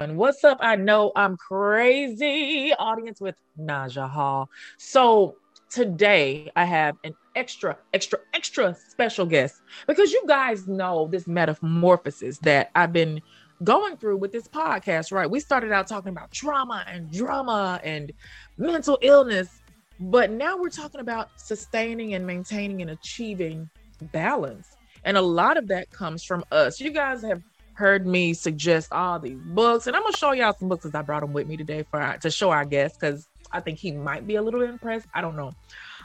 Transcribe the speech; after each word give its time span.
And 0.00 0.16
what's 0.16 0.44
up? 0.44 0.58
I 0.60 0.76
know 0.76 1.10
I'm 1.16 1.36
crazy. 1.36 2.72
Audience 2.78 3.20
with 3.20 3.34
Naja 3.58 4.08
Hall. 4.08 4.48
So 4.76 5.34
today 5.70 6.52
I 6.54 6.66
have 6.66 6.96
an 7.02 7.16
extra, 7.34 7.76
extra, 7.92 8.20
extra 8.32 8.76
special 8.90 9.26
guest 9.26 9.60
because 9.88 10.12
you 10.12 10.22
guys 10.28 10.68
know 10.68 11.08
this 11.10 11.26
metamorphosis 11.26 12.38
that 12.42 12.70
I've 12.76 12.92
been 12.92 13.20
going 13.64 13.96
through 13.96 14.18
with 14.18 14.30
this 14.30 14.46
podcast, 14.46 15.10
right? 15.10 15.28
We 15.28 15.40
started 15.40 15.72
out 15.72 15.88
talking 15.88 16.10
about 16.10 16.30
trauma 16.30 16.84
and 16.86 17.10
drama 17.10 17.80
and 17.82 18.12
mental 18.56 19.00
illness, 19.02 19.62
but 19.98 20.30
now 20.30 20.56
we're 20.56 20.70
talking 20.70 21.00
about 21.00 21.30
sustaining 21.40 22.14
and 22.14 22.24
maintaining 22.24 22.82
and 22.82 22.92
achieving 22.92 23.68
balance. 24.12 24.76
And 25.02 25.16
a 25.16 25.22
lot 25.22 25.56
of 25.56 25.66
that 25.68 25.90
comes 25.90 26.22
from 26.22 26.44
us. 26.52 26.80
You 26.80 26.92
guys 26.92 27.22
have 27.22 27.42
heard 27.78 28.06
me 28.06 28.34
suggest 28.34 28.92
all 28.92 29.20
these 29.20 29.38
books, 29.38 29.86
and 29.86 29.94
I'm 29.94 30.02
gonna 30.02 30.16
show 30.16 30.32
y'all 30.32 30.52
some 30.58 30.68
books 30.68 30.82
because 30.82 30.98
I 30.98 31.02
brought 31.02 31.20
them 31.20 31.32
with 31.32 31.46
me 31.46 31.56
today 31.56 31.84
for 31.88 32.18
to 32.20 32.30
show 32.30 32.50
our 32.50 32.64
guest 32.64 32.98
because 33.00 33.28
I 33.52 33.60
think 33.60 33.78
he 33.78 33.92
might 33.92 34.26
be 34.26 34.34
a 34.34 34.42
little 34.42 34.62
impressed. 34.62 35.06
I 35.14 35.20
don't 35.20 35.36
know, 35.36 35.52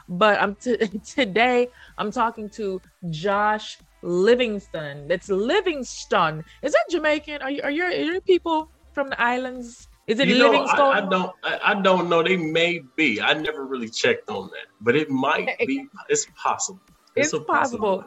but 0.08 0.40
I'm 0.40 0.54
t- 0.54 0.76
today 1.04 1.68
I'm 1.98 2.12
talking 2.12 2.48
to 2.50 2.80
Josh 3.10 3.78
Livingston. 4.02 5.08
That's 5.08 5.28
Livingston. 5.28 6.44
Is 6.62 6.72
that 6.72 6.84
Jamaican? 6.90 7.42
Are 7.42 7.50
you 7.50 7.62
are 7.62 7.70
you, 7.70 7.82
are 7.82 7.90
you 7.90 8.20
people 8.20 8.70
from 8.92 9.10
the 9.10 9.20
islands? 9.20 9.88
Is 10.06 10.20
it 10.20 10.28
you 10.28 10.38
know, 10.38 10.50
Livingston? 10.50 10.80
I, 10.80 10.90
I 10.90 11.00
don't. 11.00 11.32
I, 11.42 11.60
I, 11.64 11.82
don't 11.82 12.08
know. 12.08 12.22
They 12.22 12.36
may 12.36 12.82
be. 12.94 13.20
I 13.20 13.32
never 13.32 13.64
really 13.64 13.88
checked 13.88 14.30
on 14.30 14.48
that, 14.48 14.66
but 14.80 14.94
it 14.94 15.10
might 15.10 15.58
be. 15.66 15.88
It's 16.08 16.26
possible. 16.36 16.80
It's, 17.16 17.32
it's 17.32 17.44
possible. 17.44 18.04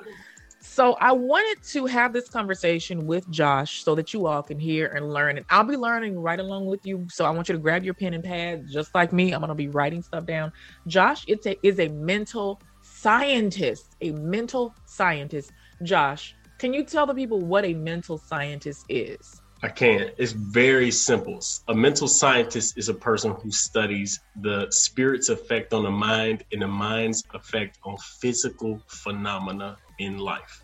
So 0.69 0.93
I 1.01 1.11
wanted 1.11 1.63
to 1.69 1.87
have 1.87 2.13
this 2.13 2.29
conversation 2.29 3.07
with 3.07 3.27
Josh 3.31 3.83
so 3.83 3.95
that 3.95 4.13
you 4.13 4.27
all 4.27 4.43
can 4.43 4.59
hear 4.59 4.85
and 4.87 5.11
learn. 5.11 5.37
And 5.37 5.45
I'll 5.49 5.63
be 5.63 5.75
learning 5.75 6.19
right 6.19 6.39
along 6.39 6.67
with 6.67 6.85
you. 6.85 7.07
So 7.09 7.25
I 7.25 7.31
want 7.31 7.49
you 7.49 7.53
to 7.53 7.59
grab 7.59 7.83
your 7.83 7.95
pen 7.95 8.13
and 8.13 8.23
pad, 8.23 8.67
just 8.67 8.93
like 8.93 9.11
me. 9.11 9.31
I'm 9.31 9.39
going 9.39 9.49
to 9.49 9.55
be 9.55 9.69
writing 9.69 10.03
stuff 10.03 10.27
down. 10.27 10.51
Josh 10.85 11.25
it's 11.27 11.47
a, 11.47 11.57
is 11.65 11.79
a 11.79 11.87
mental 11.87 12.61
scientist, 12.81 13.95
a 14.01 14.11
mental 14.11 14.75
scientist. 14.85 15.51
Josh, 15.81 16.35
can 16.59 16.73
you 16.73 16.83
tell 16.83 17.07
the 17.07 17.15
people 17.15 17.39
what 17.39 17.65
a 17.65 17.73
mental 17.73 18.19
scientist 18.19 18.85
is? 18.87 19.41
I 19.63 19.69
can. 19.69 20.11
It's 20.17 20.33
very 20.33 20.91
simple. 20.91 21.39
A 21.69 21.73
mental 21.73 22.07
scientist 22.07 22.77
is 22.77 22.89
a 22.89 22.93
person 22.93 23.31
who 23.41 23.49
studies 23.49 24.19
the 24.41 24.67
spirit's 24.69 25.29
effect 25.29 25.73
on 25.73 25.83
the 25.83 25.91
mind 25.91 26.43
and 26.51 26.61
the 26.61 26.67
mind's 26.67 27.23
effect 27.33 27.79
on 27.83 27.97
physical 28.19 28.79
phenomena 28.87 29.77
in 29.99 30.17
life. 30.17 30.63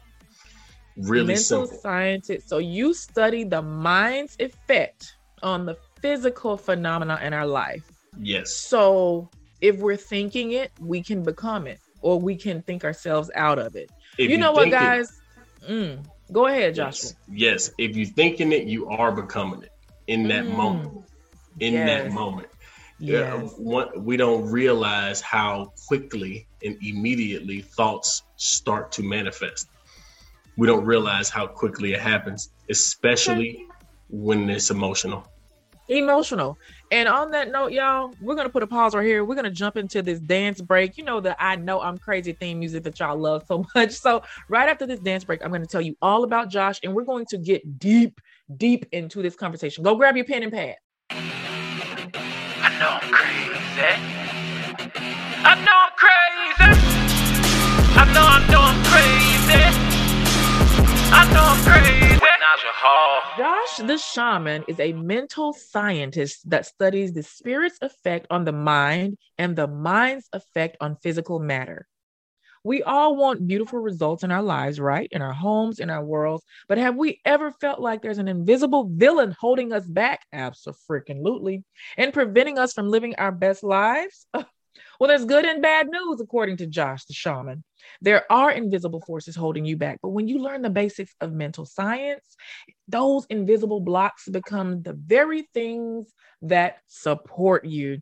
Really 0.98 1.28
mental 1.28 1.68
simple. 1.68 1.78
scientist. 1.80 2.50
So 2.50 2.60
you 2.60 2.94
study 2.94 3.44
the 3.44 3.62
mind's 3.62 4.36
effect 4.40 5.16
on 5.42 5.66
the 5.66 5.78
physical 6.02 6.58
phenomena 6.58 7.20
in 7.24 7.34
our 7.34 7.48
life. 7.48 7.84
Yes. 8.20 8.54
So 8.56 9.30
if 9.62 9.78
we're 9.78 9.98
thinking 9.98 10.52
it, 10.52 10.72
we 10.80 11.02
can 11.02 11.24
become 11.24 11.68
it, 11.68 11.80
or 12.02 12.20
we 12.20 12.36
can 12.36 12.62
think 12.62 12.84
ourselves 12.84 13.32
out 13.36 13.58
of 13.58 13.76
it. 13.76 13.90
If 14.18 14.30
you 14.30 14.38
know 14.38 14.52
what, 14.52 14.70
guys? 14.70 15.20
It, 15.68 15.72
mm, 15.72 16.06
go 16.32 16.48
ahead, 16.48 16.76
Joshua. 16.76 17.12
Yes. 17.28 17.70
yes. 17.70 17.72
If 17.80 17.96
you're 17.96 18.06
thinking 18.06 18.52
it, 18.52 18.68
you 18.68 18.88
are 18.88 19.12
becoming 19.12 19.64
it 19.64 19.72
in 20.08 20.28
that 20.28 20.46
mm. 20.46 20.56
moment. 20.56 21.06
In 21.60 21.74
yes. 21.74 21.88
that 22.04 22.12
moment. 22.12 22.48
Yes. 23.00 23.54
Yeah, 23.60 23.86
we 23.98 24.18
don't 24.18 24.50
realize 24.50 25.20
how 25.22 25.74
quickly 25.88 26.48
and 26.64 26.78
immediately 26.82 27.62
thoughts 27.62 28.22
start 28.38 28.92
to 28.94 29.04
manifest. 29.04 29.68
We 30.58 30.68
don't 30.68 30.86
realize 30.86 31.30
how 31.30 31.48
quickly 31.48 31.94
it 31.94 32.00
happens, 32.00 32.52
especially 32.70 33.66
when 34.10 34.50
it's 34.50 34.70
emotional. 34.70 35.28
Emotional. 35.90 36.58
And 36.92 37.10
on 37.10 37.32
that 37.32 37.52
note, 37.52 37.72
y'all, 37.74 38.14
we're 38.22 38.36
gonna 38.36 38.50
put 38.50 38.64
a 38.64 38.68
pause 38.68 38.96
right 38.96 39.06
here. 39.06 39.26
We're 39.26 39.36
gonna 39.36 39.52
jump 39.52 39.76
into 39.76 40.02
this 40.02 40.20
dance 40.20 40.62
break. 40.62 40.96
You 40.96 41.04
know 41.04 41.20
that 41.22 41.36
I 41.40 41.56
know 41.56 41.82
I'm 41.82 41.98
crazy 41.98 42.34
theme 42.34 42.60
music 42.60 42.84
that 42.84 43.00
y'all 43.00 43.18
love 43.18 43.44
so 43.48 43.66
much. 43.76 43.92
So 43.92 44.24
right 44.48 44.70
after 44.70 44.86
this 44.86 45.00
dance 45.00 45.24
break, 45.24 45.44
I'm 45.44 45.52
gonna 45.52 45.66
tell 45.66 45.82
you 45.82 45.98
all 46.02 46.24
about 46.24 46.50
Josh, 46.50 46.80
and 46.84 46.94
we're 46.94 47.04
going 47.04 47.26
to 47.32 47.38
get 47.38 47.80
deep, 47.80 48.22
deep 48.56 48.86
into 48.92 49.22
this 49.22 49.36
conversation. 49.36 49.84
Go 49.84 49.96
grab 49.96 50.16
your 50.16 50.26
pen 50.26 50.44
and 50.44 50.54
pad. 50.54 50.76
I 52.84 52.86
know 52.86 53.00
I'm 53.02 53.12
crazy. 53.14 54.04
I 55.46 55.56
know 55.64 55.80
I'm 55.80 55.96
crazy. 55.96 56.84
I 57.96 58.04
know, 58.14 58.26
I 58.26 58.40
know 58.52 58.60
I'm 58.60 58.84
crazy. 58.84 59.64
I 61.14 61.34
know 61.34 61.44
I'm 61.46 61.64
crazy. 61.64 62.20
Josh 63.38 63.78
the 63.78 63.98
Shaman 63.98 64.66
is 64.68 64.80
a 64.82 64.92
mental 64.94 65.54
scientist 65.54 66.50
that 66.50 66.66
studies 66.66 67.14
the 67.14 67.24
spirit's 67.24 67.78
effect 67.82 68.28
on 68.30 68.44
the 68.44 68.52
mind 68.52 69.18
and 69.38 69.56
the 69.56 69.68
mind's 69.68 70.28
effect 70.34 70.76
on 70.82 70.98
physical 70.98 71.40
matter. 71.40 71.88
We 72.64 72.82
all 72.82 73.16
want 73.18 73.48
beautiful 73.48 73.80
results 73.80 74.24
in 74.24 74.32
our 74.32 74.42
lives, 74.42 74.80
right? 74.80 75.10
In 75.12 75.22
our 75.22 75.34
homes, 75.34 75.80
in 75.80 75.90
our 75.90 76.04
worlds. 76.04 76.44
But 76.70 76.78
have 76.78 76.96
we 76.96 77.20
ever 77.26 77.52
felt 77.52 77.82
like 77.82 78.02
there's 78.02 78.20
an 78.20 78.30
invisible 78.30 78.90
villain 78.90 79.36
holding 79.38 79.74
us 79.74 79.86
back? 79.86 80.22
Absolutely. 80.32 81.64
And 81.98 82.14
preventing 82.14 82.58
us 82.58 82.74
from 82.74 82.90
living 82.90 83.16
our 83.18 83.32
best 83.32 83.64
lives? 83.64 84.28
Well, 85.00 85.08
there's 85.08 85.26
good 85.26 85.46
and 85.46 85.62
bad 85.62 85.88
news, 85.88 86.20
according 86.22 86.58
to 86.58 86.68
Josh 86.68 87.06
the 87.06 87.14
shaman. 87.14 87.64
There 88.02 88.32
are 88.32 88.52
invisible 88.52 89.02
forces 89.02 89.36
holding 89.36 89.66
you 89.66 89.78
back, 89.78 90.00
but 90.02 90.10
when 90.10 90.28
you 90.28 90.40
learn 90.40 90.62
the 90.62 90.70
basics 90.70 91.14
of 91.22 91.34
mental 91.34 91.66
science, 91.66 92.36
those 92.88 93.26
invisible 93.30 93.82
blocks 93.82 94.28
become 94.30 94.82
the 94.82 94.94
very 94.94 95.48
things 95.54 96.12
that 96.44 96.78
support 96.88 97.66
you. 97.66 98.00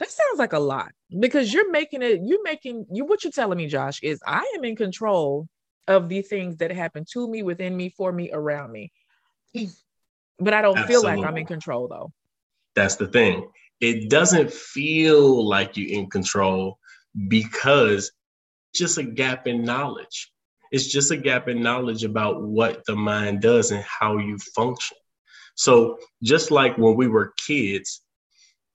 That 0.00 0.10
sounds 0.10 0.38
like 0.38 0.52
a 0.52 0.58
lot 0.58 0.92
because 1.18 1.52
you're 1.52 1.70
making 1.70 2.02
it, 2.02 2.20
you're 2.22 2.42
making 2.42 2.86
you 2.92 3.04
what 3.04 3.24
you're 3.24 3.32
telling 3.32 3.58
me, 3.58 3.66
Josh, 3.66 4.00
is 4.02 4.20
I 4.26 4.50
am 4.56 4.64
in 4.64 4.76
control 4.76 5.48
of 5.88 6.08
the 6.08 6.22
things 6.22 6.56
that 6.58 6.70
happen 6.70 7.04
to 7.12 7.28
me, 7.28 7.42
within 7.42 7.76
me, 7.76 7.90
for 7.90 8.12
me, 8.12 8.30
around 8.32 8.72
me. 8.72 8.92
But 10.38 10.54
I 10.54 10.62
don't 10.62 10.78
Absolutely. 10.78 10.86
feel 10.86 11.02
like 11.02 11.24
I'm 11.24 11.36
in 11.38 11.46
control 11.46 11.88
though. 11.88 12.12
That's 12.74 12.96
the 12.96 13.06
thing 13.06 13.48
it 13.80 14.08
doesn't 14.08 14.52
feel 14.52 15.46
like 15.46 15.76
you're 15.76 15.98
in 15.98 16.08
control 16.08 16.78
because 17.28 18.12
just 18.74 18.96
a 18.96 19.02
gap 19.02 19.46
in 19.46 19.64
knowledge. 19.64 20.30
It's 20.70 20.86
just 20.86 21.10
a 21.10 21.16
gap 21.16 21.48
in 21.48 21.62
knowledge 21.62 22.04
about 22.04 22.42
what 22.42 22.82
the 22.86 22.96
mind 22.96 23.42
does 23.42 23.72
and 23.72 23.82
how 23.82 24.18
you 24.18 24.38
function. 24.54 24.96
So, 25.54 25.98
just 26.22 26.50
like 26.50 26.78
when 26.78 26.96
we 26.96 27.08
were 27.08 27.34
kids, 27.44 28.02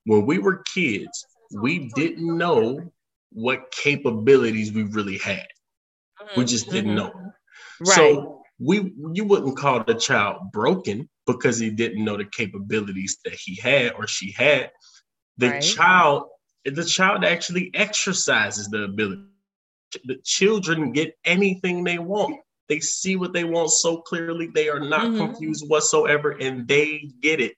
when 0.06 0.26
we 0.26 0.38
were 0.38 0.64
kids, 0.74 1.26
we 1.52 1.90
didn't 1.96 2.38
know 2.38 2.92
what 3.32 3.72
capabilities 3.72 4.72
we 4.72 4.84
really 4.84 5.18
had. 5.18 5.48
We 6.36 6.46
just 6.46 6.70
didn't 6.70 6.96
know. 6.96 7.12
Right. 7.80 7.96
So, 7.96 8.38
we 8.60 8.92
you 9.14 9.24
wouldn't 9.24 9.58
call 9.58 9.84
the 9.84 9.94
child 9.94 10.52
broken 10.52 11.08
because 11.26 11.60
he 11.60 11.70
didn't 11.70 12.04
know 12.04 12.18
the 12.18 12.26
capabilities 12.26 13.18
that 13.24 13.34
he 13.34 13.56
had 13.56 13.94
or 13.94 14.08
she 14.08 14.32
had 14.32 14.72
the 15.38 15.50
right. 15.50 15.62
child 15.62 16.24
the 16.66 16.84
child 16.84 17.24
actually 17.24 17.72
exercises 17.74 18.68
the 18.68 18.84
ability 18.84 19.22
the 20.06 20.18
children 20.24 20.92
get 20.92 21.16
anything 21.24 21.84
they 21.84 22.00
want 22.00 22.36
they 22.68 22.80
see 22.80 23.16
what 23.16 23.32
they 23.32 23.44
want 23.44 23.70
so 23.70 23.98
clearly 23.98 24.48
they 24.48 24.70
are 24.70 24.80
not 24.80 25.06
mm-hmm. 25.06 25.18
confused 25.18 25.66
whatsoever 25.68 26.32
and 26.32 26.68
they 26.68 27.10
get 27.22 27.40
it 27.40 27.54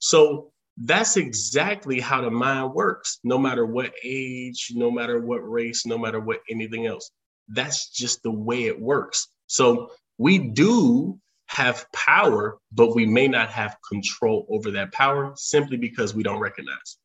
so 0.00 0.52
that's 0.76 1.16
exactly 1.16 2.00
how 2.00 2.20
the 2.20 2.30
mind 2.30 2.72
works 2.72 3.18
no 3.22 3.38
matter 3.38 3.64
what 3.64 3.92
age 4.02 4.72
no 4.74 4.90
matter 4.90 5.20
what 5.20 5.38
race 5.38 5.86
no 5.86 5.96
matter 5.96 6.20
what 6.20 6.40
anything 6.50 6.86
else 6.86 7.10
that's 7.48 7.90
just 7.90 8.22
the 8.22 8.30
way 8.30 8.64
it 8.64 8.80
works 8.80 9.28
so 9.46 9.90
we 10.18 10.38
do 10.38 11.18
have 11.46 11.86
power 11.92 12.58
but 12.72 12.94
we 12.94 13.06
may 13.06 13.28
not 13.28 13.50
have 13.50 13.76
control 13.88 14.46
over 14.50 14.72
that 14.72 14.90
power 14.92 15.32
simply 15.36 15.76
because 15.76 16.14
we 16.14 16.22
don't 16.22 16.40
recognize 16.40 16.96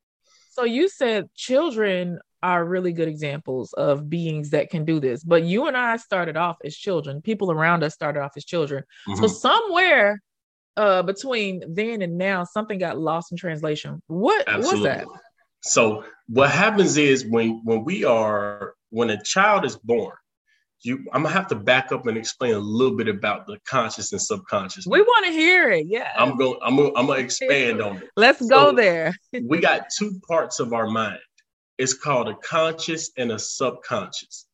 so 0.51 0.63
you 0.63 0.89
said 0.89 1.29
children 1.35 2.19
are 2.41 2.63
really 2.63 2.93
good 2.93 3.07
examples 3.07 3.73
of 3.73 4.09
beings 4.09 4.51
that 4.51 4.69
can 4.69 4.85
do 4.85 4.99
this. 4.99 5.23
But 5.23 5.43
you 5.43 5.67
and 5.67 5.75
I 5.75 5.97
started 5.97 6.37
off 6.37 6.57
as 6.63 6.75
children. 6.75 7.21
People 7.21 7.51
around 7.51 7.83
us 7.83 7.93
started 7.93 8.21
off 8.21 8.31
as 8.37 8.45
children. 8.45 8.83
Mm-hmm. 9.07 9.21
So 9.21 9.27
somewhere 9.27 10.21
uh, 10.79 11.03
between 11.03 11.61
then 11.67 12.01
and 12.01 12.17
now, 12.17 12.45
something 12.45 12.79
got 12.79 12.97
lost 12.97 13.33
in 13.33 13.37
translation. 13.37 14.01
What 14.07 14.47
was 14.47 14.81
that? 14.83 15.05
So 15.61 16.05
what 16.27 16.49
happens 16.51 16.95
is 16.95 17.25
when 17.25 17.61
when 17.65 17.83
we 17.83 18.05
are 18.05 18.75
when 18.89 19.09
a 19.09 19.21
child 19.21 19.65
is 19.65 19.75
born, 19.75 20.15
you 20.81 21.05
I'm 21.11 21.23
gonna 21.23 21.33
have 21.33 21.47
to 21.47 21.55
back 21.55 21.91
up 21.91 22.07
and 22.07 22.17
explain 22.17 22.53
a 22.53 22.59
little 22.59 22.95
bit 22.95 23.09
about 23.09 23.45
the 23.45 23.59
conscious 23.67 24.13
and 24.13 24.21
subconscious. 24.21 24.85
We 24.87 25.01
want 25.01 25.25
to 25.25 25.33
hear 25.33 25.69
it. 25.69 25.87
Yeah. 25.87 26.13
I'm 26.17 26.37
going 26.37 26.57
I'm 26.63 26.77
gonna, 26.77 26.91
I'm 26.95 27.07
gonna 27.07 27.19
expand 27.19 27.81
on 27.81 27.97
it. 27.97 28.09
Let's 28.15 28.39
so 28.39 28.47
go 28.47 28.71
there. 28.73 29.13
we 29.43 29.59
got 29.59 29.87
two 29.97 30.21
parts 30.29 30.61
of 30.61 30.71
our 30.71 30.87
mind. 30.87 31.19
It's 31.77 31.93
called 31.93 32.29
a 32.29 32.35
conscious 32.35 33.11
and 33.17 33.33
a 33.33 33.39
subconscious. 33.39 34.45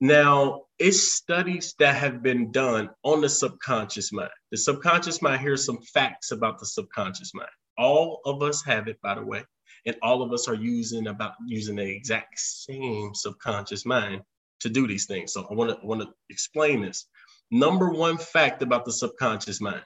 Now, 0.00 0.62
it's 0.78 1.12
studies 1.12 1.74
that 1.78 1.94
have 1.94 2.22
been 2.22 2.50
done 2.50 2.90
on 3.04 3.20
the 3.20 3.28
subconscious 3.28 4.12
mind. 4.12 4.30
The 4.50 4.58
subconscious 4.58 5.22
mind, 5.22 5.40
here's 5.40 5.64
some 5.64 5.80
facts 5.94 6.32
about 6.32 6.58
the 6.58 6.66
subconscious 6.66 7.32
mind. 7.32 7.50
All 7.78 8.20
of 8.24 8.42
us 8.42 8.64
have 8.64 8.88
it, 8.88 9.00
by 9.02 9.14
the 9.14 9.24
way, 9.24 9.44
and 9.86 9.96
all 10.02 10.22
of 10.22 10.32
us 10.32 10.48
are 10.48 10.54
using 10.54 11.06
about 11.06 11.32
using 11.46 11.76
the 11.76 11.84
exact 11.84 12.38
same 12.38 13.14
subconscious 13.14 13.86
mind 13.86 14.22
to 14.60 14.68
do 14.68 14.86
these 14.86 15.06
things. 15.06 15.32
So 15.32 15.46
I 15.50 15.54
want 15.54 15.70
to 15.70 15.86
want 15.86 16.02
to 16.02 16.08
explain 16.28 16.82
this. 16.82 17.06
Number 17.50 17.90
one 17.90 18.18
fact 18.18 18.62
about 18.62 18.84
the 18.84 18.92
subconscious 18.92 19.60
mind: 19.60 19.82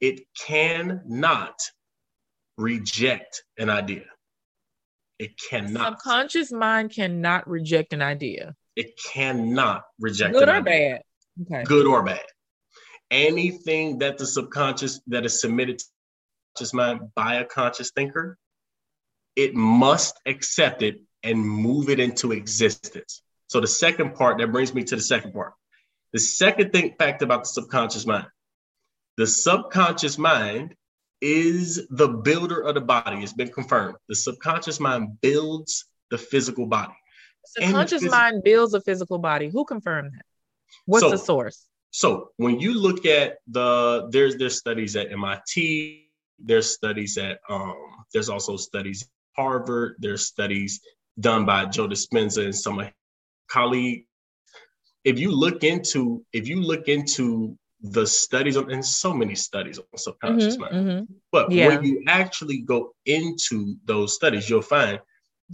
it 0.00 0.22
cannot 0.38 1.60
reject 2.56 3.44
an 3.58 3.70
idea. 3.70 4.04
It 5.18 5.32
cannot. 5.50 6.00
Subconscious 6.00 6.52
mind 6.52 6.90
cannot 6.92 7.48
reject 7.48 7.92
an 7.92 8.02
idea. 8.02 8.54
It 8.76 8.98
cannot 9.12 9.84
reject 10.00 10.34
Good 10.34 10.48
or 10.48 10.62
bad. 10.62 11.02
Okay. 11.42 11.64
good 11.64 11.86
or 11.86 12.02
bad. 12.02 12.24
Anything 13.10 13.98
that 13.98 14.18
the 14.18 14.26
subconscious 14.26 15.00
that 15.08 15.24
is 15.24 15.40
submitted 15.40 15.78
to 15.78 15.84
the 15.84 15.90
conscious 16.58 16.74
mind 16.74 17.00
by 17.14 17.34
a 17.36 17.44
conscious 17.44 17.90
thinker, 17.90 18.38
it 19.36 19.54
must 19.54 20.18
accept 20.26 20.82
it 20.82 21.00
and 21.22 21.38
move 21.38 21.88
it 21.88 22.00
into 22.00 22.32
existence. 22.32 23.22
So 23.48 23.60
the 23.60 23.66
second 23.66 24.14
part 24.14 24.38
that 24.38 24.52
brings 24.52 24.74
me 24.74 24.84
to 24.84 24.96
the 24.96 25.02
second 25.02 25.32
part. 25.32 25.52
The 26.12 26.20
second 26.20 26.72
thing 26.72 26.94
fact 26.98 27.22
about 27.22 27.42
the 27.42 27.48
subconscious 27.48 28.06
mind. 28.06 28.26
The 29.16 29.26
subconscious 29.26 30.18
mind 30.18 30.74
is 31.20 31.86
the 31.90 32.08
builder 32.08 32.60
of 32.60 32.74
the 32.74 32.80
body. 32.80 33.22
It's 33.22 33.32
been 33.32 33.50
confirmed. 33.52 33.96
The 34.08 34.14
subconscious 34.14 34.80
mind 34.80 35.20
builds 35.20 35.86
the 36.10 36.18
physical 36.18 36.66
body. 36.66 36.94
Subconscious 37.46 38.02
phys- 38.04 38.10
mind 38.10 38.42
builds 38.44 38.74
a 38.74 38.80
physical 38.80 39.18
body. 39.18 39.48
Who 39.50 39.64
confirmed 39.64 40.12
that? 40.14 40.24
What's 40.86 41.02
So- 41.04 41.10
the 41.10 41.18
source? 41.18 41.66
So 41.90 42.30
when 42.38 42.58
you 42.58 42.74
look 42.74 43.06
at 43.06 43.38
the 43.46 44.08
there's 44.10 44.36
there's 44.36 44.56
studies 44.58 44.96
at 44.96 45.12
MIT, 45.12 46.10
there's 46.40 46.68
studies 46.74 47.16
at 47.18 47.38
um 47.48 47.76
there's 48.12 48.28
also 48.28 48.56
studies 48.56 49.02
at 49.02 49.08
Harvard, 49.36 49.94
there's 50.00 50.26
studies 50.26 50.80
done 51.20 51.44
by 51.46 51.66
Joe 51.66 51.86
Dispenza 51.86 52.44
and 52.44 52.54
some 52.54 52.80
of 52.80 52.86
his 52.86 52.94
colleagues. 53.48 54.06
If 55.04 55.18
you 55.20 55.30
look 55.30 55.62
into 55.62 56.24
if 56.32 56.48
you 56.48 56.60
look 56.62 56.88
into 56.88 57.56
the 57.80 58.06
studies 58.06 58.56
on 58.56 58.72
and 58.72 58.84
so 58.84 59.12
many 59.14 59.34
studies 59.34 59.78
on 59.78 59.84
subconscious 59.96 60.56
Mhm, 60.56 60.60
mind, 60.60 60.74
mhm. 60.74 61.06
but 61.30 61.52
Yeah. 61.52 61.68
when 61.68 61.84
you 61.84 62.02
actually 62.08 62.58
go 62.62 62.94
into 63.04 63.76
those 63.84 64.14
studies, 64.14 64.48
you'll 64.50 64.62
find 64.62 64.98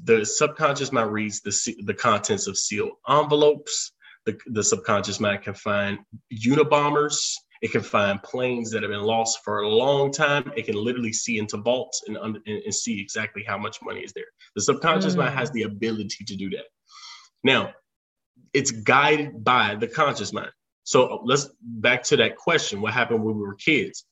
the 0.04 0.24
subconscious 0.24 0.92
mind 0.92 1.12
reads 1.12 1.40
the 1.40 1.74
the 1.84 1.94
contents 1.94 2.46
of 2.46 2.56
sealed 2.56 2.92
envelopes. 3.08 3.92
The, 4.26 4.38
the 4.46 4.62
subconscious 4.62 5.18
mind 5.18 5.42
can 5.42 5.54
find 5.54 5.98
Unabombers. 6.32 7.16
It 7.62 7.72
can 7.72 7.82
find 7.82 8.22
planes 8.22 8.70
that 8.70 8.82
have 8.82 8.90
been 8.90 9.02
lost 9.02 9.40
for 9.44 9.60
a 9.60 9.68
long 9.68 10.12
time. 10.12 10.50
It 10.56 10.66
can 10.66 10.76
literally 10.76 11.12
see 11.12 11.38
into 11.38 11.58
vaults 11.58 12.02
and, 12.06 12.16
and, 12.16 12.38
and 12.46 12.74
see 12.74 13.00
exactly 13.00 13.44
how 13.46 13.58
much 13.58 13.78
money 13.82 14.00
is 14.00 14.12
there. 14.12 14.24
The 14.56 14.62
subconscious 14.62 15.14
mind 15.14 15.34
Mm. 15.34 15.38
has 15.38 15.50
the 15.50 15.62
ability 15.62 16.24
to 16.24 16.36
do 16.36 16.50
that. 16.50 16.64
Now, 17.44 17.72
it's 18.52 18.70
guided 18.70 19.44
by 19.44 19.74
the 19.74 19.88
conscious 19.88 20.32
mind. 20.32 20.50
So 20.84 21.20
let's 21.24 21.48
back 21.60 22.02
to 22.04 22.16
that 22.16 22.36
question. 22.36 22.80
What 22.80 22.92
happened 22.94 23.22
when 23.22 23.36
we 23.36 23.42
were 23.42 23.54
kids? 23.54 24.04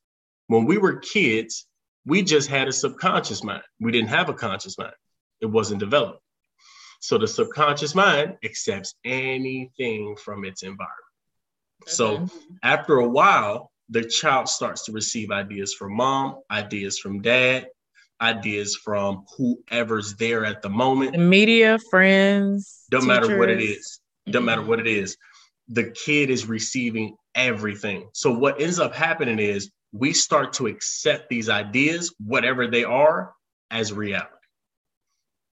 When 0.48 0.64
we 0.64 0.78
were 0.78 0.96
kids, 0.96 1.66
we 2.06 2.22
just 2.22 2.48
had 2.48 2.68
a 2.68 2.72
subconscious 2.72 3.42
mind. 3.42 3.62
We 3.80 3.92
didn't 3.92 4.10
have 4.10 4.28
a 4.28 4.34
conscious 4.34 4.78
mind. 4.78 4.94
It 5.40 5.46
wasn't 5.46 5.80
developed. 5.80 6.22
So 7.00 7.16
the 7.18 7.28
subconscious 7.28 7.94
mind 7.94 8.36
accepts 8.44 8.94
anything 9.04 10.16
from 10.16 10.44
its 10.44 10.62
environment. 10.62 10.94
So 11.86 12.18
Mhm. 12.18 12.30
after 12.62 12.96
a 12.96 13.08
while, 13.08 13.70
the 13.88 14.04
child 14.04 14.48
starts 14.48 14.84
to 14.84 14.92
receive 14.92 15.30
ideas 15.30 15.74
from 15.74 15.94
mom, 15.94 16.40
ideas 16.50 16.98
from 16.98 17.22
dad, 17.22 17.68
ideas 18.20 18.76
from 18.76 19.24
whoever's 19.36 20.16
there 20.16 20.44
at 20.44 20.60
the 20.60 20.68
moment. 20.68 21.12
The 21.12 21.18
media, 21.18 21.78
friends. 21.90 22.84
Don't 22.90 23.06
matter 23.06 23.38
what 23.38 23.48
it 23.48 23.60
is. 23.60 23.68
teachers. 23.68 23.78
is. 23.78 24.00
Don't 24.32 24.44
matter 24.44 24.62
what 24.62 24.80
it 24.80 24.86
is. 24.86 25.16
The 25.68 25.90
kid 25.90 26.30
is 26.30 26.46
receiving 26.46 27.16
everything. 27.34 28.10
So 28.12 28.32
what 28.32 28.60
ends 28.60 28.78
up 28.78 28.94
happening 28.94 29.38
is 29.38 29.70
we 29.92 30.12
start 30.12 30.52
to 30.54 30.66
accept 30.66 31.28
these 31.28 31.48
ideas, 31.48 32.12
whatever 32.18 32.66
they 32.66 32.84
are, 32.84 33.32
as 33.70 33.92
reality. 33.92 34.34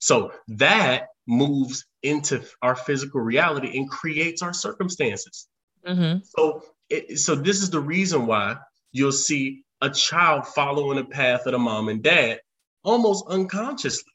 So 0.05 0.33
that 0.49 1.07
moves 1.25 1.83
into 2.03 2.43
our 2.61 2.75
physical 2.75 3.21
reality 3.21 3.75
and 3.75 3.89
creates 3.89 4.43
our 4.43 4.53
circumstances. 4.53 5.47
Mhm. 5.83 6.23
So, 6.23 6.61
it, 6.89 7.17
so 7.17 7.33
this 7.33 7.63
is 7.63 7.71
the 7.71 7.79
reason 7.79 8.27
why 8.27 8.57
you'll 8.91 9.11
see 9.11 9.63
a 9.81 9.89
child 9.89 10.45
following 10.45 10.97
the 10.97 11.05
path 11.05 11.47
of 11.47 11.53
the 11.53 11.57
mom 11.57 11.89
and 11.89 12.03
dad 12.03 12.39
almost 12.83 13.25
unconsciously. 13.27 14.13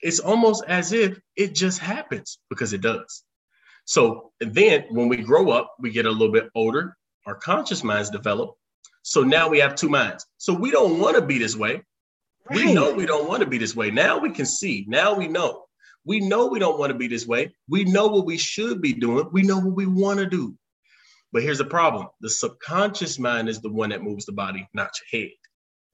It's 0.00 0.20
almost 0.20 0.62
as 0.68 0.92
if 0.92 1.18
it 1.34 1.56
just 1.56 1.80
happens 1.80 2.38
because 2.48 2.72
it 2.72 2.80
does. 2.80 3.24
So 3.86 4.30
then 4.38 4.84
when 4.90 5.08
we 5.08 5.16
grow 5.16 5.50
up, 5.50 5.74
we 5.80 5.90
get 5.90 6.06
a 6.06 6.10
little 6.12 6.32
bit 6.32 6.50
older, 6.54 6.96
our 7.26 7.34
conscious 7.34 7.82
minds 7.82 8.10
develop. 8.10 8.54
So 9.02 9.24
now 9.24 9.48
we 9.48 9.58
have 9.58 9.74
two 9.74 9.88
minds. 9.88 10.24
So 10.38 10.54
we 10.54 10.70
don't 10.70 11.00
want 11.00 11.16
to 11.16 11.22
be 11.22 11.38
this 11.38 11.56
way. 11.56 11.82
We 12.50 12.74
know 12.74 12.92
we 12.92 13.06
don't 13.06 13.26
want 13.26 13.42
to 13.42 13.48
be 13.48 13.58
this 13.58 13.74
way. 13.74 13.90
Now 13.90 14.18
we 14.18 14.30
can 14.30 14.44
see. 14.46 14.84
Now 14.88 15.14
we 15.14 15.28
know. 15.28 15.64
We 16.04 16.20
know 16.20 16.46
we 16.46 16.58
don't 16.58 16.78
want 16.78 16.92
to 16.92 16.98
be 16.98 17.08
this 17.08 17.26
way. 17.26 17.54
We 17.68 17.84
know 17.84 18.08
what 18.08 18.26
we 18.26 18.36
should 18.36 18.82
be 18.82 18.92
doing. 18.92 19.28
We 19.32 19.42
know 19.42 19.58
what 19.58 19.74
we 19.74 19.86
want 19.86 20.18
to 20.18 20.26
do. 20.26 20.54
But 21.32 21.42
here's 21.42 21.58
the 21.58 21.64
problem 21.64 22.08
the 22.20 22.30
subconscious 22.30 23.18
mind 23.18 23.48
is 23.48 23.60
the 23.60 23.72
one 23.72 23.90
that 23.90 24.02
moves 24.02 24.26
the 24.26 24.32
body, 24.32 24.68
not 24.74 24.90
your 25.12 25.22
head. 25.22 25.32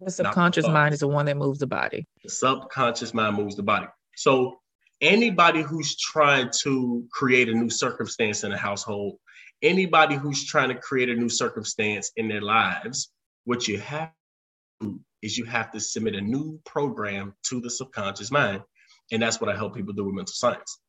The 0.01 0.11
subconscious 0.11 0.65
thoughts. 0.65 0.73
mind 0.73 0.95
is 0.95 1.01
the 1.01 1.09
one 1.09 1.27
that 1.27 1.37
moves 1.37 1.61
the 1.61 1.67
body. 1.67 2.07
The 2.25 2.31
subconscious 2.31 3.15
mind 3.15 3.37
moves 3.37 3.55
the 3.55 3.63
body. 3.63 3.87
So 4.17 4.59
anybody 5.01 5.63
who's 5.63 5.97
trying 5.97 6.51
to 6.63 7.05
create 7.13 7.49
a 7.49 7.55
new 7.55 7.71
circumstance 7.71 8.43
in 8.45 8.53
a 8.53 8.57
household, 8.57 9.19
anybody 9.63 10.17
who's 10.17 10.47
trying 10.47 10.71
to 10.71 10.75
create 10.75 11.11
a 11.11 11.15
new 11.15 11.29
circumstance 11.29 12.11
in 12.17 12.29
their 12.29 12.43
lives, 12.43 13.13
what 13.45 13.69
you 13.69 13.79
have 13.79 14.11
to 14.81 14.89
do 14.89 15.01
is 15.23 15.37
you 15.37 15.45
have 15.45 15.71
to 15.73 15.81
submit 15.81 16.15
a 16.15 16.21
new 16.21 16.59
program 16.65 17.35
to 17.45 17.61
the 17.61 17.71
subconscious 17.71 18.31
mind. 18.31 18.63
And 19.13 19.23
that's 19.23 19.41
what 19.41 19.51
I 19.51 19.57
help 19.57 19.75
people 19.75 19.93
do 19.93 20.05
with 20.05 20.15
mental 20.15 20.33
science. 20.33 20.81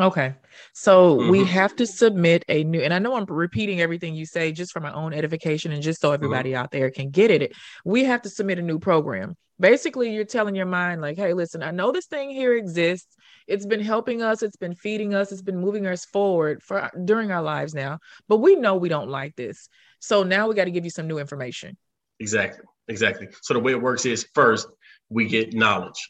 Okay. 0.00 0.34
So 0.74 1.28
we 1.28 1.40
Mhm. 1.40 1.46
have 1.46 1.74
to 1.76 1.86
submit 1.86 2.44
a 2.48 2.62
new, 2.62 2.80
and 2.80 2.94
I 2.94 3.00
know 3.00 3.16
I'm 3.16 3.24
repeating 3.24 3.80
everything 3.80 4.14
you 4.14 4.26
say 4.26 4.52
just 4.52 4.70
for 4.70 4.78
my 4.78 4.92
own 4.92 5.12
edification 5.12 5.72
and 5.72 5.82
just 5.82 6.00
so 6.00 6.12
everybody 6.12 6.54
out 6.54 6.70
there 6.70 6.90
can 6.90 7.10
get 7.10 7.32
it. 7.32 7.52
We 7.84 8.04
have 8.04 8.22
to 8.22 8.28
submit 8.28 8.60
a 8.60 8.62
new 8.62 8.78
program. 8.78 9.36
Basically, 9.58 10.14
you're 10.14 10.24
telling 10.24 10.54
your 10.54 10.66
mind, 10.66 11.00
like, 11.00 11.16
hey, 11.16 11.32
listen, 11.34 11.64
I 11.64 11.72
know 11.72 11.90
this 11.90 12.06
thing 12.06 12.30
here 12.30 12.54
exists. 12.54 13.16
It's 13.48 13.66
been 13.66 13.80
helping 13.80 14.22
us, 14.22 14.44
it's 14.44 14.56
been 14.56 14.76
feeding 14.76 15.14
us, 15.14 15.32
it's 15.32 15.42
been 15.42 15.58
moving 15.58 15.84
us 15.84 16.04
forward 16.04 16.62
for 16.62 16.90
during 17.04 17.32
our 17.32 17.42
lives 17.42 17.74
now, 17.74 17.98
but 18.28 18.36
we 18.36 18.54
know 18.54 18.76
we 18.76 18.88
don't 18.88 19.08
like 19.08 19.34
this. 19.34 19.68
So 19.98 20.22
now 20.22 20.46
we 20.46 20.54
got 20.54 20.66
to 20.66 20.70
give 20.70 20.84
you 20.84 20.92
some 20.92 21.08
new 21.08 21.18
information. 21.18 21.76
Exactly. 22.20 22.64
Exactly. 22.88 23.28
So 23.42 23.54
the 23.54 23.60
way 23.60 23.72
it 23.72 23.82
works 23.82 24.06
is 24.06 24.26
first 24.34 24.66
we 25.08 25.26
get 25.26 25.54
knowledge. 25.54 26.08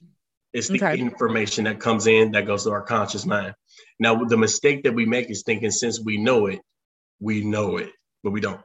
It's 0.53 0.69
the 0.69 0.77
Okay. 0.83 0.99
information 0.99 1.65
that 1.65 1.79
comes 1.81 2.07
in 2.07 2.33
that 2.33 2.47
goes 2.47 2.65
to 2.65 2.71
our 2.71 2.83
conscious 2.83 3.27
mind. 3.27 3.55
Now 4.01 4.25
the 4.25 4.37
mistake 4.37 4.85
that 4.85 4.95
we 4.95 5.05
make 5.07 5.31
is 5.31 5.43
thinking 5.45 5.71
since 5.71 6.01
we 6.01 6.17
know 6.17 6.47
it, 6.47 6.61
we 7.21 7.45
know 7.45 7.77
it, 7.77 7.91
but 8.23 8.31
we 8.31 8.41
don't. 8.41 8.61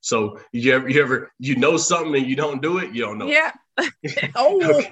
So 0.00 0.40
you 0.52 0.72
ever 0.72 0.88
you 0.88 1.02
ever 1.02 1.30
you 1.38 1.56
know 1.56 1.76
something 1.76 2.14
and 2.16 2.26
you 2.26 2.34
don't 2.34 2.62
do 2.62 2.78
it, 2.78 2.92
you 2.94 3.02
don't 3.02 3.18
know. 3.18 3.28
it. 3.28 3.32
Yeah. 3.32 3.52
oh, 4.34 4.82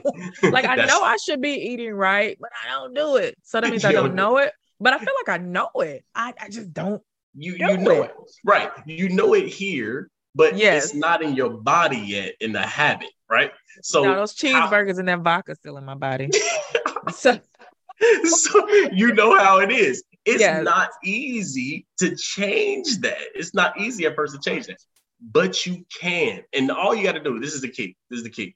like 0.43 0.67
I 0.67 0.77
know 0.77 1.03
I 1.03 1.17
should 1.17 1.41
be 1.41 1.53
eating 1.53 1.93
right, 1.93 2.37
but 2.41 2.51
I 2.65 2.71
don't 2.71 2.95
do 2.95 3.17
it. 3.17 3.35
So 3.43 3.61
that 3.61 3.71
means 3.71 3.85
I 3.85 3.93
don't 3.99 4.07
don't- 4.09 4.15
know 4.17 4.37
it. 4.39 4.53
But 4.81 4.93
I 4.93 4.99
feel 4.99 5.15
like 5.27 5.41
I 5.41 5.43
know 5.43 5.71
it. 5.81 6.05
I, 6.15 6.33
I 6.41 6.49
just 6.51 6.73
don't. 6.73 7.03
you 7.35 7.59
do 7.59 7.65
you 7.67 7.77
know 7.79 8.03
it. 8.03 8.11
it. 8.11 8.15
Right. 8.45 8.71
You 8.87 9.09
know 9.09 9.35
it 9.35 9.49
here, 9.49 10.09
but 10.35 10.57
Yes. 10.57 10.87
it's 10.87 10.95
not 10.95 11.23
in 11.23 11.35
your 11.35 11.51
body 11.51 11.99
yet 11.99 12.35
in 12.41 12.53
the 12.53 12.63
habit, 12.63 13.11
right? 13.31 13.53
So 13.83 14.05
now 14.05 14.15
those 14.17 14.35
cheeseburgers 14.35 14.99
and 14.99 15.09
that 15.09 15.21
vodka 15.21 15.55
still 15.55 15.77
in 15.79 15.85
my 15.85 15.95
body. 15.95 16.31
so 17.15 17.39
so 18.25 18.69
you 18.93 19.13
know 19.13 19.37
how 19.37 19.59
it 19.61 19.71
is. 19.73 20.03
It's 20.25 20.41
Yes. 20.41 20.63
not 20.65 20.91
easy 21.05 21.87
to 21.99 22.15
change 22.17 22.99
that. 22.99 23.19
It's 23.35 23.55
not 23.55 23.81
easy 23.81 24.07
at 24.07 24.15
first 24.15 24.35
to 24.35 24.41
change 24.51 24.67
that, 24.67 24.77
but 25.21 25.65
you 25.67 25.85
can. 26.01 26.43
And 26.53 26.71
all 26.71 26.95
you 26.95 27.03
got 27.03 27.13
to 27.13 27.21
do, 27.23 27.41
this 27.41 27.55
is 27.55 27.61
the 27.63 27.69
key. 27.69 27.97
This 28.11 28.19
is 28.19 28.25
the 28.25 28.31
key. 28.31 28.55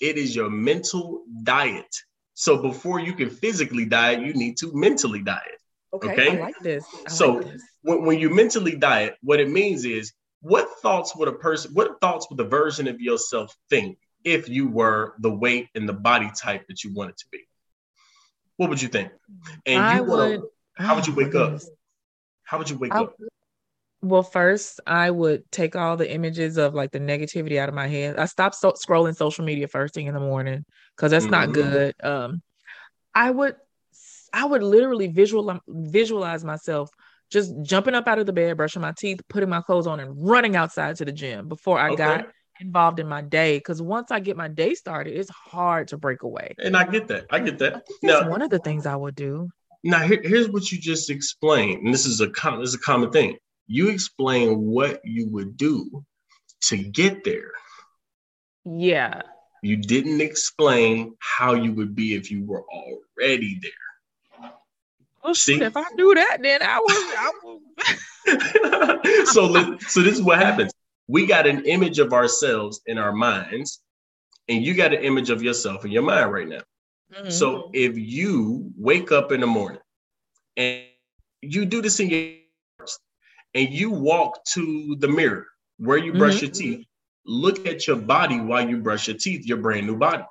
It 0.00 0.16
is 0.16 0.34
your 0.34 0.48
mental 0.50 1.22
diet. 1.42 1.94
So 2.34 2.56
before 2.56 3.00
you 3.00 3.12
can 3.12 3.28
physically 3.28 3.84
diet, 3.84 4.20
you 4.24 4.32
need 4.32 4.56
to 4.58 4.72
mentally 4.74 5.20
diet. 5.22 5.58
okay, 5.92 6.10
Okay. 6.12 6.38
I 6.38 6.40
like 6.40 6.58
this. 6.60 6.84
I 7.06 7.10
So- 7.10 7.32
like 7.34 7.52
this. 7.52 7.62
When, 7.82 8.04
when 8.06 8.18
you 8.18 8.30
mentally 8.30 8.76
diet, 8.76 9.16
what 9.22 9.40
it 9.40 9.48
means 9.50 9.84
is 9.84 10.12
what 10.42 10.68
thoughts 10.80 11.14
would 11.16 11.28
a 11.28 11.32
person, 11.32 11.72
what 11.74 12.00
thoughts 12.00 12.26
would 12.30 12.36
the 12.38 12.44
version 12.44 12.88
of 12.88 13.00
yourself 13.00 13.54
think 13.68 13.98
if 14.24 14.48
you 14.48 14.68
were 14.68 15.14
the 15.20 15.30
weight 15.30 15.68
and 15.74 15.88
the 15.88 15.92
body 15.92 16.30
type 16.36 16.66
that 16.68 16.82
you 16.84 16.92
wanted 16.94 17.16
to 17.18 17.26
be? 17.30 17.40
What 18.56 18.70
would 18.70 18.80
you 18.80 18.88
think? 18.88 19.12
And 19.66 19.78
I 19.78 19.96
you 19.96 20.04
would. 20.04 20.42
how 20.74 20.94
would 20.94 21.06
you 21.06 21.12
Oh, 21.12 21.16
wake 21.16 21.34
up? 21.34 21.60
How 22.44 22.58
would 22.58 22.70
you 22.70 22.78
wake 22.78 22.94
I- 22.94 23.02
up? 23.02 23.16
Well, 24.02 24.22
first, 24.22 24.80
I 24.86 25.10
would 25.10 25.50
take 25.52 25.76
all 25.76 25.98
the 25.98 26.10
images 26.10 26.56
of 26.56 26.72
like 26.72 26.90
the 26.90 26.98
negativity 27.00 27.58
out 27.58 27.68
of 27.68 27.74
my 27.74 27.86
head. 27.86 28.16
I 28.16 28.24
stopped 28.24 28.54
so- 28.54 28.72
scrolling 28.72 29.14
social 29.14 29.44
media 29.44 29.68
first 29.68 29.92
thing 29.92 30.06
in 30.06 30.14
the 30.14 30.20
morning 30.20 30.64
because 30.96 31.10
that's 31.10 31.26
not 31.26 31.50
Mhm. 31.50 31.52
good. 31.52 31.94
Um, 32.02 32.42
I 33.14 33.30
would, 33.30 33.56
I 34.32 34.46
would 34.46 34.62
literally 34.62 35.08
visual 35.08 35.60
visualize 35.68 36.44
myself 36.44 36.88
just 37.30 37.54
jumping 37.62 37.94
up 37.94 38.06
out 38.08 38.18
of 38.18 38.26
the 38.26 38.32
bed, 38.32 38.56
brushing 38.56 38.82
my 38.82 38.92
teeth, 38.92 39.20
putting 39.28 39.48
my 39.48 39.60
clothes 39.62 39.86
on, 39.86 40.00
and 40.00 40.10
running 40.28 40.56
outside 40.56 40.96
to 40.96 41.04
the 41.04 41.12
gym 41.12 41.48
before 41.48 41.78
I 41.78 41.90
Okay. 41.90 41.96
got 41.96 42.26
involved 42.60 42.98
in 43.00 43.08
my 43.08 43.22
day. 43.22 43.56
Because 43.56 43.80
once 43.80 44.10
I 44.10 44.20
get 44.20 44.36
my 44.36 44.48
day 44.48 44.74
started, 44.74 45.16
it's 45.16 45.30
hard 45.30 45.88
to 45.88 45.96
break 45.96 46.22
away. 46.22 46.54
And 46.58 46.76
I 46.76 46.84
get 46.84 47.08
that. 47.08 47.26
I 47.30 47.38
get 47.38 47.58
that. 47.60 47.72
That's 47.86 47.98
Now, 48.02 48.28
one 48.28 48.42
of 48.42 48.50
the 48.50 48.58
things 48.58 48.84
I 48.86 48.96
would 48.96 49.14
do. 49.14 49.48
now 49.84 50.00
here, 50.00 50.20
here's 50.22 50.48
what 50.48 50.70
you 50.70 50.78
just 50.78 51.08
explained, 51.10 51.84
and 51.84 51.94
this 51.94 52.04
is 52.06 52.20
a 52.20 52.28
com- 52.30 52.60
this 52.60 52.70
is 52.70 52.74
a 52.74 52.78
common 52.78 53.10
thing. 53.10 53.36
You 53.66 53.88
explain 53.88 54.60
what 54.66 55.00
you 55.04 55.28
would 55.28 55.56
do 55.56 56.04
to 56.62 56.76
get 56.76 57.24
there. 57.24 57.52
Yeah. 58.64 59.22
You 59.62 59.76
didn't 59.76 60.20
explain 60.20 61.14
how 61.20 61.54
you 61.54 61.72
would 61.74 61.94
be 61.94 62.14
if 62.14 62.30
you 62.30 62.44
were 62.44 62.64
already 62.64 63.58
there. 63.62 63.70
Well, 65.22 65.34
See? 65.34 65.54
shit, 65.54 65.62
if 65.62 65.76
I 65.76 65.84
do 65.96 66.14
that, 66.14 66.38
then 66.42 66.62
I 66.62 66.80
would. 66.80 67.14
I 67.16 67.32
would 69.16 69.26
so, 69.28 69.46
let- 69.46 69.82
so 69.82 70.02
this 70.02 70.14
is 70.14 70.22
what 70.22 70.38
happens. 70.38 70.72
We 71.08 71.26
got 71.26 71.46
an 71.46 71.64
image 71.66 71.98
of 71.98 72.12
ourselves 72.12 72.80
in 72.86 72.96
our 72.98 73.12
minds, 73.12 73.82
and 74.48 74.64
you 74.64 74.74
got 74.74 74.92
an 74.94 75.02
image 75.02 75.30
of 75.30 75.42
yourself 75.42 75.84
in 75.84 75.90
your 75.90 76.02
mind 76.02 76.32
right 76.32 76.48
now. 76.48 76.60
Mhm. 77.12 77.32
So 77.32 77.70
if 77.72 77.98
you 77.98 78.70
wake 78.76 79.10
up 79.10 79.32
in 79.32 79.40
the 79.40 79.46
morning 79.46 79.80
and 80.56 80.84
you 81.42 81.64
do 81.64 81.82
this 81.82 81.98
in 81.98 82.08
your 82.08 82.34
and 83.54 83.68
you 83.70 83.90
walk 83.90 84.44
to 84.54 84.96
the 85.00 85.08
mirror 85.08 85.46
where 85.78 85.98
you 85.98 86.12
brush 86.12 86.40
your 86.42 86.50
teeth, 86.50 86.86
look 87.26 87.66
at 87.66 87.86
your 87.88 87.96
body 87.96 88.40
while 88.40 88.68
you 88.68 88.76
brush 88.78 89.08
your 89.08 89.16
teeth, 89.16 89.44
your 89.44 89.58
brand 89.58 89.86
new 89.86 89.96
body. 89.96 90.24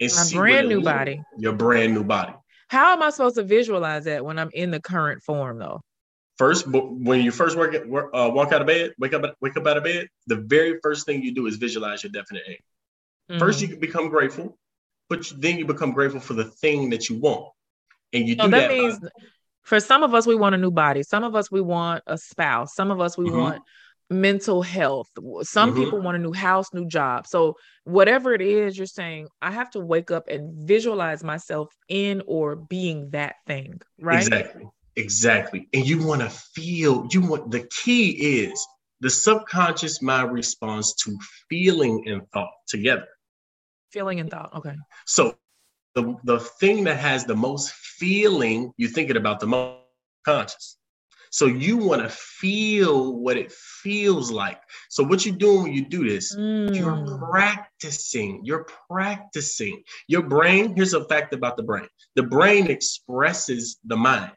And 0.00 0.10
my 0.10 0.22
see 0.22 0.36
brand 0.36 0.68
new 0.68 0.82
body. 0.82 1.22
Your 1.38 1.54
brand 1.54 1.94
new 1.94 2.04
body. 2.04 2.34
How 2.72 2.94
am 2.94 3.02
I 3.02 3.10
supposed 3.10 3.36
to 3.36 3.42
visualize 3.42 4.04
that 4.06 4.24
when 4.24 4.38
I'm 4.38 4.48
in 4.54 4.70
the 4.70 4.80
current 4.80 5.22
form, 5.22 5.58
though? 5.58 5.82
First, 6.38 6.66
when 6.66 7.20
you 7.20 7.30
first 7.30 7.54
work, 7.54 7.74
uh, 7.74 8.30
walk 8.32 8.50
out 8.54 8.62
of 8.62 8.66
bed, 8.66 8.94
wake 8.98 9.12
up, 9.12 9.36
wake 9.42 9.58
up 9.58 9.66
out 9.66 9.76
of 9.76 9.84
bed. 9.84 10.08
The 10.26 10.36
very 10.36 10.78
first 10.82 11.04
thing 11.04 11.22
you 11.22 11.34
do 11.34 11.46
is 11.46 11.56
visualize 11.56 12.02
your 12.02 12.12
definite 12.12 12.44
aim. 12.48 13.38
First, 13.38 13.60
Mhm. 13.60 13.68
you 13.68 13.76
become 13.76 14.08
grateful, 14.08 14.56
but 15.10 15.30
then 15.36 15.58
you 15.58 15.66
become 15.66 15.92
grateful 15.92 16.18
for 16.20 16.32
the 16.32 16.44
thing 16.44 16.88
that 16.90 17.10
you 17.10 17.18
want, 17.18 17.52
and 18.14 18.26
you 18.26 18.36
do 18.36 18.44
so 18.44 18.48
that 18.48 18.56
that. 18.56 18.68
by- 18.68 18.74
means 18.74 18.98
for 19.60 19.78
some 19.78 20.02
of 20.02 20.14
us 20.14 20.26
we 20.26 20.34
want 20.34 20.54
a 20.54 20.58
new 20.58 20.70
body. 20.70 21.02
Some 21.02 21.24
of 21.24 21.34
us 21.36 21.50
we 21.50 21.60
want 21.60 22.02
a 22.06 22.16
spouse. 22.16 22.74
Some 22.74 22.90
of 22.90 23.02
us 23.02 23.18
we 23.18 23.26
Mhm. 23.26 23.38
want 23.38 23.62
mental 24.12 24.62
health. 24.62 25.08
Some 25.42 25.72
Mhm. 25.72 25.76
people 25.76 26.00
want 26.00 26.16
a 26.16 26.20
new 26.20 26.32
house, 26.32 26.72
new 26.72 26.86
job. 26.86 27.26
So 27.26 27.56
whatever 27.84 28.32
it 28.34 28.42
is, 28.42 28.76
you're 28.76 28.86
saying 28.86 29.28
I 29.40 29.50
have 29.50 29.70
to 29.72 29.80
wake 29.80 30.10
up 30.10 30.28
and 30.28 30.66
visualize 30.66 31.22
myself 31.24 31.74
in 31.88 32.22
or 32.26 32.56
being 32.56 33.10
that 33.10 33.36
thing, 33.46 33.80
right? 33.98 34.26
Exactly. 34.26 34.68
Exactly. 34.96 35.68
And 35.72 35.86
you 35.86 36.06
want 36.06 36.20
to 36.20 36.28
feel, 36.28 37.06
you 37.10 37.22
want 37.22 37.50
the 37.50 37.66
key 37.82 38.10
is 38.44 38.66
the 39.00 39.08
subconscious 39.10 40.02
mind 40.02 40.32
responds 40.32 40.94
to 40.96 41.18
feeling 41.48 42.04
and 42.06 42.22
thought 42.32 42.52
together. 42.68 43.08
Feeling 43.90 44.20
and 44.20 44.30
thought. 44.30 44.54
Okay. 44.54 44.74
So 45.06 45.34
the, 45.94 46.16
the 46.24 46.38
thing 46.60 46.84
that 46.84 46.98
has 46.98 47.24
the 47.24 47.34
most 47.36 47.72
feeling, 47.72 48.72
you're 48.76 48.90
thinking 48.90 49.16
about 49.16 49.40
the 49.40 49.46
most 49.46 49.78
conscious. 50.24 50.76
So 51.32 51.46
you 51.46 51.78
want 51.78 52.02
to 52.02 52.10
feel 52.10 53.14
what 53.14 53.38
it 53.38 53.50
feels 53.50 54.30
like. 54.30 54.60
So 54.90 55.02
what 55.02 55.24
you're 55.24 55.34
doing 55.34 55.62
when 55.62 55.72
you 55.72 55.86
do 55.86 56.06
this, 56.06 56.36
you're 56.74 56.94
Mm. 56.94 57.30
practicing. 57.30 58.44
You're 58.44 58.66
practicing. 58.88 59.82
Your 60.08 60.22
brain, 60.22 60.76
here's 60.76 60.92
a 60.92 61.04
fact 61.06 61.32
about 61.32 61.56
the 61.56 61.62
brain. 61.62 61.88
The 62.16 62.22
brain 62.24 62.70
expresses 62.70 63.78
the 63.82 63.96
mind, 63.96 64.36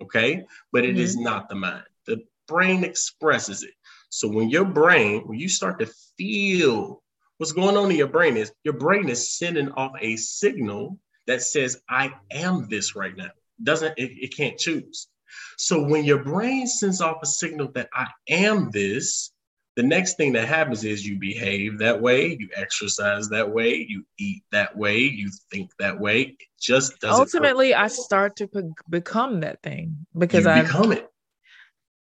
okay? 0.00 0.44
But 0.70 0.84
it 0.84 0.98
is 0.98 1.16
not 1.16 1.48
the 1.48 1.56
mind. 1.56 1.84
The 2.06 2.22
brain 2.46 2.84
expresses 2.84 3.64
it. 3.64 3.74
So 4.10 4.28
when 4.28 4.48
your 4.48 4.64
brain, 4.64 5.22
when 5.26 5.40
you 5.40 5.48
start 5.48 5.80
to 5.80 5.90
feel 6.16 7.02
what's 7.38 7.52
going 7.52 7.76
on 7.76 7.90
in 7.90 7.96
your 7.96 8.06
brain 8.06 8.36
is 8.36 8.52
your 8.62 8.74
brain 8.74 9.08
is 9.08 9.36
sending 9.36 9.72
off 9.72 9.94
a 10.00 10.14
signal 10.16 11.00
that 11.26 11.42
says, 11.42 11.82
I 11.90 12.12
am 12.30 12.68
this 12.68 12.94
right 12.94 13.16
now. 13.16 13.32
Doesn't 13.60 13.98
it, 13.98 14.12
it 14.12 14.36
can't 14.36 14.56
choose. 14.56 15.08
So 15.58 15.82
when 15.82 16.04
your 16.04 16.22
brain 16.22 16.66
sends 16.66 17.00
off 17.00 17.18
a 17.22 17.26
signal 17.26 17.70
that 17.74 17.88
I 17.94 18.06
am 18.28 18.70
this, 18.70 19.32
the 19.76 19.82
next 19.82 20.16
thing 20.16 20.32
that 20.32 20.48
happens 20.48 20.84
is 20.84 21.06
you 21.06 21.18
behave 21.18 21.78
that 21.78 22.00
way, 22.00 22.36
you 22.38 22.48
exercise 22.54 23.28
that 23.28 23.50
way, 23.50 23.86
you 23.88 24.04
eat 24.18 24.42
that 24.52 24.76
way, 24.76 24.98
you 24.98 25.30
think 25.50 25.70
that 25.78 26.00
way. 26.00 26.22
It 26.22 26.36
just 26.60 26.98
doesn't. 27.00 27.18
Ultimately, 27.18 27.74
I 27.74 27.88
start 27.88 28.36
to 28.36 28.46
be- 28.48 28.72
become 28.88 29.40
that 29.40 29.62
thing 29.62 30.06
because 30.16 30.46
I 30.46 30.62
become 30.62 30.92
it. 30.92 31.08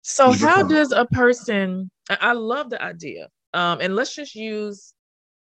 So 0.04 0.32
You 0.32 0.38
how 0.38 0.62
it. 0.62 0.70
does 0.70 0.92
a 0.92 1.06
person 1.06 1.90
I 2.10 2.18
I 2.22 2.34
love 2.34 2.70
the 2.70 2.82
idea. 2.82 3.30
Um 3.54 3.80
and 3.82 3.96
let's 3.96 4.14
just 4.14 4.36
use 4.36 4.93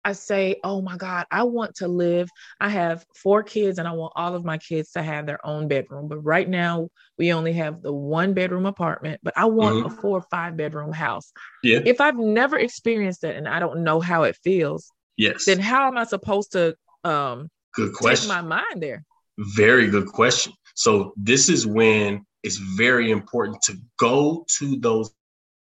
I 0.08 0.12
say, 0.12 0.56
"Oh 0.64 0.80
my 0.80 0.96
god, 0.96 1.26
I 1.30 1.42
want 1.42 1.74
to 1.76 1.86
live. 1.86 2.30
I 2.60 2.70
have 2.70 3.04
four 3.14 3.42
kids 3.42 3.78
and 3.78 3.86
I 3.86 3.92
want 3.92 4.14
all 4.16 4.34
of 4.34 4.42
my 4.42 4.56
kids 4.56 4.92
to 4.92 5.02
have 5.02 5.26
their 5.26 5.44
own 5.46 5.68
bedroom. 5.68 6.08
But 6.08 6.20
right 6.20 6.48
now, 6.48 6.88
we 7.18 7.34
only 7.34 7.52
have 7.52 7.82
the 7.82 7.92
one 7.92 8.32
bedroom 8.32 8.64
apartment, 8.64 9.20
but 9.22 9.34
I 9.36 9.44
want 9.44 9.84
a 9.84 9.90
four 9.90 10.18
or 10.20 10.26
five 10.30 10.56
bedroom 10.56 10.92
house." 10.92 11.30
Yeah. 11.62 11.80
If 11.84 12.00
I've 12.00 12.16
never 12.16 12.58
experienced 12.58 13.22
it 13.22 13.36
and 13.36 13.46
I 13.46 13.60
don't 13.60 13.84
know 13.84 14.00
how 14.00 14.22
it 14.22 14.38
feels, 14.42 14.90
Yes. 15.18 15.44
then 15.44 15.60
how 15.60 15.86
am 15.88 15.98
I 15.98 16.04
supposed 16.04 16.52
to 16.52 16.74
um 17.04 17.50
Good 17.74 17.90
take 17.90 17.96
question. 17.96 18.28
my 18.28 18.40
mind 18.40 18.82
there? 18.82 19.04
Very 19.36 19.88
good 19.88 20.06
question. 20.06 20.54
So 20.74 21.12
this 21.18 21.50
is 21.50 21.66
when 21.66 22.24
it's 22.42 22.56
very 22.56 23.10
important 23.10 23.60
to 23.64 23.76
go 23.98 24.46
to 24.58 24.76
those 24.80 25.12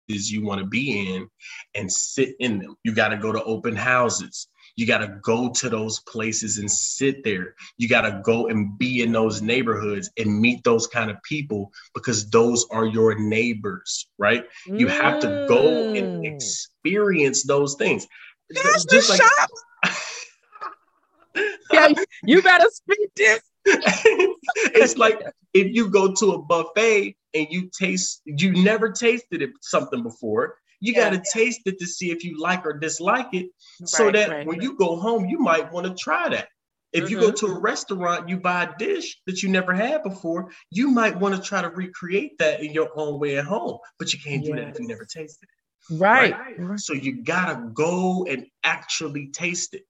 you 0.09 0.45
want 0.45 0.61
to 0.61 0.67
be 0.67 1.15
in 1.15 1.29
and 1.75 1.91
sit 1.91 2.35
in 2.41 2.59
them. 2.59 2.77
You 2.85 2.93
got 2.95 3.09
to 3.09 3.17
go 3.17 3.33
to 3.33 3.43
open 3.45 3.75
houses. 3.75 4.49
You 4.77 4.87
got 4.87 4.99
to 4.99 5.19
go 5.23 5.51
to 5.51 5.69
those 5.69 6.01
places 6.01 6.59
and 6.59 6.69
sit 6.71 7.23
there. 7.23 7.55
You 7.79 7.89
got 7.89 8.03
to 8.03 8.21
go 8.25 8.49
and 8.49 8.77
be 8.77 9.03
in 9.03 9.13
those 9.13 9.41
neighborhoods 9.41 10.11
and 10.19 10.41
meet 10.41 10.65
those 10.65 10.87
kind 10.89 11.11
of 11.11 11.23
people 11.23 11.71
because 11.95 12.29
those 12.31 12.67
are 12.73 12.85
your 12.85 13.17
neighbors, 13.19 14.09
right? 14.19 14.45
You 14.67 14.89
have 14.89 15.21
to 15.21 15.47
go 15.49 15.95
and 15.95 16.25
Mm. 16.25 16.35
experience 16.35 17.45
those 17.45 17.75
things. 17.77 18.07
That's 18.51 18.85
Just 18.87 19.09
the 19.09 19.13
like- 19.15 19.23
shop. 19.23 19.51
Yeah, 21.73 21.89
you- 21.89 22.05
you 22.25 22.43
better 22.43 22.69
speak 22.71 23.11
this. 23.17 23.41
it's 23.65 24.97
like 24.99 25.21
if 25.55 25.75
you 25.75 25.89
go 25.89 26.13
to 26.15 26.33
a 26.33 26.39
buffet 26.43 27.17
and 27.35 27.47
you 27.51 27.69
taste 27.77 28.23
you 28.25 28.53
never 28.53 28.91
tasted 28.91 29.43
it 29.43 29.51
something 29.61 30.03
before 30.03 30.57
you 30.81 30.93
Yeah. 30.93 31.11
got 31.11 31.25
to 31.25 31.31
taste 31.33 31.63
it 31.67 31.79
to 31.81 31.87
see 31.87 32.11
if 32.11 32.25
you 32.25 32.41
like 32.41 32.65
or 32.65 32.73
dislike 32.79 33.29
it 33.33 33.51
so 33.85 34.05
Right, 34.05 34.13
that 34.15 34.31
right. 34.31 34.47
when 34.47 34.61
you 34.63 34.77
go 34.77 34.97
home 34.97 35.27
you 35.29 35.39
might 35.39 35.73
want 35.73 35.87
to 35.87 35.95
try 35.95 36.29
that 36.29 36.49
if 36.93 37.11
you 37.11 37.19
go 37.19 37.31
Mhm. 37.33 37.37
to 37.37 37.47
a 37.47 37.59
restaurant 37.59 38.29
you 38.29 38.39
buy 38.39 38.65
a 38.65 38.77
dish 38.79 39.21
that 39.27 39.43
you 39.43 39.49
never 39.49 39.73
had 39.75 40.03
before 40.03 40.51
you 40.71 40.89
might 40.91 41.19
want 41.19 41.35
to 41.35 41.41
try 41.43 41.61
to 41.63 41.69
recreate 41.71 42.39
that 42.39 42.61
in 42.63 42.73
your 42.73 42.91
own 42.97 43.19
way 43.19 43.37
at 43.37 43.45
home 43.45 43.79
but 43.99 44.13
you 44.13 44.19
can't 44.21 44.45
do 44.45 44.55
that 44.55 44.69
if 44.69 44.79
you 44.81 44.87
never 44.87 45.05
tasted 45.05 45.49
it. 45.49 45.99
right. 46.01 46.35
so 46.77 46.93
you 46.93 47.23
gotta 47.23 47.71
go 47.75 48.25
and 48.27 48.47
actually 48.63 49.29
taste 49.29 49.75
it 49.75 49.85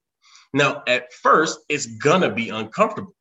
now 0.52 0.82
at 0.86 1.12
first 1.12 1.58
it's 1.68 1.86
gonna 1.86 2.30
be 2.32 2.48
uncomfortable 2.50 3.14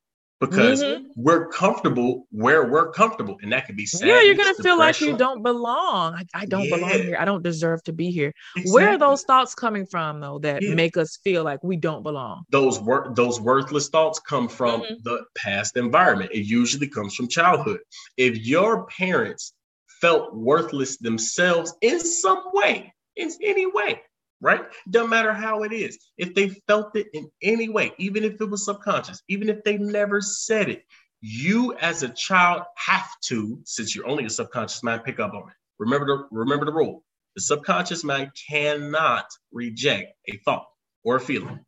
because 0.46 0.82
Mhm. 0.82 1.04
we're 1.16 1.48
comfortable 1.48 2.26
where 2.30 2.64
we're 2.70 2.90
comfortable, 2.92 3.36
and 3.42 3.52
that 3.52 3.66
could 3.66 3.76
be 3.76 3.86
sad. 3.86 4.08
Yeah, 4.08 4.20
you're 4.22 4.34
gonna 4.34 4.54
feel 4.54 4.78
like 4.78 5.00
you 5.00 5.16
don't 5.16 5.42
belong. 5.42 6.14
I, 6.14 6.24
I 6.34 6.46
don't 6.46 6.68
belong 6.68 6.90
here. 6.90 7.16
I 7.18 7.24
don't 7.24 7.42
deserve 7.42 7.82
to 7.84 7.92
be 7.92 8.10
here. 8.10 8.32
Where 8.66 8.90
are 8.90 8.98
those 8.98 9.22
thoughts 9.22 9.54
coming 9.54 9.86
from 9.86 10.20
though 10.20 10.38
that 10.40 10.62
Yeah. 10.62 10.74
make 10.74 10.96
us 10.96 11.16
feel 11.24 11.44
like 11.44 11.62
we 11.62 11.76
don't 11.76 12.02
belong? 12.02 12.44
those 12.50 12.78
wor- 12.80 13.12
those 13.14 13.40
worthless 13.40 13.88
thoughts 13.88 14.18
come 14.20 14.48
from 14.48 14.82
Mhm. 14.82 15.02
the 15.02 15.24
past 15.36 15.76
environment. 15.76 16.30
It 16.32 16.44
usually 16.46 16.88
comes 16.88 17.14
from 17.14 17.28
childhood. 17.28 17.80
If 18.16 18.36
your 18.46 18.86
parents 18.86 19.52
felt 20.00 20.34
worthless 20.34 20.96
themselves 20.98 21.74
in 21.80 21.98
some 22.00 22.42
way, 22.52 22.92
in 23.16 23.30
any 23.42 23.66
way, 23.66 24.02
right? 24.44 24.60
Doesn't 24.90 25.08
matter 25.08 25.32
how 25.32 25.62
it 25.62 25.72
is. 25.72 25.98
If 26.18 26.34
they 26.34 26.50
felt 26.68 26.94
it 26.96 27.06
in 27.14 27.30
any 27.42 27.70
way, 27.70 27.92
even 27.98 28.24
if 28.24 28.38
it 28.38 28.50
was 28.50 28.66
subconscious, 28.66 29.22
even 29.26 29.48
if 29.48 29.64
they 29.64 29.78
never 29.78 30.20
said 30.20 30.68
it, 30.68 30.84
you 31.22 31.74
as 31.78 32.02
a 32.02 32.10
child 32.10 32.62
have 32.76 33.08
to, 33.28 33.58
since 33.64 33.96
you're 33.96 34.06
only 34.06 34.26
a 34.26 34.30
subconscious 34.30 34.82
mind, 34.82 35.02
pick 35.02 35.18
up 35.18 35.32
on 35.32 35.48
it. 35.48 35.56
Remember 35.78 36.06
the 36.06 36.28
remember 36.30 36.66
the 36.66 36.72
rule. 36.74 37.02
The 37.36 37.40
subconscious 37.40 38.04
mind 38.04 38.32
cannot 38.48 39.24
reject 39.50 40.12
a 40.28 40.36
thought 40.44 40.66
or 41.04 41.16
a 41.16 41.20
feeling. 41.20 41.60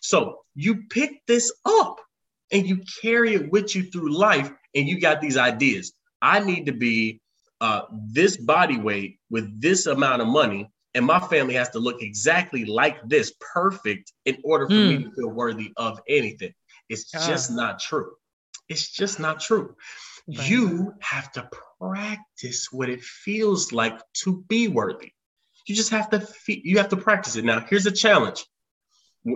So 0.00 0.38
you 0.54 0.84
pick 0.88 1.26
this 1.26 1.52
up 1.66 2.00
and 2.52 2.68
you 2.68 2.82
carry 3.02 3.34
it 3.34 3.50
with 3.50 3.74
you 3.74 3.82
through 3.82 4.16
life, 4.16 4.48
and 4.76 4.88
you 4.88 5.00
got 5.00 5.20
these 5.20 5.36
ideas. 5.36 5.92
I 6.22 6.38
need 6.38 6.66
to 6.66 6.72
be 6.72 7.20
uh, 7.60 7.82
this 8.12 8.36
body 8.36 8.78
weight 8.78 9.18
with 9.28 9.60
this 9.60 9.86
amount 9.86 10.22
of 10.22 10.28
money, 10.28 10.70
and 10.96 11.04
my 11.04 11.20
family 11.20 11.54
has 11.54 11.68
to 11.70 11.78
look 11.78 12.02
exactly 12.02 12.64
like 12.64 13.06
this, 13.06 13.34
perfect, 13.52 14.12
in 14.24 14.38
order 14.42 14.66
for 14.66 14.72
mm. 14.72 14.88
me 14.88 14.96
hmm. 14.96 15.02
to 15.02 15.10
feel 15.14 15.28
worthy 15.28 15.72
of 15.76 16.00
anything. 16.08 16.54
It's 16.88 17.14
uh. 17.14 17.26
just 17.26 17.52
not 17.52 17.78
true. 17.78 18.12
It's 18.70 18.90
just 18.90 19.20
not 19.20 19.38
true. 19.40 19.76
Right. 20.26 20.48
You 20.48 20.94
have 21.00 21.30
to 21.32 21.48
practice 21.78 22.72
what 22.72 22.88
it 22.88 23.02
feels 23.02 23.72
like 23.72 24.00
to 24.24 24.42
be 24.48 24.68
worthy. 24.68 25.12
You 25.66 25.74
just 25.74 25.90
have 25.90 26.08
to 26.10 26.20
fe- 26.20 26.62
you 26.64 26.78
have 26.78 26.88
to 26.88 26.96
practice 26.96 27.36
it. 27.36 27.44
Now, 27.44 27.60
here's 27.68 27.86
a 27.86 27.92
challenge. 27.92 28.44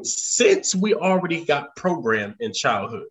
Since 0.03 0.75
we 0.75 0.95
already 0.95 1.45
got 1.45 1.77
programmed 1.77 2.37
in 2.41 2.53
childhood, 2.55 3.07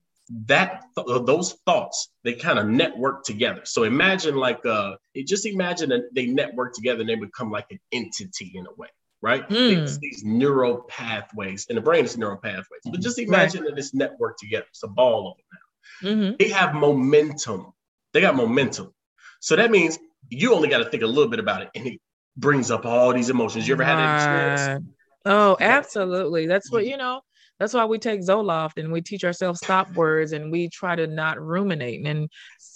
that 0.46 0.84
th- 0.96 1.26
those 1.26 1.54
thoughts 1.66 2.10
they 2.24 2.34
kind 2.34 2.60
of 2.60 2.68
network 2.68 3.24
together. 3.24 3.62
So 3.66 3.84
imagine 3.84 4.36
like 4.36 4.64
uh, 4.66 4.96
just 5.26 5.46
imagine 5.46 5.90
that 5.90 6.14
they 6.14 6.28
network 6.28 6.74
together 6.74 7.02
and 7.02 7.10
they 7.10 7.16
become 7.16 7.52
like 7.52 7.66
an 7.72 7.80
entity 7.92 8.52
in 8.56 8.68
a 8.68 8.74
way, 8.78 8.90
right? 9.22 9.48
Mm. 9.50 10.00
These 10.00 10.24
neural 10.24 10.84
pathways, 10.88 11.66
and 11.70 11.78
the 11.78 11.82
brain 11.82 12.06
is 12.06 12.18
neural 12.18 12.38
pathways. 12.38 12.82
But 12.86 13.02
just 13.02 13.18
imagine 13.20 13.62
right. 13.62 13.72
that 13.72 13.80
it's 13.80 13.92
networked 13.92 14.38
together. 14.40 14.66
It's 14.70 14.84
a 14.84 14.88
ball 14.88 15.32
of 15.32 15.38
them 15.38 15.46
now. 15.54 16.10
Mm-hmm. 16.10 16.36
They 16.40 16.50
have 16.50 16.76
momentum. 16.76 17.74
They 18.14 18.22
got 18.22 18.36
momentum. 18.36 18.94
So 19.40 19.56
that 19.56 19.72
means 19.72 19.98
you 20.30 20.54
only 20.54 20.70
got 20.70 20.80
to 20.80 20.90
think 20.90 21.04
a 21.04 21.08
little 21.08 21.30
bit 21.30 21.40
about 21.40 21.64
it, 21.64 21.70
and 21.74 21.88
it 21.88 22.00
brings 22.38 22.70
up 22.70 22.86
all 22.86 23.14
these 23.14 23.30
emotions. 23.30 23.68
You 23.68 23.74
ever 23.74 23.84
had 23.84 23.98
that 23.98 24.16
experience? 24.16 24.86
Oh, 25.26 25.58
absolutely. 25.60 26.48
That's 26.48 26.72
what 26.72 26.86
you 26.86 26.98
know. 26.98 27.22
That's 27.60 27.74
why 27.74 27.86
we 27.86 28.00
take 28.00 28.22
Zoloft 28.22 28.78
and 28.78 28.92
we 28.92 29.02
teach 29.02 29.26
ourselves 29.26 29.60
stop 29.60 29.92
words 29.94 30.32
and 30.32 30.52
we 30.52 30.70
try 30.70 30.96
to 30.96 31.08
not 31.08 31.42
ruminate. 31.42 32.08
And, 32.08 32.30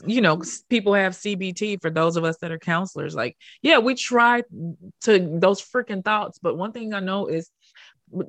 you 0.06 0.22
know, 0.22 0.42
people 0.70 0.94
have 0.94 1.14
CBT 1.14 1.82
for 1.82 1.90
those 1.90 2.18
of 2.18 2.26
us 2.26 2.38
that 2.42 2.52
are 2.52 2.60
counselors. 2.60 3.16
Like, 3.16 3.38
yeah, 3.62 3.80
we 3.80 3.96
try 3.96 4.44
to 5.02 5.40
those 5.40 5.62
freaking 5.62 6.04
thoughts. 6.04 6.38
But 6.40 6.58
one 6.58 6.74
thing 6.74 6.94
I 6.94 7.00
know 7.00 7.28
is 7.28 7.50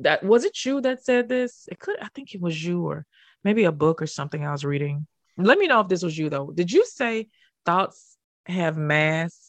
that 0.00 0.22
was 0.22 0.44
it 0.44 0.64
you 0.64 0.80
that 0.82 1.04
said 1.04 1.28
this? 1.28 1.68
It 1.70 1.78
could, 1.80 2.00
I 2.00 2.08
think 2.14 2.34
it 2.34 2.40
was 2.40 2.64
you 2.64 2.86
or 2.86 3.04
maybe 3.42 3.64
a 3.64 3.72
book 3.72 4.00
or 4.00 4.06
something 4.06 4.46
I 4.46 4.52
was 4.52 4.64
reading. 4.64 5.06
Let 5.36 5.58
me 5.58 5.66
know 5.66 5.80
if 5.80 5.88
this 5.88 6.04
was 6.04 6.16
you 6.16 6.30
though. 6.30 6.52
Did 6.52 6.70
you 6.70 6.86
say 6.86 7.28
thoughts 7.66 8.16
have 8.46 8.76
mass 8.76 9.43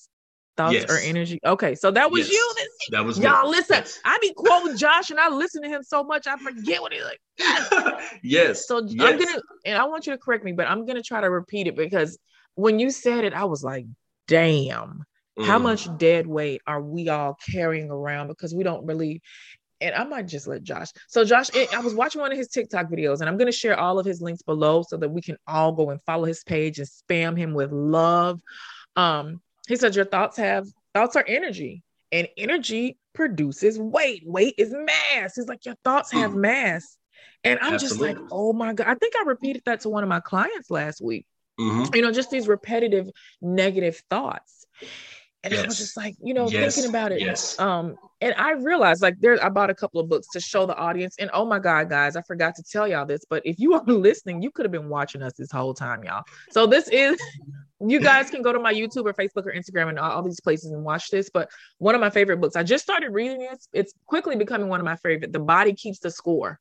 thoughts 0.57 0.73
yes. 0.73 0.89
or 0.89 0.97
energy. 0.97 1.39
Okay, 1.45 1.75
so 1.75 1.91
that 1.91 2.11
was 2.11 2.31
yes. 2.31 2.31
you. 2.31 2.91
that 2.91 3.05
was 3.05 3.19
y'all. 3.19 3.43
Me. 3.43 3.57
Listen, 3.57 3.77
yes. 3.77 3.99
I 4.05 4.17
be 4.21 4.33
quoting 4.33 4.77
Josh, 4.77 5.09
and 5.09 5.19
I 5.19 5.29
listen 5.29 5.61
to 5.63 5.69
him 5.69 5.83
so 5.83 6.03
much 6.03 6.27
I 6.27 6.37
forget 6.37 6.81
what 6.81 6.93
he's 6.93 7.03
like. 7.03 8.01
yes. 8.23 8.67
So 8.67 8.83
yes. 8.85 9.13
I'm 9.13 9.19
gonna, 9.19 9.41
and 9.65 9.77
I 9.77 9.85
want 9.85 10.07
you 10.07 10.13
to 10.13 10.17
correct 10.17 10.43
me, 10.43 10.53
but 10.53 10.67
I'm 10.67 10.85
gonna 10.85 11.03
try 11.03 11.21
to 11.21 11.29
repeat 11.29 11.67
it 11.67 11.75
because 11.75 12.17
when 12.55 12.79
you 12.79 12.89
said 12.89 13.23
it, 13.23 13.33
I 13.33 13.45
was 13.45 13.63
like, 13.63 13.85
"Damn, 14.27 15.03
mm. 15.37 15.45
how 15.45 15.59
much 15.59 15.87
dead 15.97 16.27
weight 16.27 16.61
are 16.65 16.81
we 16.81 17.09
all 17.09 17.37
carrying 17.51 17.89
around 17.89 18.27
because 18.27 18.53
we 18.53 18.63
don't 18.63 18.85
really." 18.85 19.21
And 19.81 19.93
I 19.93 20.05
might 20.05 20.27
just 20.27 20.47
let 20.47 20.63
Josh. 20.63 20.87
So 21.09 21.25
Josh, 21.25 21.49
I 21.53 21.79
was 21.79 21.93
watching 21.93 22.21
one 22.21 22.31
of 22.31 22.37
his 22.37 22.47
TikTok 22.47 22.87
videos, 22.87 23.19
and 23.19 23.29
I'm 23.29 23.37
gonna 23.37 23.51
share 23.51 23.77
all 23.77 23.99
of 23.99 24.05
his 24.05 24.21
links 24.21 24.41
below 24.41 24.83
so 24.87 24.95
that 24.97 25.09
we 25.09 25.21
can 25.21 25.37
all 25.47 25.73
go 25.73 25.89
and 25.89 26.01
follow 26.03 26.23
his 26.23 26.43
page 26.43 26.79
and 26.79 26.87
spam 26.87 27.37
him 27.37 27.53
with 27.53 27.71
love. 27.73 28.39
Um, 28.95 29.41
he 29.67 29.75
said, 29.75 29.95
Your 29.95 30.05
thoughts 30.05 30.37
have 30.37 30.67
thoughts 30.93 31.15
are 31.15 31.25
energy, 31.27 31.83
and 32.11 32.27
energy 32.37 32.97
produces 33.13 33.79
weight. 33.79 34.23
Weight 34.25 34.55
is 34.57 34.73
mass. 34.73 35.35
He's 35.35 35.47
like, 35.47 35.65
Your 35.65 35.75
thoughts 35.83 36.11
have 36.11 36.31
mm. 36.31 36.37
mass. 36.37 36.97
And 37.43 37.59
I'm 37.59 37.75
Absolutely. 37.75 38.13
just 38.13 38.21
like, 38.21 38.29
Oh 38.31 38.53
my 38.53 38.73
God. 38.73 38.87
I 38.87 38.95
think 38.95 39.15
I 39.15 39.23
repeated 39.23 39.63
that 39.65 39.81
to 39.81 39.89
one 39.89 40.03
of 40.03 40.09
my 40.09 40.19
clients 40.19 40.69
last 40.69 41.01
week. 41.01 41.25
Mm-hmm. 41.59 41.95
You 41.95 42.01
know, 42.01 42.11
just 42.11 42.31
these 42.31 42.47
repetitive 42.47 43.09
negative 43.41 44.01
thoughts. 44.09 44.65
And 45.45 45.53
yes. 45.53 45.63
I 45.63 45.67
was 45.67 45.77
just 45.77 45.95
like, 45.95 46.15
you 46.23 46.33
know, 46.33 46.49
yes. 46.49 46.73
thinking 46.73 46.89
about 46.89 47.11
it. 47.11 47.21
Yes. 47.21 47.59
Um, 47.59 47.97
and 48.19 48.33
I 48.35 48.53
realized 48.53 49.03
like 49.03 49.19
there, 49.19 49.41
I 49.45 49.49
bought 49.49 49.69
a 49.69 49.75
couple 49.75 50.01
of 50.01 50.09
books 50.09 50.25
to 50.33 50.39
show 50.39 50.65
the 50.65 50.75
audience. 50.75 51.15
And 51.19 51.29
oh 51.35 51.45
my 51.45 51.59
God, 51.59 51.87
guys, 51.87 52.15
I 52.15 52.23
forgot 52.23 52.55
to 52.55 52.63
tell 52.63 52.87
y'all 52.87 53.05
this, 53.05 53.21
but 53.29 53.43
if 53.45 53.59
you 53.59 53.75
are 53.75 53.83
listening, 53.87 54.41
you 54.41 54.49
could 54.49 54.65
have 54.65 54.71
been 54.71 54.89
watching 54.89 55.21
us 55.21 55.33
this 55.37 55.51
whole 55.51 55.75
time, 55.75 56.03
y'all. 56.03 56.23
So 56.49 56.65
this 56.65 56.87
is 56.87 57.21
you 57.79 57.99
guys 57.99 58.31
can 58.31 58.41
go 58.41 58.53
to 58.53 58.57
my 58.57 58.73
YouTube 58.73 59.05
or 59.05 59.13
Facebook 59.13 59.45
or 59.45 59.53
Instagram 59.53 59.89
and 59.89 59.99
all, 59.99 60.13
all, 60.13 60.23
these 60.23 60.39
places 60.39 60.71
and 60.71 60.83
watch 60.83 61.11
this. 61.11 61.29
But 61.29 61.47
one 61.77 61.93
of 61.93 62.01
my 62.01 62.09
favorite 62.09 62.41
books, 62.41 62.55
I 62.55 62.63
just 62.63 62.83
started 62.83 63.11
reading 63.11 63.43
it. 63.43 63.63
It's 63.71 63.93
quickly 64.07 64.35
becoming 64.35 64.67
one 64.67 64.79
of 64.79 64.85
my 64.85 64.95
favorite. 64.95 65.31
The 65.31 65.39
Body 65.39 65.73
Keeps 65.73 65.99
the 65.99 66.09
Score. 66.09 66.59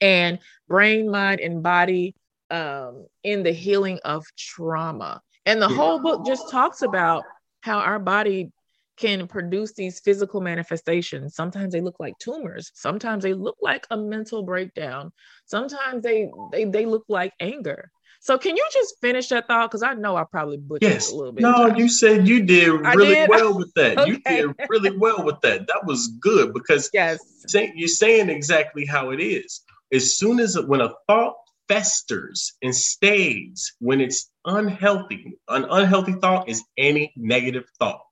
And 0.00 0.38
brain, 0.68 1.10
mind, 1.10 1.40
and 1.40 1.62
body 1.62 2.14
um, 2.50 3.06
in 3.22 3.42
the 3.42 3.52
healing 3.52 4.00
of 4.04 4.24
trauma. 4.38 5.20
And 5.46 5.60
the 5.60 5.68
whole 5.68 6.00
book 6.00 6.24
just 6.24 6.50
talks 6.50 6.80
about 6.82 7.24
how 7.64 7.78
our 7.78 7.98
body 7.98 8.52
can 8.98 9.26
produce 9.26 9.72
these 9.72 10.00
physical 10.00 10.40
manifestations. 10.40 11.34
Sometimes 11.34 11.72
they 11.72 11.80
look 11.80 11.96
like 11.98 12.12
tumors. 12.20 12.70
Sometimes 12.74 13.24
they 13.24 13.32
look 13.32 13.56
like 13.60 13.86
a 13.90 13.96
mental 13.96 14.42
breakdown. 14.42 15.10
Sometimes 15.46 16.02
they 16.02 16.30
they, 16.52 16.64
they 16.66 16.84
look 16.84 17.04
like 17.08 17.32
anger. 17.40 17.90
So 18.20 18.38
can 18.38 18.56
you 18.56 18.66
just 18.72 18.96
finish 19.00 19.28
that 19.28 19.48
thought? 19.48 19.70
Because 19.70 19.82
I 19.82 19.94
know 19.94 20.14
I 20.16 20.24
probably 20.30 20.58
butchered 20.58 20.92
yes. 20.92 21.10
a 21.10 21.16
little 21.16 21.32
bit. 21.32 21.42
No, 21.42 21.70
Josh. 21.70 21.78
you 21.78 21.88
said 21.88 22.28
you 22.28 22.42
did 22.42 22.68
really 22.68 23.14
did? 23.14 23.28
well 23.28 23.56
with 23.56 23.72
that. 23.74 23.98
okay. 23.98 24.10
You 24.10 24.20
did 24.24 24.54
really 24.68 24.96
well 24.96 25.24
with 25.24 25.40
that. 25.40 25.66
That 25.66 25.84
was 25.84 26.08
good 26.20 26.52
because 26.52 26.90
yes, 26.92 27.18
you're 27.54 27.88
saying 27.88 28.28
exactly 28.28 28.84
how 28.84 29.10
it 29.10 29.20
is. 29.20 29.62
As 29.92 30.16
soon 30.16 30.38
as 30.38 30.58
when 30.66 30.82
a 30.82 30.90
thought 31.08 31.34
festers 31.74 32.52
and 32.62 32.74
stays, 32.74 33.74
when 33.80 34.00
it's 34.00 34.30
unhealthy. 34.44 35.36
An 35.48 35.64
unhealthy 35.68 36.12
thought 36.12 36.48
is 36.48 36.62
any 36.78 37.12
negative 37.16 37.64
thought. 37.78 38.02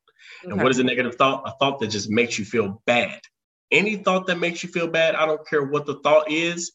Okay. 0.45 0.53
And 0.53 0.63
what 0.63 0.73
is 0.73 0.79
a 0.79 0.85
negative 0.85 1.15
thought? 1.15 1.45
A 1.47 1.53
thought 1.59 1.79
that 1.81 1.89
just 1.89 2.11
makes 2.11 2.39
you 2.39 2.45
feel 2.45 2.83
bad. 2.87 3.21
Any 3.71 3.97
thought 3.97 4.27
that 4.27 4.39
makes 4.39 4.63
you 4.63 4.69
feel 4.69 4.89
bad, 4.89 5.15
I 5.15 5.27
don't 5.27 5.47
care 5.47 5.63
what 5.63 5.87
the 5.87 6.01
thought 6.01 6.31
is, 6.31 6.73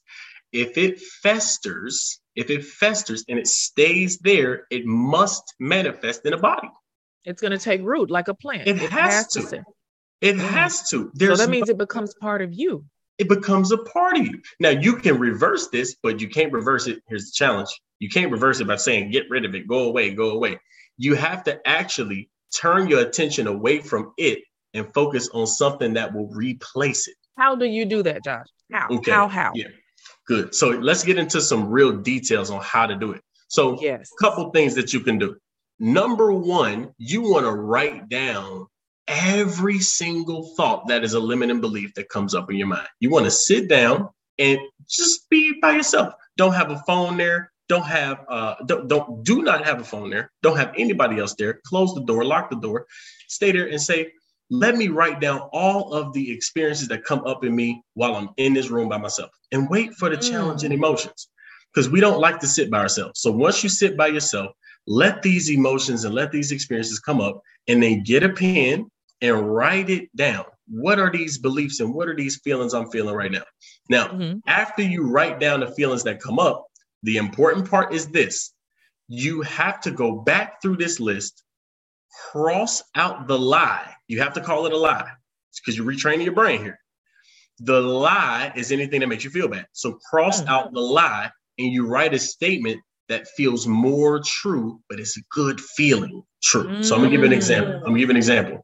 if 0.53 0.77
it 0.77 0.99
festers, 0.99 2.19
if 2.35 2.49
it 2.49 2.63
festers 2.63 3.25
and 3.27 3.37
it 3.37 3.47
stays 3.47 4.17
there, 4.19 4.65
it 4.71 4.85
must 4.85 5.53
manifest 5.59 6.25
in 6.25 6.33
a 6.33 6.37
body. 6.37 6.69
It's 7.25 7.41
going 7.41 7.51
to 7.51 7.57
take 7.57 7.81
root 7.81 8.09
like 8.09 8.29
a 8.29 8.33
plant. 8.33 8.67
It, 8.67 8.81
it 8.81 8.89
has, 8.89 9.13
has, 9.13 9.27
to. 9.33 9.41
to 9.41 9.63
it 10.21 10.37
mm. 10.37 10.39
has 10.39 10.89
to. 10.89 11.11
There's 11.13 11.37
so 11.37 11.45
that 11.45 11.51
means 11.51 11.67
no, 11.67 11.73
it 11.73 11.77
becomes 11.77 12.13
part 12.15 12.41
of 12.41 12.53
you. 12.53 12.85
It 13.17 13.29
becomes 13.29 13.71
a 13.71 13.77
part 13.77 14.17
of 14.17 14.25
you. 14.25 14.41
Now 14.59 14.69
you 14.69 14.97
can 14.97 15.19
reverse 15.19 15.69
this, 15.69 15.95
but 16.03 16.21
you 16.21 16.29
can't 16.29 16.53
reverse 16.53 16.87
it. 16.87 17.01
Here's 17.07 17.25
the 17.25 17.33
challenge 17.33 17.69
you 17.99 18.09
can't 18.09 18.31
reverse 18.31 18.59
it 18.59 18.67
by 18.67 18.75
saying, 18.75 19.11
get 19.11 19.29
rid 19.29 19.43
of 19.43 19.55
it, 19.55 19.67
go 19.67 19.85
away, 19.85 20.13
go 20.13 20.31
away. 20.31 20.59
You 20.97 21.15
have 21.15 21.43
to 21.45 21.59
actually 21.67 22.29
turn 22.55 22.87
your 22.87 23.01
attention 23.01 23.47
away 23.47 23.79
from 23.79 24.13
it 24.17 24.39
and 24.73 24.93
focus 24.93 25.29
on 25.33 25.47
something 25.47 25.93
that 25.93 26.13
will 26.13 26.29
replace 26.29 27.07
it. 27.07 27.15
How 27.37 27.55
do 27.55 27.65
you 27.65 27.85
do 27.85 28.03
that, 28.03 28.23
Josh? 28.23 28.45
How? 28.71 28.87
Okay. 28.89 29.11
How? 29.11 29.27
How? 29.27 29.51
Yeah. 29.55 29.67
Good. 30.27 30.53
So 30.53 30.69
let's 30.69 31.03
get 31.03 31.17
into 31.17 31.41
some 31.41 31.69
real 31.69 31.97
details 31.97 32.49
on 32.49 32.61
how 32.61 32.85
to 32.85 32.95
do 32.95 33.13
it. 33.13 33.21
So, 33.47 33.81
yes, 33.81 34.11
a 34.11 34.23
couple 34.23 34.49
things 34.51 34.75
that 34.75 34.93
you 34.93 34.99
can 34.99 35.17
do. 35.17 35.37
Number 35.79 36.33
one, 36.33 36.93
you 36.97 37.21
want 37.21 37.45
to 37.45 37.51
write 37.51 38.09
down 38.09 38.67
every 39.07 39.79
single 39.79 40.53
thought 40.55 40.87
that 40.87 41.03
is 41.03 41.13
a 41.13 41.19
limiting 41.19 41.61
belief 41.61 41.93
that 41.95 42.09
comes 42.09 42.35
up 42.35 42.49
in 42.49 42.57
your 42.57 42.67
mind. 42.67 42.87
You 42.99 43.09
want 43.09 43.25
to 43.25 43.31
sit 43.31 43.67
down 43.69 44.09
and 44.37 44.59
just 44.87 45.29
be 45.29 45.59
by 45.61 45.73
yourself. 45.73 46.13
Don't 46.35 46.53
have 46.53 46.71
a 46.71 46.79
phone 46.85 47.17
there 47.17 47.51
don't 47.67 47.85
have 47.85 48.25
uh 48.29 48.55
don't, 48.65 48.87
don't 48.87 49.23
do 49.23 49.41
not 49.41 49.65
have 49.65 49.79
a 49.79 49.83
phone 49.83 50.09
there 50.09 50.31
don't 50.41 50.57
have 50.57 50.73
anybody 50.77 51.19
else 51.19 51.35
there 51.35 51.59
close 51.65 51.93
the 51.93 52.03
door 52.03 52.23
lock 52.23 52.49
the 52.49 52.55
door 52.57 52.85
stay 53.27 53.51
there 53.51 53.67
and 53.67 53.81
say 53.81 54.11
let 54.49 54.75
me 54.75 54.87
write 54.87 55.19
down 55.19 55.39
all 55.51 55.93
of 55.93 56.13
the 56.13 56.31
experiences 56.31 56.87
that 56.87 57.03
come 57.03 57.21
up 57.25 57.43
in 57.43 57.55
me 57.55 57.81
while 57.93 58.15
i'm 58.15 58.29
in 58.37 58.53
this 58.53 58.69
room 58.69 58.89
by 58.89 58.97
myself 58.97 59.29
and 59.51 59.69
wait 59.69 59.93
for 59.93 60.09
the 60.09 60.17
mm. 60.17 60.29
challenging 60.29 60.71
emotions 60.71 61.29
because 61.73 61.89
we 61.89 61.99
don't 61.99 62.19
like 62.19 62.39
to 62.39 62.47
sit 62.47 62.71
by 62.71 62.79
ourselves 62.79 63.19
so 63.19 63.31
once 63.31 63.63
you 63.63 63.69
sit 63.69 63.97
by 63.97 64.07
yourself 64.07 64.51
let 64.87 65.21
these 65.21 65.51
emotions 65.51 66.05
and 66.05 66.15
let 66.15 66.31
these 66.31 66.51
experiences 66.51 66.99
come 66.99 67.19
up 67.19 67.41
and 67.67 67.83
then 67.83 68.03
get 68.03 68.23
a 68.23 68.29
pen 68.29 68.89
and 69.21 69.53
write 69.53 69.89
it 69.89 70.15
down 70.15 70.45
what 70.69 70.99
are 70.99 71.11
these 71.11 71.37
beliefs 71.37 71.79
and 71.79 71.93
what 71.93 72.07
are 72.07 72.15
these 72.15 72.39
feelings 72.43 72.73
i'm 72.73 72.89
feeling 72.91 73.15
right 73.15 73.31
now 73.31 73.43
now 73.89 74.07
mm-hmm. 74.07 74.37
after 74.47 74.81
you 74.81 75.03
write 75.09 75.39
down 75.39 75.59
the 75.59 75.71
feelings 75.71 76.03
that 76.03 76.21
come 76.21 76.39
up 76.39 76.65
the 77.03 77.17
important 77.17 77.69
part 77.69 77.93
is 77.93 78.07
this 78.07 78.53
you 79.07 79.41
have 79.41 79.81
to 79.81 79.91
go 79.91 80.19
back 80.19 80.61
through 80.61 80.77
this 80.77 80.99
list, 80.99 81.43
cross 82.31 82.83
out 82.95 83.27
the 83.27 83.37
lie. 83.37 83.93
You 84.07 84.21
have 84.21 84.33
to 84.33 84.41
call 84.41 84.65
it 84.65 84.73
a 84.73 84.77
lie 84.77 85.09
because 85.55 85.77
you're 85.77 85.87
retraining 85.87 86.25
your 86.25 86.33
brain 86.33 86.61
here. 86.61 86.79
The 87.59 87.81
lie 87.81 88.51
is 88.55 88.71
anything 88.71 88.99
that 88.99 89.07
makes 89.07 89.23
you 89.23 89.29
feel 89.29 89.47
bad. 89.47 89.67
So 89.71 89.97
cross 90.09 90.41
mm. 90.41 90.47
out 90.47 90.73
the 90.73 90.81
lie 90.81 91.31
and 91.57 91.71
you 91.71 91.87
write 91.87 92.13
a 92.13 92.19
statement 92.19 92.81
that 93.09 93.27
feels 93.29 93.65
more 93.65 94.21
true, 94.23 94.81
but 94.89 94.99
it's 94.99 95.17
a 95.17 95.21
good 95.31 95.59
feeling 95.61 96.23
true. 96.43 96.83
So 96.83 96.93
I'm 96.93 97.01
gonna 97.01 97.11
give 97.11 97.23
an 97.23 97.33
example. 97.33 97.75
I'm 97.75 97.83
gonna 97.83 97.99
give 97.99 98.09
an 98.09 98.17
example. 98.17 98.63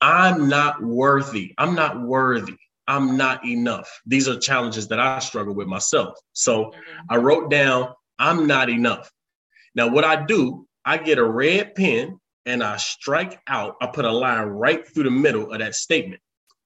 I'm 0.00 0.48
not 0.48 0.82
worthy. 0.82 1.54
I'm 1.58 1.74
not 1.74 2.00
worthy. 2.00 2.56
I'm 2.86 3.16
not 3.16 3.44
enough. 3.46 4.00
These 4.06 4.28
are 4.28 4.38
challenges 4.38 4.88
that 4.88 4.98
I 4.98 5.18
struggle 5.20 5.54
with 5.54 5.68
myself. 5.68 6.18
So 6.32 6.64
mm-hmm. 6.64 7.06
I 7.08 7.16
wrote 7.16 7.50
down, 7.50 7.94
I'm 8.18 8.46
not 8.46 8.68
enough. 8.68 9.10
Now, 9.74 9.88
what 9.88 10.04
I 10.04 10.24
do, 10.24 10.66
I 10.84 10.96
get 10.96 11.18
a 11.18 11.24
red 11.24 11.74
pen 11.74 12.18
and 12.46 12.64
I 12.64 12.78
strike 12.78 13.40
out, 13.46 13.76
I 13.80 13.86
put 13.86 14.04
a 14.04 14.10
line 14.10 14.46
right 14.46 14.86
through 14.86 15.04
the 15.04 15.10
middle 15.10 15.52
of 15.52 15.58
that 15.60 15.74
statement. 15.74 16.20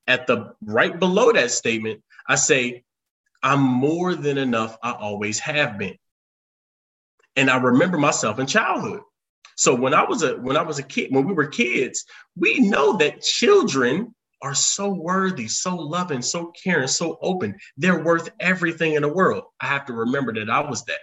At 0.07 0.27
the 0.27 0.55
right 0.65 0.99
below 0.99 1.33
that 1.33 1.51
statement, 1.51 2.03
I 2.27 2.37
say, 2.37 2.85
I'm 3.43 3.61
more 3.61 4.15
than 4.15 4.39
enough. 4.39 4.79
I 4.83 4.93
always 4.93 5.39
have 5.41 5.79
been. 5.79 5.97
And 7.37 7.51
I 7.51 7.59
remember 7.59 7.99
myself 7.99 8.39
in 8.39 8.47
childhood. 8.47 9.01
So 9.57 9.75
when 9.75 9.95
I 9.95 10.05
was 10.05 10.23
a 10.23 10.37
when 10.37 10.57
I 10.57 10.63
was 10.63 10.79
a 10.79 10.83
kid, 10.83 11.13
when 11.13 11.27
we 11.27 11.33
were 11.33 11.47
kids, 11.47 12.05
we 12.37 12.61
know 12.61 12.97
that 12.99 13.23
children 13.23 14.15
are 14.43 14.55
so 14.55 14.93
worthy, 14.93 15.49
so 15.49 15.75
loving, 15.75 16.21
so 16.21 16.53
caring, 16.63 16.89
so 16.89 17.19
open. 17.23 17.57
They're 17.77 18.03
worth 18.05 18.31
everything 18.41 18.95
in 18.95 19.03
the 19.03 19.13
world. 19.13 19.45
I 19.61 19.67
have 19.67 19.87
to 19.87 19.93
remember 19.95 20.35
that 20.35 20.51
I 20.51 20.61
was 20.69 20.85
that. 20.85 20.99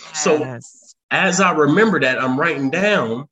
Yes. 0.00 0.24
So 0.24 0.58
as 1.10 1.40
I 1.40 1.52
remember 1.52 2.00
that, 2.00 2.20
I'm 2.20 2.38
writing 2.38 2.70
down, 2.70 3.28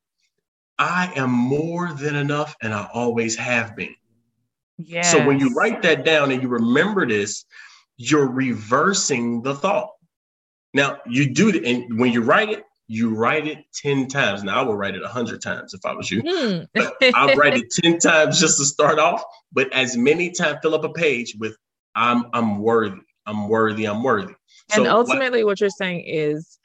I 0.78 1.12
am 1.16 1.30
more 1.30 1.92
than 1.92 2.14
enough 2.14 2.56
and 2.62 2.72
I 2.72 2.88
always 2.92 3.36
have 3.36 3.76
been. 3.76 3.94
Yes. 4.78 5.10
So 5.10 5.26
when 5.26 5.38
you 5.38 5.54
write 5.54 5.82
that 5.82 6.04
down 6.04 6.30
and 6.30 6.42
you 6.42 6.48
remember 6.48 7.06
this, 7.06 7.44
you're 7.96 8.28
reversing 8.28 9.42
the 9.42 9.54
thought. 9.54 9.90
Now 10.74 10.98
you 11.06 11.32
do 11.32 11.48
it, 11.48 11.64
and 11.64 11.98
when 11.98 12.12
you 12.12 12.22
write 12.22 12.50
it, 12.50 12.64
you 12.88 13.14
write 13.14 13.46
it 13.46 13.64
10 13.74 14.08
times. 14.08 14.44
Now 14.44 14.60
I 14.60 14.62
would 14.62 14.74
write 14.74 14.94
it 14.94 15.02
100 15.02 15.42
times 15.42 15.74
if 15.74 15.84
I 15.84 15.92
was 15.92 16.10
you. 16.10 16.22
Mm. 16.22 16.66
I'll 17.14 17.34
write 17.34 17.56
it 17.56 17.70
10 17.82 17.98
times 17.98 18.40
just 18.40 18.58
to 18.58 18.64
start 18.64 18.98
off, 18.98 19.22
but 19.52 19.72
as 19.72 19.96
many 19.96 20.30
times 20.30 20.58
fill 20.62 20.74
up 20.74 20.84
a 20.84 20.92
page 20.92 21.36
with 21.38 21.56
I'm 21.94 22.26
I'm 22.32 22.58
worthy. 22.58 23.00
I'm 23.26 23.48
worthy. 23.48 23.86
I'm 23.86 24.02
worthy. 24.02 24.34
And 24.72 24.84
so 24.84 24.90
ultimately 24.90 25.42
what, 25.42 25.52
what 25.52 25.60
you're 25.60 25.70
saying 25.70 26.04
is 26.06 26.58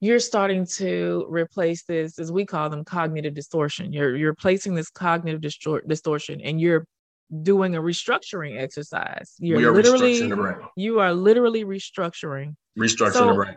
you're 0.00 0.18
starting 0.18 0.66
to 0.66 1.24
replace 1.28 1.84
this 1.84 2.18
as 2.18 2.30
we 2.30 2.44
call 2.44 2.68
them 2.68 2.84
cognitive 2.84 3.34
distortion. 3.34 3.92
You're 3.92 4.16
you're 4.16 4.30
replacing 4.30 4.74
this 4.74 4.90
cognitive 4.90 5.40
distor- 5.40 5.86
distortion 5.88 6.40
and 6.42 6.60
you're 6.60 6.86
doing 7.42 7.74
a 7.74 7.80
restructuring 7.80 8.60
exercise. 8.60 9.34
You're 9.38 9.72
literally 9.72 10.30
you 10.76 11.00
are 11.00 11.14
literally 11.14 11.64
restructuring. 11.64 12.54
Restructuring 12.78 13.12
so, 13.12 13.28
the 13.28 13.34
brain. 13.34 13.56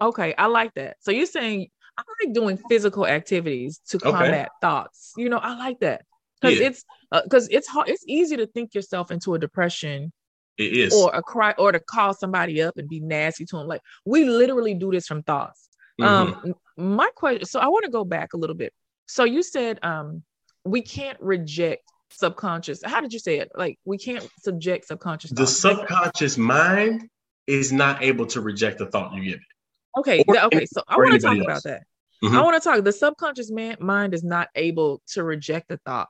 Okay, 0.00 0.34
I 0.36 0.46
like 0.46 0.74
that. 0.74 0.96
So 1.00 1.10
you're 1.10 1.26
saying 1.26 1.68
I 1.96 2.02
like 2.24 2.34
doing 2.34 2.58
physical 2.68 3.06
activities 3.06 3.80
to 3.88 3.98
combat 3.98 4.46
okay. 4.46 4.48
thoughts. 4.60 5.12
You 5.16 5.28
know, 5.28 5.38
I 5.38 5.56
like 5.56 5.80
that 5.80 6.02
because 6.40 6.58
yeah. 6.58 6.66
it's 6.66 6.84
because 7.24 7.44
uh, 7.44 7.52
it's 7.52 7.68
hard. 7.68 7.88
It's 7.88 8.04
easy 8.06 8.36
to 8.36 8.46
think 8.46 8.74
yourself 8.74 9.10
into 9.10 9.34
a 9.34 9.38
depression. 9.38 10.12
It 10.58 10.72
is, 10.72 10.94
or 10.94 11.10
a 11.12 11.22
cry, 11.22 11.54
or 11.58 11.72
to 11.72 11.80
call 11.80 12.14
somebody 12.14 12.62
up 12.62 12.78
and 12.78 12.88
be 12.88 13.00
nasty 13.00 13.44
to 13.46 13.56
them. 13.58 13.66
Like 13.66 13.82
we 14.04 14.24
literally 14.24 14.74
do 14.74 14.90
this 14.90 15.06
from 15.06 15.22
thoughts. 15.22 15.68
Mm-hmm. 16.00 16.50
Um, 16.50 16.54
my 16.76 17.08
question. 17.14 17.44
So 17.46 17.60
I 17.60 17.68
want 17.68 17.84
to 17.84 17.90
go 17.90 18.04
back 18.04 18.32
a 18.32 18.36
little 18.36 18.56
bit. 18.56 18.72
So 19.06 19.24
you 19.24 19.42
said 19.42 19.78
um 19.82 20.22
we 20.64 20.82
can't 20.82 21.18
reject 21.20 21.82
subconscious. 22.10 22.80
How 22.84 23.00
did 23.00 23.12
you 23.12 23.18
say 23.18 23.38
it? 23.38 23.50
Like 23.54 23.78
we 23.84 23.98
can't 23.98 24.26
subject 24.40 24.86
subconscious. 24.86 25.30
The 25.30 25.46
subconscious 25.46 26.36
mind 26.36 27.08
is 27.46 27.72
not 27.72 28.02
able 28.02 28.26
to 28.26 28.40
reject 28.40 28.78
the 28.78 28.86
thought 28.86 29.14
you 29.14 29.24
give 29.24 29.34
it. 29.34 29.55
Okay. 29.96 30.24
Or, 30.26 30.38
okay. 30.44 30.66
So 30.66 30.82
I 30.88 30.96
want 30.96 31.12
to 31.12 31.18
talk 31.18 31.36
else. 31.36 31.44
about 31.44 31.62
that. 31.64 31.82
Mm-hmm. 32.22 32.36
I 32.36 32.42
want 32.42 32.62
to 32.62 32.68
talk. 32.68 32.82
The 32.84 32.92
subconscious 32.92 33.50
man, 33.50 33.76
mind 33.80 34.14
is 34.14 34.24
not 34.24 34.48
able 34.54 35.02
to 35.08 35.22
reject 35.22 35.68
the 35.68 35.78
thought. 35.84 36.08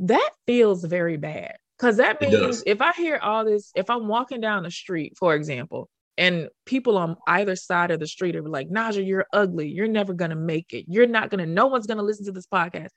That 0.00 0.30
feels 0.46 0.84
very 0.84 1.16
bad 1.16 1.56
because 1.78 1.96
that 1.96 2.20
means 2.20 2.62
if 2.66 2.80
I 2.80 2.92
hear 2.92 3.18
all 3.18 3.44
this, 3.44 3.72
if 3.74 3.90
I'm 3.90 4.06
walking 4.06 4.40
down 4.40 4.62
the 4.62 4.70
street, 4.70 5.14
for 5.18 5.34
example, 5.34 5.88
and 6.16 6.48
people 6.66 6.98
on 6.98 7.16
either 7.28 7.54
side 7.56 7.90
of 7.90 8.00
the 8.00 8.06
street 8.06 8.36
are 8.36 8.42
like, 8.42 8.68
Naja, 8.68 9.06
you're 9.06 9.26
ugly. 9.32 9.68
You're 9.68 9.88
never 9.88 10.12
going 10.12 10.30
to 10.30 10.36
make 10.36 10.72
it. 10.72 10.84
You're 10.88 11.06
not 11.06 11.30
going 11.30 11.44
to, 11.44 11.46
no 11.46 11.66
one's 11.66 11.86
going 11.86 11.98
to 11.98 12.04
listen 12.04 12.26
to 12.26 12.32
this 12.32 12.46
podcast. 12.46 12.90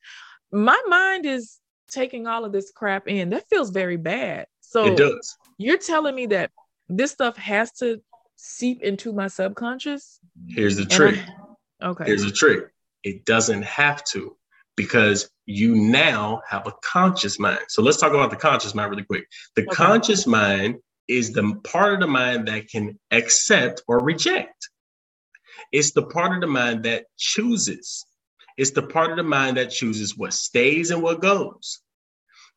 My 0.52 0.80
mind 0.88 1.26
is 1.26 1.60
taking 1.90 2.26
all 2.26 2.46
of 2.46 2.52
this 2.52 2.72
crap 2.72 3.08
in. 3.08 3.30
That 3.30 3.48
feels 3.50 3.70
very 3.70 3.98
bad. 3.98 4.48
So 4.62 4.86
it 4.86 4.98
does. 4.98 5.38
You're 5.58 5.78
telling 5.78 6.16
me 6.16 6.26
that 6.28 6.52
this 6.90 7.12
stuff 7.12 7.38
has 7.38 7.72
to 7.74 8.02
seep 8.42 8.82
into 8.82 9.14
my 9.14 9.28
subconscious? 9.28 10.20
Here's 10.48 10.76
the 10.76 10.86
trick. 10.86 11.20
okay. 11.82 12.06
Here's 12.06 12.26
the 12.26 12.32
trick. 12.32 12.72
It 13.04 13.24
doesn't 13.24 13.64
have 13.64 14.04
to 14.06 14.36
because 14.76 15.30
you 15.46 15.76
now 15.76 16.42
have 16.48 16.66
a 16.66 16.74
conscious 16.84 17.38
mind. 17.38 17.60
So 17.68 17.84
let's 17.84 17.98
talk 17.98 18.14
about 18.14 18.32
the 18.32 18.36
conscious 18.36 18.74
mind 18.74 18.90
really 18.90 19.04
quick. 19.04 19.28
The 19.56 19.62
okay. 19.64 19.76
conscious 19.76 20.26
mind 20.26 20.78
is 21.08 21.34
the 21.34 21.60
part 21.64 21.94
of 21.94 22.00
the 22.00 22.08
mind 22.08 22.48
that 22.48 22.68
can 22.68 23.00
accept 23.12 23.84
or 23.88 24.00
reject. 24.00 24.70
It's 25.72 25.92
the 25.92 26.04
part 26.04 26.34
of 26.34 26.42
the 26.42 26.48
mind 26.48 26.84
that 26.86 27.06
chooses. 27.18 28.04
It's 28.58 28.72
the 28.72 28.84
part 28.84 29.12
of 29.12 29.18
the 29.18 29.24
mind 29.24 29.58
that 29.58 29.70
chooses 29.70 30.18
what 30.18 30.34
stays 30.34 30.90
and 30.90 31.04
what 31.04 31.22
goes. 31.22 31.80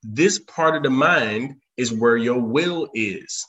This 0.02 0.38
part 0.38 0.76
of 0.76 0.82
the 0.82 0.90
mind 0.90 1.56
is 1.76 1.92
where 1.92 2.16
your 2.16 2.40
will 2.40 2.88
is. 2.94 3.46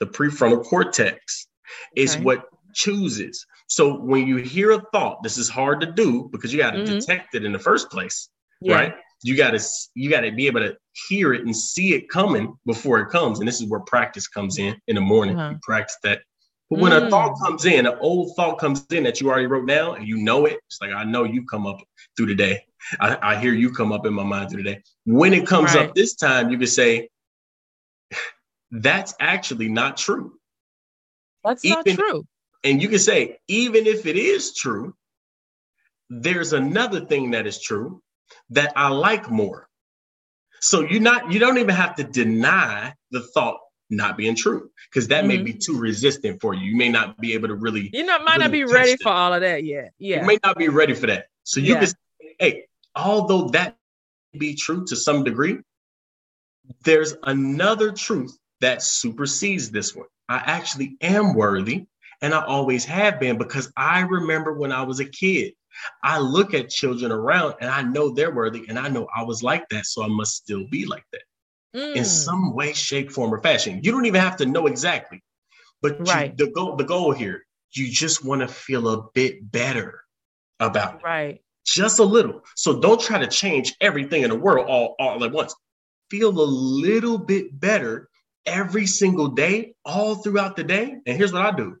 The 0.00 0.06
prefrontal 0.06 0.64
cortex 0.64 1.46
okay. 1.92 2.02
is 2.02 2.16
what 2.18 2.46
chooses. 2.74 3.46
So 3.68 3.94
when 3.96 4.26
you 4.26 4.36
hear 4.36 4.72
a 4.72 4.82
thought, 4.92 5.22
this 5.22 5.38
is 5.38 5.48
hard 5.48 5.80
to 5.80 5.92
do 5.92 6.28
because 6.32 6.52
you 6.52 6.58
got 6.58 6.72
to 6.72 6.78
mm-hmm. 6.78 6.98
detect 6.98 7.34
it 7.34 7.44
in 7.44 7.52
the 7.52 7.58
first 7.58 7.90
place, 7.90 8.28
yeah. 8.60 8.74
right? 8.74 8.94
You 9.22 9.36
got 9.36 9.50
to 9.50 9.60
you 9.94 10.10
got 10.10 10.22
to 10.22 10.32
be 10.32 10.46
able 10.46 10.60
to 10.60 10.76
hear 11.08 11.34
it 11.34 11.42
and 11.42 11.54
see 11.54 11.94
it 11.94 12.08
coming 12.08 12.56
before 12.66 13.00
it 13.00 13.10
comes, 13.10 13.38
and 13.38 13.46
this 13.46 13.60
is 13.60 13.68
where 13.68 13.80
practice 13.80 14.26
comes 14.26 14.58
in. 14.58 14.76
In 14.88 14.94
the 14.96 15.00
morning, 15.00 15.38
uh-huh. 15.38 15.50
you 15.50 15.58
practice 15.62 15.96
that. 16.02 16.22
But 16.70 16.78
when 16.78 16.92
mm. 16.92 17.06
a 17.06 17.10
thought 17.10 17.34
comes 17.40 17.64
in, 17.64 17.86
an 17.86 17.98
old 18.00 18.34
thought 18.36 18.58
comes 18.58 18.86
in 18.92 19.02
that 19.02 19.20
you 19.20 19.28
already 19.28 19.46
wrote 19.46 19.66
down, 19.66 19.96
and 19.96 20.06
you 20.06 20.16
know 20.16 20.46
it, 20.46 20.58
it's 20.66 20.80
like 20.80 20.92
I 20.92 21.04
know 21.04 21.24
you 21.24 21.44
come 21.44 21.66
up 21.66 21.82
through 22.16 22.26
the 22.26 22.34
day. 22.34 22.64
I, 23.00 23.18
I 23.20 23.40
hear 23.40 23.52
you 23.52 23.72
come 23.72 23.92
up 23.92 24.06
in 24.06 24.14
my 24.14 24.22
mind 24.22 24.50
through 24.50 24.62
the 24.62 24.74
day. 24.74 24.82
When 25.04 25.34
it 25.34 25.46
comes 25.46 25.74
right. 25.74 25.88
up 25.88 25.94
this 25.94 26.14
time, 26.14 26.50
you 26.50 26.58
can 26.58 26.66
say, 26.66 27.08
"That's 28.70 29.14
actually 29.20 29.68
not 29.68 29.96
true." 29.96 30.38
That's 31.44 31.64
even, 31.64 31.82
not 31.84 31.86
true. 31.86 32.26
And 32.64 32.82
you 32.82 32.88
can 32.88 32.98
say, 32.98 33.38
even 33.48 33.86
if 33.86 34.06
it 34.06 34.16
is 34.16 34.54
true, 34.54 34.94
there's 36.10 36.52
another 36.52 37.00
thing 37.00 37.30
that 37.30 37.46
is 37.46 37.60
true 37.60 38.02
that 38.50 38.72
I 38.76 38.88
like 38.88 39.30
more. 39.30 39.68
So 40.60 40.82
you're 40.82 41.00
not, 41.00 41.32
you 41.32 41.38
don't 41.38 41.56
even 41.56 41.74
have 41.74 41.96
to 41.96 42.04
deny 42.04 42.94
the 43.10 43.22
thought 43.22 43.60
not 43.88 44.16
being 44.16 44.36
true 44.36 44.70
because 44.90 45.08
that 45.08 45.20
mm-hmm. 45.20 45.28
may 45.28 45.36
be 45.38 45.54
too 45.54 45.78
resistant 45.78 46.40
for 46.40 46.52
you. 46.52 46.70
You 46.70 46.76
may 46.76 46.90
not 46.90 47.18
be 47.18 47.32
able 47.32 47.48
to 47.48 47.54
really. 47.54 47.90
You 47.92 48.04
know, 48.04 48.18
might 48.18 48.32
really 48.32 48.44
not 48.44 48.52
be 48.52 48.64
ready 48.64 48.90
that. 48.92 49.02
for 49.02 49.08
all 49.08 49.32
of 49.32 49.40
that 49.40 49.64
yet. 49.64 49.92
Yeah, 49.98 50.20
you 50.20 50.26
may 50.26 50.38
not 50.44 50.58
be 50.58 50.68
ready 50.68 50.94
for 50.94 51.06
that. 51.06 51.26
So 51.44 51.60
you 51.60 51.74
yeah. 51.74 51.78
can, 51.78 51.88
say, 51.88 52.34
hey, 52.38 52.64
although 52.94 53.48
that 53.48 53.76
be 54.38 54.54
true 54.54 54.84
to 54.86 54.96
some 54.96 55.24
degree, 55.24 55.58
there's 56.84 57.14
another 57.22 57.90
truth 57.92 58.36
that 58.60 58.82
supersedes 58.82 59.70
this 59.70 59.94
one. 59.94 60.06
I 60.28 60.36
actually 60.36 60.96
am 61.00 61.34
worthy 61.34 61.86
and 62.22 62.34
I 62.34 62.44
always 62.44 62.84
have 62.84 63.18
been 63.18 63.38
because 63.38 63.72
I 63.76 64.00
remember 64.00 64.52
when 64.52 64.72
I 64.72 64.82
was 64.82 65.00
a 65.00 65.04
kid. 65.04 65.54
I 66.02 66.18
look 66.18 66.52
at 66.52 66.68
children 66.68 67.10
around 67.10 67.54
and 67.60 67.70
I 67.70 67.82
know 67.82 68.10
they're 68.10 68.34
worthy 68.34 68.66
and 68.68 68.78
I 68.78 68.88
know 68.88 69.08
I 69.14 69.22
was 69.24 69.42
like 69.42 69.68
that. 69.70 69.86
So 69.86 70.02
I 70.02 70.08
must 70.08 70.36
still 70.36 70.66
be 70.70 70.84
like 70.84 71.04
that 71.12 71.22
mm. 71.74 71.96
in 71.96 72.04
some 72.04 72.54
way, 72.54 72.72
shape, 72.72 73.10
form, 73.10 73.32
or 73.32 73.40
fashion. 73.40 73.80
You 73.82 73.92
don't 73.92 74.06
even 74.06 74.20
have 74.20 74.36
to 74.38 74.46
know 74.46 74.66
exactly. 74.66 75.22
But 75.82 76.06
right. 76.08 76.34
you, 76.38 76.46
the 76.46 76.52
goal, 76.52 76.76
the 76.76 76.84
goal 76.84 77.12
here, 77.12 77.46
you 77.72 77.88
just 77.88 78.24
want 78.24 78.42
to 78.42 78.48
feel 78.48 78.88
a 78.88 79.08
bit 79.14 79.50
better 79.50 80.02
about 80.58 80.96
it. 80.96 81.00
Right. 81.02 81.40
Just 81.64 81.98
a 81.98 82.04
little. 82.04 82.42
So 82.56 82.80
don't 82.80 83.00
try 83.00 83.18
to 83.18 83.26
change 83.26 83.74
everything 83.80 84.22
in 84.22 84.30
the 84.30 84.36
world 84.36 84.66
all, 84.68 84.96
all 84.98 85.24
at 85.24 85.32
once. 85.32 85.54
Feel 86.10 86.30
a 86.30 86.42
little 86.42 87.16
bit 87.16 87.58
better 87.58 88.10
every 88.46 88.86
single 88.86 89.28
day, 89.28 89.74
all 89.84 90.16
throughout 90.16 90.56
the 90.56 90.64
day. 90.64 90.96
And 91.06 91.16
here's 91.16 91.32
what 91.32 91.42
I 91.42 91.52
do. 91.52 91.76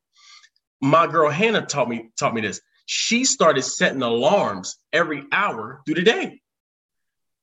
My 0.80 1.06
girl 1.06 1.30
Hannah 1.30 1.66
taught 1.66 1.88
me 1.88 2.10
taught 2.18 2.34
me 2.34 2.40
this. 2.40 2.60
She 2.86 3.24
started 3.24 3.62
setting 3.62 4.02
alarms 4.02 4.76
every 4.92 5.24
hour 5.30 5.82
through 5.84 5.96
the 5.96 6.02
day. 6.02 6.40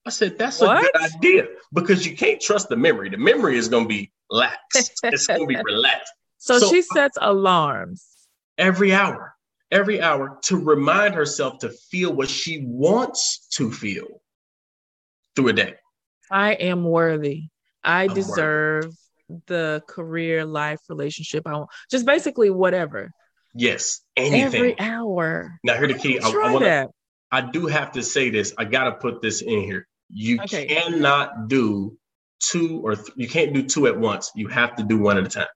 I 0.06 0.10
said, 0.10 0.38
that's 0.38 0.62
what? 0.62 0.78
a 0.78 0.82
good 0.82 1.02
idea 1.02 1.48
because 1.74 2.06
you 2.06 2.16
can't 2.16 2.42
trust 2.42 2.70
the 2.70 2.78
memory. 2.78 3.10
The 3.10 3.18
memory 3.18 3.58
is 3.58 3.68
going 3.68 3.84
to 3.84 3.90
be 3.90 4.12
lax. 4.30 4.58
it's 5.04 5.28
going 5.28 5.42
to 5.42 5.46
be 5.48 5.56
relaxed. 5.64 6.14
So, 6.38 6.60
so 6.60 6.70
she 6.70 6.82
sets 6.82 7.18
alarms 7.20 8.06
every 8.58 8.94
hour, 8.94 9.36
every 9.70 10.02
hour 10.02 10.40
to 10.44 10.58
remind 10.58 11.14
herself 11.14 11.60
to 11.60 11.70
feel 11.70 12.14
what 12.14 12.30
she 12.30 12.64
wants 12.66 13.48
to 13.56 13.70
feel 13.72 14.22
through 15.36 15.50
a 15.50 15.54
day. 15.54 15.76
I 16.32 16.54
am 16.54 16.84
worthy. 16.84 17.50
I 17.84 18.04
I'm 18.04 18.14
deserve 18.14 18.86
worthy 18.86 18.96
the 19.48 19.84
career, 19.88 20.46
life, 20.46 20.80
relationship 20.90 21.48
I 21.48 21.54
want. 21.54 21.70
Just 21.92 22.06
basically 22.06 22.50
whatever. 22.50 23.12
Yes, 23.54 24.02
anything. 24.16 24.44
Every 24.44 24.80
hour. 24.80 25.58
Now, 25.64 25.78
here 25.78 25.88
the 25.88 25.96
key. 25.96 26.20
I, 26.20 26.30
I, 26.30 26.54
wanna, 26.54 26.88
I 27.32 27.42
do 27.42 27.66
have 27.68 27.92
to 27.94 28.04
say 28.04 28.30
this. 28.30 28.54
I 28.58 28.66
got 28.66 28.86
to 28.86 28.92
put 28.94 29.22
this 29.22 29.42
in 29.42 29.62
here. 29.64 29.88
You 30.14 30.40
okay. 30.44 30.66
cannot 30.68 31.48
do 31.48 31.98
two 32.40 32.82
or 32.84 32.96
th- 32.96 33.10
you 33.16 33.28
can't 33.28 33.54
do 33.54 33.64
two 33.64 33.88
at 33.88 33.98
once. 33.98 34.32
You 34.36 34.48
have 34.48 34.76
to 34.76 34.84
do 34.84 34.98
one 34.98 35.18
at 35.18 35.26
a 35.26 35.30
time. 35.30 35.48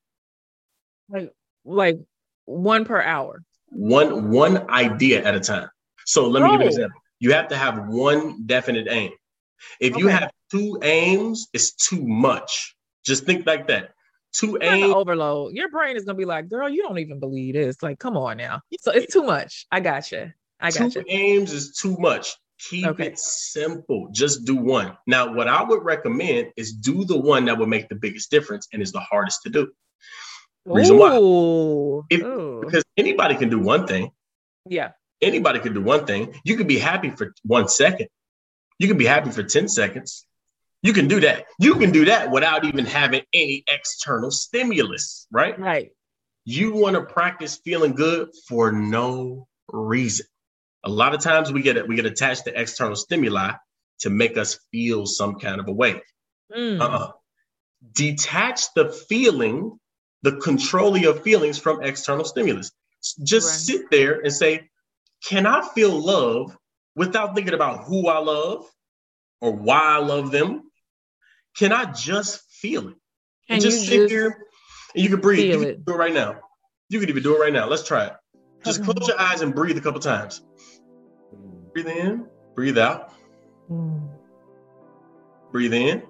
Like, 1.10 1.32
like 1.64 2.00
one 2.46 2.86
per 2.86 3.02
hour. 3.02 3.44
One 3.70 4.32
one 4.32 4.70
idea 4.70 5.24
at 5.24 5.36
a 5.36 5.40
time. 5.40 5.70
So 6.06 6.28
let 6.28 6.44
me 6.44 6.50
oh. 6.50 6.52
give 6.54 6.62
you 6.62 6.66
an 6.66 6.72
example. 6.74 7.02
You 7.20 7.34
have 7.34 7.48
to 7.50 7.56
have 7.56 7.88
one 7.88 8.46
definite 8.46 8.88
aim. 8.90 9.12
If 9.80 9.96
you 9.96 10.08
have 10.08 10.32
two 10.52 10.80
aims, 10.82 11.48
it's 11.54 11.74
too 11.74 12.06
much. 12.06 12.76
Just 13.06 13.26
think 13.26 13.46
like 13.46 13.68
that. 13.68 13.92
Two 14.34 14.58
gonna 14.60 14.72
aims. 14.76 14.94
overload. 14.94 15.54
Your 15.54 15.70
brain 15.70 15.96
is 15.98 16.06
gonna 16.06 16.18
be 16.18 16.26
like, 16.26 16.50
girl, 16.50 16.70
you 16.70 16.84
don't 16.84 17.00
even 17.00 17.20
believe 17.20 17.54
this. 17.56 17.82
Like, 17.84 18.00
come 18.00 18.16
on 18.16 18.38
now. 18.38 18.62
So 18.80 18.92
it's 18.92 19.12
too 19.12 19.24
much. 19.24 19.66
I 19.72 19.80
got 19.80 20.04
gotcha. 20.04 20.34
I 20.60 20.72
two 20.72 20.86
gotcha. 20.86 21.04
aims 21.10 21.52
is 21.52 21.74
too 21.76 21.98
much. 22.00 22.36
Keep 22.70 22.86
Okay. 22.88 23.08
it 23.08 23.20
simple. 23.20 24.10
Just 24.14 24.46
do 24.46 24.56
one. 24.56 24.96
Now, 25.08 25.34
what 25.34 25.48
I 25.48 25.64
would 25.64 25.84
recommend 25.84 26.52
is 26.56 26.72
do 26.74 27.04
the 27.04 27.18
one 27.20 27.46
that 27.46 27.58
would 27.58 27.68
make 27.70 27.90
the 27.90 27.96
biggest 27.96 28.30
difference 28.32 28.68
and 28.72 28.82
is 28.82 28.92
the 28.92 29.00
hardest 29.00 29.42
to 29.44 29.50
do. 29.50 29.72
Reason 30.66 30.96
why. 30.98 31.16
If- 32.12 32.22
Ooh. 32.24 32.62
Because 32.64 32.84
anybody 32.96 33.36
can 33.36 33.50
do 33.50 33.60
one 33.60 33.88
thing. 33.88 34.12
Yeah. 34.70 34.92
Anybody 35.22 35.60
can 35.60 35.74
do 35.74 35.82
one 35.82 36.06
thing. 36.06 36.34
You 36.46 36.56
can 36.56 36.68
be 36.68 36.78
happy 36.78 37.10
for 37.10 37.34
one 37.44 37.68
second. 37.68 38.08
You 38.80 38.88
can 38.88 38.98
be 38.98 39.06
happy 39.06 39.32
for 39.32 39.44
10 39.44 39.68
seconds. 39.68 40.26
You 40.84 40.94
can 40.94 41.08
do 41.08 41.20
that. 41.20 41.46
You 41.60 41.76
can 41.76 41.92
do 41.92 42.06
that 42.06 42.32
without 42.32 42.66
even 42.66 42.86
having 42.86 43.22
any 43.34 43.64
external 43.70 44.32
stimulus, 44.32 45.28
right? 45.32 45.58
Right. 45.60 45.92
You 46.44 46.74
want 46.74 46.96
to 46.96 47.04
practice 47.04 47.60
feeling 47.64 47.94
good 47.94 48.30
for 48.48 48.72
no 48.72 49.48
reason. 49.72 50.26
A 50.84 50.90
lot 50.90 51.14
of 51.14 51.22
times 51.22 51.52
we 51.54 51.62
get 51.62 51.88
we 51.88 51.96
get 51.96 52.08
attached 52.08 52.46
to 52.46 52.60
external 52.60 52.96
stimuli 52.96 53.52
to 54.00 54.10
make 54.10 54.38
us 54.38 54.60
feel 54.72 55.06
some 55.06 55.36
kind 55.36 55.60
of 55.60 55.68
a 55.68 55.72
way. 55.72 56.02
Mm. 56.52 56.82
Uh-uh. 56.82 57.12
Detach 57.94 58.74
the 58.76 58.90
feeling, 59.08 59.80
the 60.24 60.38
control 60.38 60.96
of 60.96 61.02
your 61.02 61.14
feelings 61.16 61.60
from 61.60 61.84
external 61.84 62.26
stimulus. 62.26 62.72
Just 63.24 63.48
Right. 63.48 63.60
sit 63.80 63.92
there 63.92 64.20
and 64.22 64.34
say, 64.34 64.68
Can 65.24 65.46
I 65.46 65.62
feel 65.76 65.92
love 65.92 66.58
without 66.96 67.36
thinking 67.36 67.54
about 67.54 67.84
who 67.84 68.08
I 68.08 68.18
love 68.18 68.66
or 69.40 69.52
why 69.52 69.80
I 69.80 69.98
love 70.00 70.32
them? 70.32 70.71
Can 71.58 71.72
I 71.72 71.92
just 71.92 72.42
feel 72.50 72.88
it? 72.90 72.96
Can 73.48 73.56
And 73.56 73.62
just 73.62 73.86
sit 73.86 74.10
here 74.10 74.46
and 74.96 75.04
you 75.04 75.10
can 75.10 75.20
breathe. 75.20 75.52
You 75.54 75.60
can 75.60 75.68
it? 75.68 75.86
do 75.86 75.94
it 75.94 75.98
right 75.98 76.14
now. 76.14 76.40
You 76.90 77.00
can 77.00 77.10
even 77.10 77.24
do 77.24 77.36
it 77.36 77.40
right 77.40 77.54
now. 77.54 77.68
Let's 77.68 77.84
try 77.84 78.06
it. 78.08 78.14
Just 78.64 78.82
Okay. 78.82 78.92
close 78.92 79.08
your 79.08 79.20
eyes 79.20 79.42
and 79.42 79.54
breathe 79.56 79.78
a 79.78 79.82
couple 79.82 80.00
times. 80.00 80.42
Breathe 81.74 81.88
in, 81.88 82.28
breathe 82.56 82.78
out, 82.78 83.14
Mm. 83.70 84.10
breathe 85.52 85.74
in, 85.74 86.04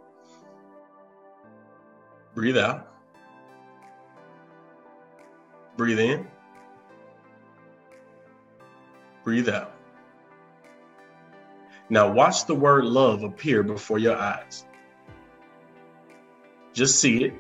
breathe 2.34 2.58
out, 2.58 2.88
breathe 5.78 6.00
in, 6.00 6.28
breathe 9.24 9.50
out. 9.50 9.72
Now 11.90 12.12
watch 12.12 12.46
the 12.46 12.56
word 12.56 12.86
love 12.86 13.24
appear 13.24 13.64
before 13.64 14.00
your 14.00 14.18
eyes. 14.18 14.66
Just 16.74 17.00
see 17.00 17.24
it. 17.26 17.34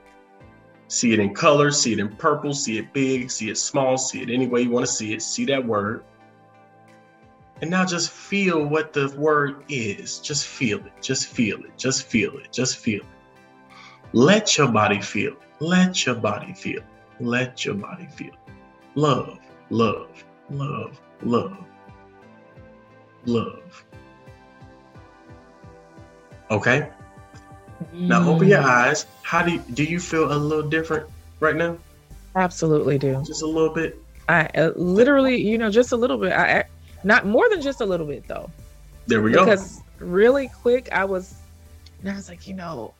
See 0.88 1.13
it 1.13 1.20
in 1.20 1.34
color, 1.34 1.72
see 1.72 1.94
it 1.94 2.00
in 2.00 2.15
purple, 2.17 2.54
see 2.54 2.78
it 2.78 2.91
big, 2.91 3.32
see 3.32 3.50
it 3.50 3.58
small, 3.58 3.98
see 3.98 4.22
it 4.22 4.30
any 4.30 4.48
way 4.48 4.63
you 4.63 4.70
want 4.70 4.86
to 4.86 4.91
see 4.91 5.13
it. 5.13 5.22
See 5.22 5.46
that 5.46 5.65
word. 5.65 6.04
And 7.62 7.70
now 7.70 7.86
just 7.86 8.10
feel 8.10 8.65
what 8.65 8.91
the 8.91 9.13
word 9.17 9.63
is. 9.70 10.20
Just 10.20 10.48
feel 10.48 10.80
it. 10.80 10.91
Just 11.02 11.28
feel 11.28 11.63
it. 11.63 11.78
Just 11.78 12.08
feel 12.08 12.38
it. 12.39 12.52
Just 12.52 12.78
feel 12.78 13.02
it. 13.02 13.08
Let 14.13 14.58
your 14.58 14.67
body 14.67 15.00
feel. 15.00 15.36
Let 15.60 16.06
your 16.06 16.15
body 16.15 16.54
feel. 16.54 16.82
Let 17.20 17.63
your 17.63 17.76
body 17.76 18.08
feel. 18.08 18.36
Love, 18.96 19.39
love, 19.70 20.26
love, 20.50 21.00
love, 21.22 21.65
love. 23.26 23.86
Okay? 26.50 26.89
Now 27.94 28.28
open 28.30 28.48
your 28.48 28.62
Mm. 28.62 28.65
eyes. 28.65 29.06
How 29.24 29.41
do 29.44 29.52
you, 29.54 29.60
do 29.74 29.84
you 29.84 30.00
feel 30.00 30.32
a 30.32 30.36
little 30.36 30.67
different 30.70 31.08
right 31.39 31.56
now? 31.56 31.78
Absolutely 32.36 32.98
do. 32.98 33.22
Just 33.26 33.41
a 33.41 33.48
little 33.48 33.74
bit. 33.74 33.98
I 34.30 34.46
uh, 34.56 34.72
literally, 34.76 35.36
you 35.41 35.58
know, 35.58 35.70
just 35.70 35.91
a 35.91 35.98
little 35.98 36.17
bit. 36.17 36.32
I 36.32 36.60
I- 36.60 36.63
not 37.04 37.26
more 37.26 37.50
than 37.50 37.62
just 37.62 37.82
a 37.82 37.86
little 37.86 38.06
bit 38.06 38.28
though. 38.28 38.50
There 39.08 39.22
we 39.22 39.32
go. 39.32 39.44
because 39.44 39.82
really 40.00 40.50
quick 40.62 40.89
I 40.91 41.04
was, 41.06 41.34
and 42.00 42.10
I 42.12 42.15
was 42.15 42.30
like, 42.30 42.48
you 42.48 42.54
know, 42.54 42.94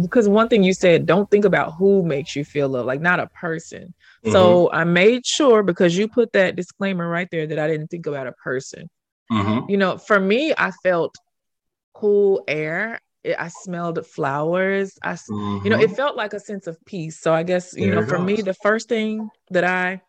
because 0.00 0.28
one 0.28 0.48
thing 0.48 0.62
you 0.62 0.72
said, 0.72 1.04
don't 1.04 1.30
think 1.30 1.44
about 1.44 1.74
who 1.74 2.02
makes 2.02 2.34
you 2.34 2.44
feel 2.44 2.68
love, 2.68 2.86
like 2.86 3.00
not 3.00 3.20
a 3.20 3.28
person. 3.40 3.92
Mhm, 4.24 4.32
So 4.32 4.70
I 4.72 4.84
made 4.84 5.26
sure 5.26 5.62
because 5.62 5.96
you 5.96 6.08
put 6.08 6.32
that 6.32 6.56
disclaimer 6.56 7.08
right 7.08 7.28
there 7.30 7.46
that 7.46 7.58
I 7.58 7.66
didn't 7.68 7.88
think 7.88 8.06
about 8.06 8.26
a 8.26 8.32
person. 8.32 8.88
mhm. 9.30 9.68
You 9.68 9.76
know, 9.76 9.98
for 9.98 10.18
me, 10.18 10.52
I 10.56 10.70
felt 10.82 11.14
cool 11.94 12.42
air. 12.48 13.00
It- 13.24 13.36
I 13.38 13.48
smelled 13.48 14.04
flowers. 14.06 14.92
I, 15.02 15.12
s- 15.12 15.28
you 15.28 15.70
know, 15.70 15.76
Mhm. 15.76 15.82
it 15.82 15.90
felt 15.96 16.16
like 16.16 16.32
a 16.32 16.40
sense 16.40 16.66
of 16.66 16.76
peace. 16.86 17.20
So 17.20 17.32
I 17.32 17.42
guess 17.42 17.72
you 17.74 17.86
There 17.86 17.96
know, 17.96 18.02
for 18.02 18.18
me, 18.18 18.36
the 18.42 18.54
first 18.54 18.88
thing 18.88 19.30
that 19.50 19.64
I 19.64 20.00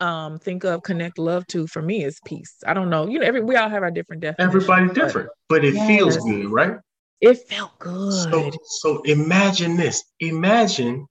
um 0.00 0.38
think 0.38 0.64
of 0.64 0.82
connect 0.82 1.18
love 1.18 1.46
to 1.48 1.66
for 1.66 1.80
me 1.80 2.02
is 2.04 2.20
peace. 2.24 2.56
I 2.66 2.74
don't 2.74 2.90
know. 2.90 3.06
You 3.06 3.18
know, 3.20 3.26
every 3.26 3.42
we 3.42 3.56
all 3.56 3.68
have 3.68 3.82
our 3.82 3.90
different 3.90 4.22
definitions. 4.22 4.64
Everybody 4.64 4.92
different, 4.94 5.30
but 5.48 5.64
it 5.64 5.72
feels 5.86 6.16
good, 6.18 6.50
right? 6.50 6.76
It 7.20 7.38
felt 7.48 7.78
good. 7.78 8.12
So, 8.12 8.50
so 8.64 9.02
imagine 9.02 9.76
this. 9.76 10.04
Imagine 10.20 11.06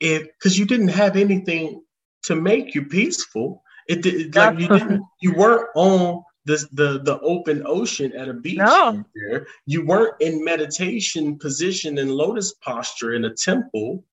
if, 0.00 0.22
because 0.24 0.58
you 0.58 0.66
didn't 0.66 0.88
have 0.88 1.16
anything 1.16 1.82
to 2.24 2.36
make 2.36 2.74
you 2.74 2.84
peaceful. 2.84 3.62
It 3.88 4.02
did 4.02 4.36
like 4.36 4.58
you 4.58 4.68
didn't. 4.68 5.02
You 5.22 5.34
weren't 5.34 5.66
on 5.74 6.22
the 6.48 6.66
the 6.72 7.00
the 7.02 7.20
open 7.20 7.62
ocean 7.66 8.12
at 8.16 8.28
a 8.28 8.32
beach. 8.32 8.56
No. 8.56 9.04
There, 9.14 9.46
you 9.66 9.84
weren't 9.84 10.20
in 10.20 10.42
meditation 10.42 11.38
position 11.38 11.98
in 11.98 12.08
lotus 12.08 12.54
posture 12.54 13.12
in 13.14 13.26
a 13.26 13.34
temple. 13.34 14.04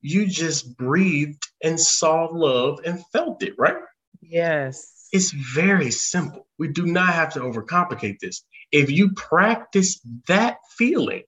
You 0.00 0.26
just 0.26 0.76
breathed 0.76 1.46
and 1.62 1.78
saw 1.78 2.24
love 2.24 2.80
and 2.84 3.04
felt 3.12 3.42
it, 3.42 3.54
right? 3.58 3.76
yes. 4.20 5.08
It's 5.12 5.30
very 5.30 5.90
simple. 5.90 6.46
We 6.58 6.68
do 6.68 6.86
not 6.86 7.12
have 7.12 7.34
to 7.34 7.40
overcomplicate 7.40 8.18
this. 8.18 8.44
If 8.70 8.90
you 8.90 9.12
practice 9.12 10.00
that 10.26 10.56
feeling 10.78 11.24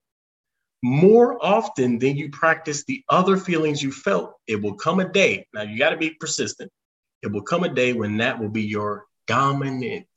more 0.83 1.37
often 1.45 1.99
than 1.99 2.17
you 2.17 2.31
practice 2.31 2.83
the 2.83 3.03
other 3.09 3.37
feelings 3.37 3.83
you 3.83 3.91
felt, 3.91 4.33
it 4.47 4.59
will 4.59 4.73
come 4.73 4.99
a 4.99 5.07
day. 5.07 5.45
Now, 5.53 5.61
you 5.61 5.77
got 5.77 5.91
to 5.91 5.97
be 5.97 6.09
persistent. 6.19 6.71
It 7.21 7.31
will 7.31 7.43
come 7.43 7.63
a 7.63 7.69
day 7.69 7.93
when 7.93 8.17
that 8.17 8.39
will 8.39 8.49
be 8.49 8.63
your 8.63 9.05
dominant 9.27 10.07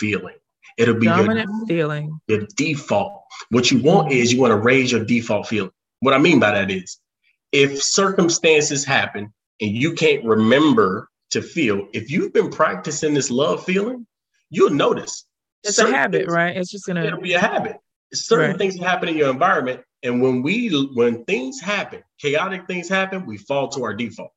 feeling. 0.00 0.34
It'll 0.78 0.98
be 0.98 1.06
Dominant 1.06 1.50
feeling. 1.68 2.18
your, 2.26 2.40
your 2.40 2.48
default. 2.56 3.22
What 3.50 3.70
you 3.70 3.78
want 3.82 4.10
is 4.12 4.32
you 4.32 4.40
want 4.40 4.52
to 4.52 4.56
raise 4.56 4.90
your 4.90 5.04
default 5.04 5.46
feeling. 5.46 5.70
What 6.00 6.14
I 6.14 6.18
mean 6.18 6.40
by 6.40 6.52
that 6.52 6.70
is 6.70 6.98
if 7.52 7.82
circumstances 7.82 8.84
happen 8.84 9.32
and 9.60 9.70
you 9.70 9.92
can't 9.92 10.24
remember 10.24 11.08
to 11.32 11.42
feel, 11.42 11.86
if 11.92 12.10
you've 12.10 12.32
been 12.32 12.50
practicing 12.50 13.12
this 13.14 13.30
love 13.30 13.62
feeling, 13.64 14.06
you'll 14.48 14.70
notice. 14.70 15.26
It's 15.64 15.78
a 15.78 15.90
habit, 15.92 16.22
things- 16.22 16.32
right? 16.32 16.56
It's 16.56 16.70
just 16.70 16.86
gonna 16.86 17.04
It'll 17.04 17.20
be 17.20 17.34
a 17.34 17.38
habit. 17.40 17.76
Certain 18.14 18.50
Right. 18.52 18.58
things 18.58 18.76
happen 18.78 19.08
in 19.10 19.16
your 19.16 19.30
environment, 19.30 19.82
and 20.02 20.20
when 20.22 20.42
we 20.42 20.68
when 20.94 21.24
things 21.26 21.60
happen, 21.60 22.02
chaotic 22.18 22.66
things 22.66 22.88
happen, 22.88 23.24
we 23.26 23.36
fall 23.36 23.68
to 23.68 23.84
our 23.84 23.94
default. 23.94 24.32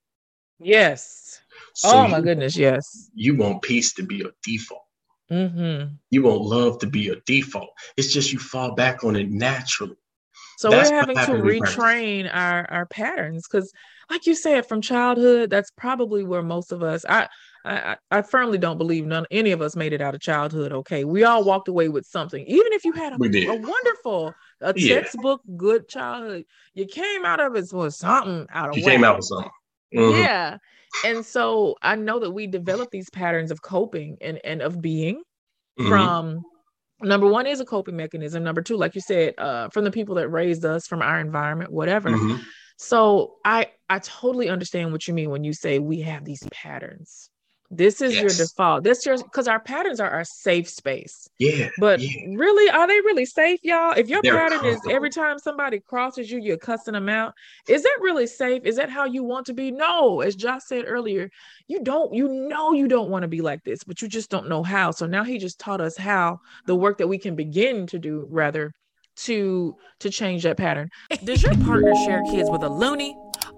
yes. 0.59 1.39
So 1.75 1.89
oh 1.91 2.07
my 2.07 2.17
you- 2.17 2.23
goodness, 2.23 2.55
yes. 2.57 3.09
You 3.15 3.35
want 3.37 3.61
peace 3.63 3.93
to 3.95 4.03
be 4.03 4.15
your 4.17 4.31
default. 4.43 4.83
Mm-hmm. 5.31 5.95
You 6.11 6.23
want 6.23 6.41
love 6.41 6.79
to 6.79 6.87
be 6.87 7.09
a 7.09 7.15
default. 7.25 7.69
It's 7.97 8.11
just 8.11 8.31
you 8.33 8.39
fall 8.39 8.75
back 8.75 9.03
on 9.03 9.15
it 9.15 9.29
naturally. 9.31 9.95
So 10.59 10.69
That's 10.69 10.89
we're 10.91 10.97
having 10.97 11.15
to 11.15 11.21
happened 11.21 11.49
in 11.49 11.61
retrain 11.63 12.29
our 12.35 12.69
our 12.71 12.85
patterns 12.85 13.47
because, 13.49 13.71
like 14.09 14.25
you 14.27 14.35
said, 14.35 14.65
from 14.65 14.81
childhood, 14.81 15.49
that's 15.49 15.71
probably 15.71 16.23
where 16.23 16.43
most 16.43 16.71
of 16.71 16.83
us. 16.83 17.05
I 17.07 17.27
I, 17.65 17.73
I 17.75 17.97
I 18.11 18.21
firmly 18.21 18.57
don't 18.57 18.77
believe 18.77 19.05
none 19.05 19.25
any 19.31 19.51
of 19.51 19.61
us 19.61 19.75
made 19.75 19.93
it 19.93 20.01
out 20.01 20.13
of 20.15 20.21
childhood. 20.21 20.71
Okay, 20.71 21.05
we 21.05 21.23
all 21.23 21.43
walked 21.43 21.67
away 21.69 21.89
with 21.89 22.05
something, 22.05 22.45
even 22.45 22.71
if 22.73 22.85
you 22.85 22.91
had 22.91 23.13
a, 23.13 23.15
a 23.15 23.55
wonderful, 23.55 24.33
a 24.61 24.73
Yeah. 24.77 24.97
textbook 24.99 25.41
good 25.57 25.87
childhood. 25.89 26.45
You 26.75 26.85
came 26.85 27.25
out 27.25 27.39
of 27.39 27.55
it 27.55 27.65
with 27.73 27.95
something 27.95 28.47
out 28.51 28.69
of 28.69 28.77
You 28.77 28.83
whack. 28.83 28.93
came 28.93 29.03
out 29.03 29.15
with 29.17 29.25
something. 29.25 29.51
Mhm. 29.95 30.23
Yeah. 30.23 30.57
And 31.05 31.25
so 31.25 31.75
I 31.81 31.95
know 31.95 32.19
that 32.19 32.31
we 32.31 32.47
develop 32.47 32.89
these 32.91 33.09
patterns 33.09 33.51
of 33.51 33.61
coping 33.61 34.17
and, 34.21 34.39
and 34.43 34.61
of 34.61 34.81
being 34.81 35.21
Mhm. 35.79 35.87
from 35.87 36.41
number 37.01 37.27
one 37.27 37.47
is 37.47 37.59
a 37.59 37.65
coping 37.65 37.95
mechanism. 37.95 38.43
Number 38.43 38.61
two, 38.61 38.77
like 38.77 38.95
you 38.95 39.01
said, 39.01 39.33
uh, 39.37 39.69
from 39.69 39.83
the 39.83 39.91
people 39.91 40.15
that 40.15 40.29
raised 40.29 40.63
us, 40.63 40.87
from 40.87 41.01
our 41.01 41.19
environment, 41.19 41.71
whatever. 41.71 42.09
Mhm. 42.09 42.39
So 42.77 43.35
I 43.43 43.71
I 43.89 43.99
totally 43.99 44.49
understand 44.49 44.91
what 44.91 45.07
you 45.07 45.13
mean 45.13 45.29
when 45.29 45.43
you 45.43 45.53
say 45.53 45.79
we 45.79 46.01
have 46.01 46.25
these 46.25 46.43
patterns. 46.51 47.29
This 47.77 48.01
is 48.01 48.15
your 48.15 48.29
default. 48.29 48.83
This 48.83 49.05
your 49.05 49.17
because 49.17 49.47
our 49.47 49.59
patterns 49.59 49.99
are 49.99 50.09
our 50.09 50.23
safe 50.23 50.69
space. 50.69 51.27
Yeah. 51.39 51.69
But 51.79 51.99
yeah. 51.99 52.09
really, 52.35 52.69
are 52.69 52.87
they 52.87 52.99
really 53.01 53.25
safe, 53.25 53.59
y'all? 53.63 53.93
If 53.93 54.07
your 54.07 54.21
They're 54.21 54.37
pattern 54.37 54.65
is 54.65 54.79
every 54.89 55.09
time 55.09 55.39
somebody 55.39 55.79
crosses 55.79 56.31
you, 56.31 56.39
you're 56.39 56.57
cussing 56.57 56.93
them 56.93 57.09
out, 57.09 57.33
is 57.67 57.83
that 57.83 57.97
really 58.01 58.27
safe? 58.27 58.63
Is 58.65 58.75
that 58.75 58.89
how 58.89 59.05
you 59.05 59.23
want 59.23 59.45
to 59.47 59.53
be? 59.53 59.71
No, 59.71 60.21
as 60.21 60.35
Josh 60.35 60.61
said 60.65 60.85
earlier, 60.87 61.29
you 61.67 61.81
don't, 61.83 62.13
you 62.13 62.27
know, 62.27 62.73
you 62.73 62.87
don't 62.87 63.09
want 63.09 63.23
to 63.23 63.27
be 63.27 63.41
like 63.41 63.63
this, 63.63 63.83
but 63.83 64.01
you 64.01 64.07
just 64.07 64.29
don't 64.29 64.49
know 64.49 64.63
how. 64.63 64.91
So 64.91 65.05
now 65.05 65.23
he 65.23 65.37
just 65.37 65.59
taught 65.59 65.81
us 65.81 65.97
how 65.97 66.39
the 66.65 66.75
work 66.75 66.97
that 66.99 67.07
we 67.07 67.17
can 67.17 67.35
begin 67.35 67.87
to 67.87 67.99
do, 67.99 68.27
rather, 68.29 68.71
to 69.15 69.75
to 69.99 70.09
change 70.09 70.43
that 70.43 70.57
pattern. 70.57 70.89
Does 71.23 71.43
your 71.43 71.55
partner 71.57 71.93
share 72.05 72.23
kids 72.23 72.49
with 72.49 72.63
a 72.63 72.69
loony? 72.69 73.15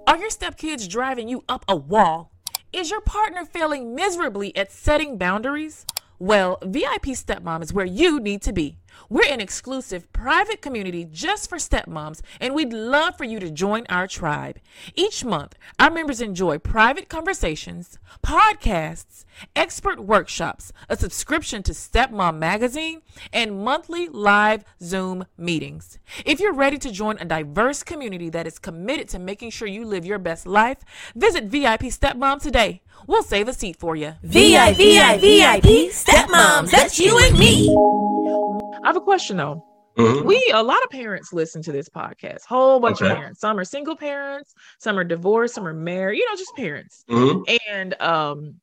Are 0.07 0.17
your 0.17 0.29
stepkids 0.29 0.87
driving 0.87 1.27
you 1.27 1.43
up 1.49 1.65
a 1.67 1.75
wall? 1.75 2.31
Is 2.75 2.91
your 2.91 2.99
partner 2.99 3.45
failing 3.45 3.95
miserably 3.95 4.53
at 4.53 4.69
setting 4.69 5.17
boundaries? 5.17 5.85
Well, 6.19 6.57
VIP 6.61 7.15
Stepmom 7.15 7.63
is 7.63 7.71
where 7.71 7.85
you 7.85 8.19
need 8.19 8.41
to 8.41 8.51
be. 8.51 8.75
We're 9.09 9.31
an 9.31 9.41
exclusive 9.41 10.11
private 10.13 10.61
community 10.61 11.05
just 11.05 11.49
for 11.49 11.57
stepmoms, 11.57 12.21
and 12.39 12.53
we'd 12.53 12.73
love 12.73 13.17
for 13.17 13.23
you 13.23 13.39
to 13.39 13.51
join 13.51 13.85
our 13.89 14.07
tribe. 14.07 14.59
Each 14.95 15.23
month, 15.23 15.55
our 15.79 15.91
members 15.91 16.21
enjoy 16.21 16.57
private 16.59 17.09
conversations, 17.09 17.99
podcasts, 18.23 19.25
expert 19.55 19.99
workshops, 19.99 20.71
a 20.89 20.95
subscription 20.95 21.63
to 21.63 21.73
Stepmom 21.73 22.37
Magazine, 22.37 23.01
and 23.31 23.63
monthly 23.63 24.07
live 24.09 24.63
Zoom 24.81 25.25
meetings. 25.37 25.99
If 26.25 26.39
you're 26.39 26.53
ready 26.53 26.77
to 26.79 26.91
join 26.91 27.17
a 27.17 27.25
diverse 27.25 27.83
community 27.83 28.29
that 28.29 28.47
is 28.47 28.59
committed 28.59 29.09
to 29.09 29.19
making 29.19 29.51
sure 29.51 29.67
you 29.67 29.85
live 29.85 30.05
your 30.05 30.19
best 30.19 30.47
life, 30.47 30.79
visit 31.15 31.45
VIP 31.45 31.83
Stepmom 31.83 32.41
today. 32.41 32.81
We'll 33.07 33.23
save 33.23 33.47
a 33.47 33.53
seat 33.53 33.77
for 33.77 33.95
you. 33.95 34.13
VIP, 34.23 34.77
VIP, 35.19 35.91
stepmoms, 35.91 36.71
that's 36.71 36.97
you 36.99 37.17
and 37.19 37.37
me. 37.37 38.54
I 38.83 38.87
have 38.87 38.95
a 38.97 39.01
question 39.01 39.37
though. 39.37 39.63
Mhm. 39.97 40.25
We 40.25 40.51
a 40.53 40.61
lot 40.61 40.83
of 40.83 40.89
parents 40.89 41.31
listen 41.31 41.61
to 41.63 41.71
this 41.71 41.87
podcast. 41.89 42.45
Whole 42.45 42.79
bunch 42.79 43.01
of 43.01 43.07
parents. 43.15 43.39
Some 43.39 43.57
are 43.57 43.63
single 43.63 43.95
parents, 43.95 44.53
some 44.79 44.99
are 44.99 45.03
divorced, 45.05 45.55
some 45.55 45.67
are 45.67 45.73
married. 45.73 46.17
You 46.17 46.29
know, 46.29 46.35
just 46.35 46.55
parents. 46.55 47.05
Mhm. 47.09 47.59
And 47.69 48.01
um 48.01 48.61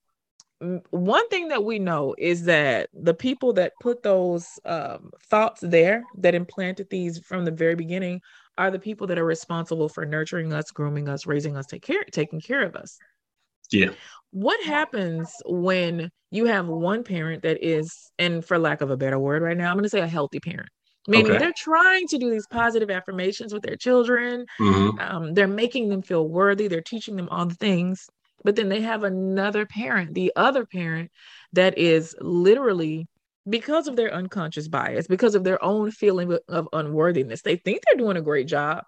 one 0.90 1.28
thing 1.28 1.48
that 1.48 1.64
we 1.64 1.78
know 1.80 2.14
is 2.18 2.44
that 2.44 2.88
the 2.92 3.14
people 3.14 3.52
that 3.54 3.72
put 3.80 4.02
those 4.04 4.46
um, 4.64 5.10
thoughts 5.28 5.60
there 5.60 6.04
that 6.18 6.36
implanted 6.36 6.88
these 6.88 7.18
from 7.18 7.44
the 7.44 7.50
very 7.50 7.74
beginning 7.74 8.20
are 8.58 8.70
the 8.70 8.78
people 8.78 9.08
that 9.08 9.18
are 9.18 9.24
responsible 9.24 9.88
for 9.88 10.06
nurturing 10.06 10.52
us 10.52 10.70
grooming 10.70 11.08
us 11.08 11.26
raising 11.26 11.56
us 11.56 11.66
take 11.66 11.82
care 11.82 12.04
taking 12.12 12.40
care 12.40 12.62
of 12.62 12.76
us 12.76 12.98
Yeah. 13.72 13.90
What 14.32 14.62
happens 14.64 15.30
when 15.46 16.10
you 16.30 16.46
have 16.46 16.66
one 16.68 17.04
parent 17.04 17.42
that 17.42 17.62
is 17.66 18.10
and 18.18 18.44
for 18.44 18.58
lack 18.58 18.80
of 18.80 18.90
a 18.90 18.96
better 18.96 19.18
word 19.18 19.42
right 19.42 19.56
now 19.58 19.68
i'm 19.70 19.76
going 19.76 19.84
to 19.84 19.90
say 19.90 20.00
a 20.00 20.06
healthy 20.08 20.40
parent 20.40 20.68
meaning 21.06 21.32
Okay. 21.32 21.38
they're 21.38 21.52
trying 21.56 22.06
to 22.08 22.18
do 22.18 22.30
these 22.30 22.46
positive 22.48 22.90
affirmations 22.90 23.52
with 23.52 23.62
their 23.62 23.76
children 23.76 24.46
Mhm. 24.60 25.00
um, 25.00 25.34
they're 25.34 25.46
making 25.48 25.88
them 25.90 26.02
feel 26.02 26.26
worthy 26.28 26.68
they're 26.68 26.80
teaching 26.82 27.16
them 27.16 27.28
all 27.30 27.46
the 27.46 27.54
things 27.56 28.08
but 28.44 28.56
then 28.56 28.68
they 28.70 28.80
have 28.80 29.04
another 29.04 29.66
parent 29.66 30.14
the 30.14 30.32
other 30.36 30.66
parent 30.66 31.10
that 31.52 31.76
is 31.78 32.16
literally 32.20 33.06
because 33.48 33.88
of 33.88 33.96
their 33.96 34.12
unconscious 34.14 34.68
bias 34.68 35.06
because 35.06 35.34
of 35.34 35.44
their 35.44 35.62
own 35.64 35.90
feeling 35.90 36.38
of 36.48 36.68
unworthiness 36.72 37.42
they 37.42 37.56
think 37.56 37.82
they're 37.86 37.98
doing 37.98 38.16
a 38.16 38.22
great 38.22 38.46
job 38.46 38.84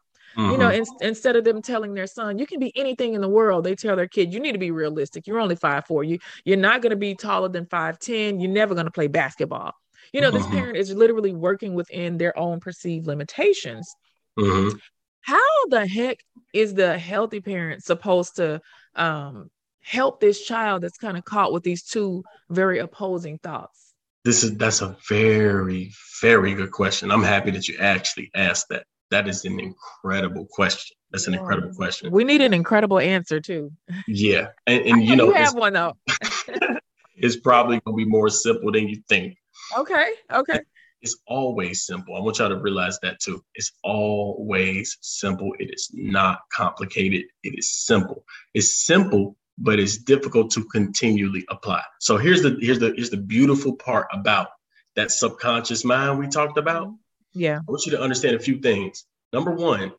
you 0.46 0.58
know 0.58 0.68
Mhm. 0.68 0.76
in, 0.76 0.84
instead 1.00 1.36
of 1.36 1.44
them 1.44 1.62
telling 1.62 1.94
their 1.94 2.06
son 2.06 2.38
you 2.38 2.46
can 2.46 2.60
be 2.60 2.72
anything 2.76 3.14
in 3.14 3.20
the 3.20 3.28
world 3.28 3.64
they 3.64 3.74
tell 3.74 3.96
their 3.96 4.08
kid 4.08 4.32
you 4.32 4.40
need 4.40 4.52
to 4.52 4.58
be 4.58 4.70
realistic 4.70 5.26
you're 5.26 5.40
only 5.40 5.56
five 5.56 5.86
four 5.86 6.04
you 6.04 6.18
you're 6.44 6.56
not 6.56 6.82
going 6.82 6.90
to 6.90 6.96
be 6.96 7.14
taller 7.14 7.48
than 7.48 7.66
five 7.66 7.98
ten 7.98 8.40
you're 8.40 8.50
never 8.50 8.74
going 8.74 8.86
to 8.86 8.90
play 8.92 9.06
basketball 9.06 9.72
you 10.12 10.20
know 10.20 10.30
this 10.30 10.46
Mhm. 10.46 10.50
parent 10.50 10.76
is 10.76 10.92
literally 10.94 11.32
working 11.34 11.74
within 11.74 12.18
their 12.18 12.36
own 12.38 12.60
perceived 12.60 13.06
limitations 13.06 13.96
Mhm. 14.36 14.78
how 15.20 15.66
the 15.68 15.86
heck 15.86 16.18
is 16.52 16.74
the 16.74 16.98
healthy 16.98 17.40
parent 17.40 17.82
supposed 17.82 18.36
to 18.36 18.60
um 18.94 19.50
help 19.82 20.20
this 20.20 20.44
child 20.44 20.82
that's 20.82 20.96
kind 20.98 21.16
of 21.16 21.24
caught 21.24 21.52
with 21.52 21.62
these 21.62 21.82
two 21.82 22.22
very 22.50 22.78
opposing 22.78 23.38
thoughts 23.38 23.94
This 24.24 24.42
is 24.42 24.56
that's 24.56 24.80
a 24.82 24.96
very 25.08 25.92
very 26.20 26.54
good 26.54 26.70
question. 26.72 27.10
I'm 27.10 27.22
happy 27.22 27.50
that 27.52 27.68
you 27.68 27.76
actually 27.78 28.30
asked 28.34 28.66
that. 28.70 28.86
That 29.14 29.28
is 29.28 29.44
an 29.44 29.60
incredible 29.60 30.46
question. 30.50 30.96
That's 31.12 31.28
an 31.28 31.34
Yeah. 31.34 31.38
incredible 31.40 31.72
question. 31.72 32.10
we 32.10 32.24
need 32.24 32.40
an 32.40 32.52
incredible 32.52 32.98
answer 32.98 33.38
too 33.40 33.70
Yeah, 34.08 34.48
and, 34.66 34.84
and 34.88 35.02
you 35.04 35.14
know 35.14 35.26
you 35.28 35.34
have 35.34 35.54
one 35.54 35.72
though 35.72 35.96
it's 37.14 37.36
probably 37.36 37.80
gonna 37.80 37.96
be 37.96 38.04
more 38.04 38.28
simple 38.28 38.72
than 38.72 38.88
you 38.88 38.98
think. 39.08 39.36
okay 39.78 40.08
okay 40.32 40.58
It's 41.00 41.16
always 41.28 41.86
simple. 41.86 42.16
I 42.16 42.20
want 42.24 42.38
y'all 42.38 42.48
to 42.48 42.60
realize 42.68 42.98
that 43.04 43.20
too. 43.20 43.38
It's 43.54 43.70
always 43.84 44.96
simple. 45.00 45.50
It 45.62 45.68
is 45.76 45.90
not 45.92 46.38
complicated. 46.60 47.22
It 47.46 47.52
is 47.60 47.66
simple. 47.90 48.24
It's 48.54 48.72
simple, 48.92 49.36
but 49.58 49.78
it's 49.78 49.96
difficult 49.98 50.50
to 50.54 50.64
continually 50.78 51.44
apply. 51.50 51.82
So 52.00 52.16
here's 52.24 52.42
the 52.42 52.52
here's 52.66 52.80
the 52.84 52.90
here's 52.96 53.10
the 53.10 53.22
beautiful 53.36 53.72
part 53.88 54.06
about 54.20 54.48
that 54.96 55.10
subconscious 55.10 55.84
mind 55.84 56.18
we 56.18 56.26
talked 56.26 56.58
about. 56.64 56.86
Mm-hmm. 56.88 57.03
Yeah 57.34 57.58
I 57.58 57.70
want 57.70 57.86
you 57.86 57.92
to 57.92 58.00
understand 58.00 58.36
a 58.36 58.40
few 58.40 58.58
things. 58.58 59.04
Number 59.32 59.50
one, 59.50 59.92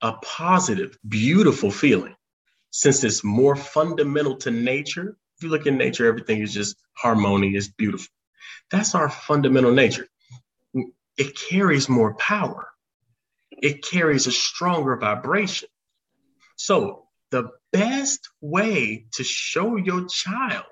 a 0.00 0.12
positive, 0.12 0.96
beautiful 1.06 1.70
feeling, 1.70 2.14
since 2.70 3.04
it's 3.04 3.24
more 3.24 3.56
fundamental 3.56 4.36
to 4.38 4.50
nature. 4.50 5.16
If 5.36 5.44
you 5.44 5.50
look 5.50 5.66
in 5.66 5.76
nature, 5.76 6.06
everything 6.06 6.40
is 6.40 6.52
just 6.52 6.76
harmonious, 6.94 7.68
beautiful. 7.68 8.08
That's 8.70 8.94
our 8.94 9.08
fundamental 9.08 9.72
nature. 9.72 10.06
It 11.16 11.36
carries 11.36 11.88
more 11.88 12.14
power, 12.14 12.68
it 13.50 13.82
carries 13.82 14.26
a 14.26 14.32
stronger 14.32 14.96
vibration. 14.96 15.68
So, 16.56 17.04
the 17.30 17.50
best 17.72 18.28
way 18.40 19.06
to 19.12 19.24
show 19.24 19.76
your 19.76 20.06
child 20.06 20.64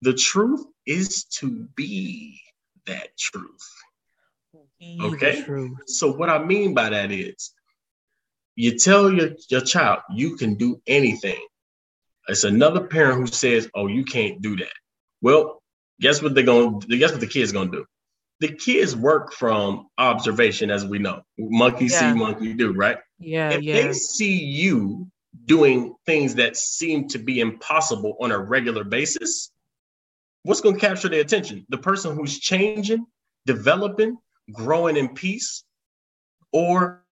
the 0.00 0.14
truth 0.14 0.64
is 0.86 1.24
to 1.24 1.68
be 1.74 2.40
that 2.86 3.16
truth. 3.18 3.68
Okay. 4.80 5.44
So 5.86 6.12
what 6.12 6.30
I 6.30 6.44
mean 6.44 6.74
by 6.74 6.90
that 6.90 7.10
is 7.10 7.52
you 8.54 8.78
tell 8.78 9.12
your, 9.12 9.30
your 9.48 9.60
child 9.60 10.00
you 10.10 10.36
can 10.36 10.54
do 10.54 10.80
anything. 10.86 11.40
It's 12.28 12.44
another 12.44 12.86
parent 12.86 13.20
who 13.20 13.26
says, 13.26 13.68
Oh, 13.74 13.86
you 13.86 14.04
can't 14.04 14.40
do 14.42 14.56
that. 14.56 14.72
Well, 15.20 15.62
guess 16.00 16.22
what 16.22 16.34
they're 16.34 16.44
gonna 16.44 16.78
guess 16.86 17.10
what 17.10 17.20
the 17.20 17.26
kids 17.26 17.52
gonna 17.52 17.70
do? 17.70 17.84
The 18.40 18.48
kids 18.48 18.94
work 18.94 19.32
from 19.32 19.88
observation, 19.98 20.70
as 20.70 20.84
we 20.84 20.98
know. 20.98 21.22
Monkey 21.38 21.86
Yeah. 21.86 22.12
see, 22.12 22.18
monkey 22.18 22.54
do, 22.54 22.72
right? 22.72 22.98
Yeah, 23.18 23.50
if 23.50 23.62
yeah. 23.62 23.74
they 23.74 23.92
see 23.92 24.44
you 24.44 25.10
doing 25.44 25.94
things 26.06 26.36
that 26.36 26.56
seem 26.56 27.08
to 27.08 27.18
be 27.18 27.40
impossible 27.40 28.16
on 28.20 28.30
a 28.30 28.38
regular 28.38 28.84
basis, 28.84 29.50
what's 30.42 30.60
going 30.60 30.76
to 30.76 30.80
capture 30.80 31.08
their 31.08 31.20
attention? 31.20 31.66
The 31.68 31.78
person 31.78 32.14
who's 32.16 32.38
changing, 32.38 33.06
developing, 33.44 34.18
growing 34.52 34.96
in 34.96 35.08
peace, 35.14 35.64
or 36.52 37.04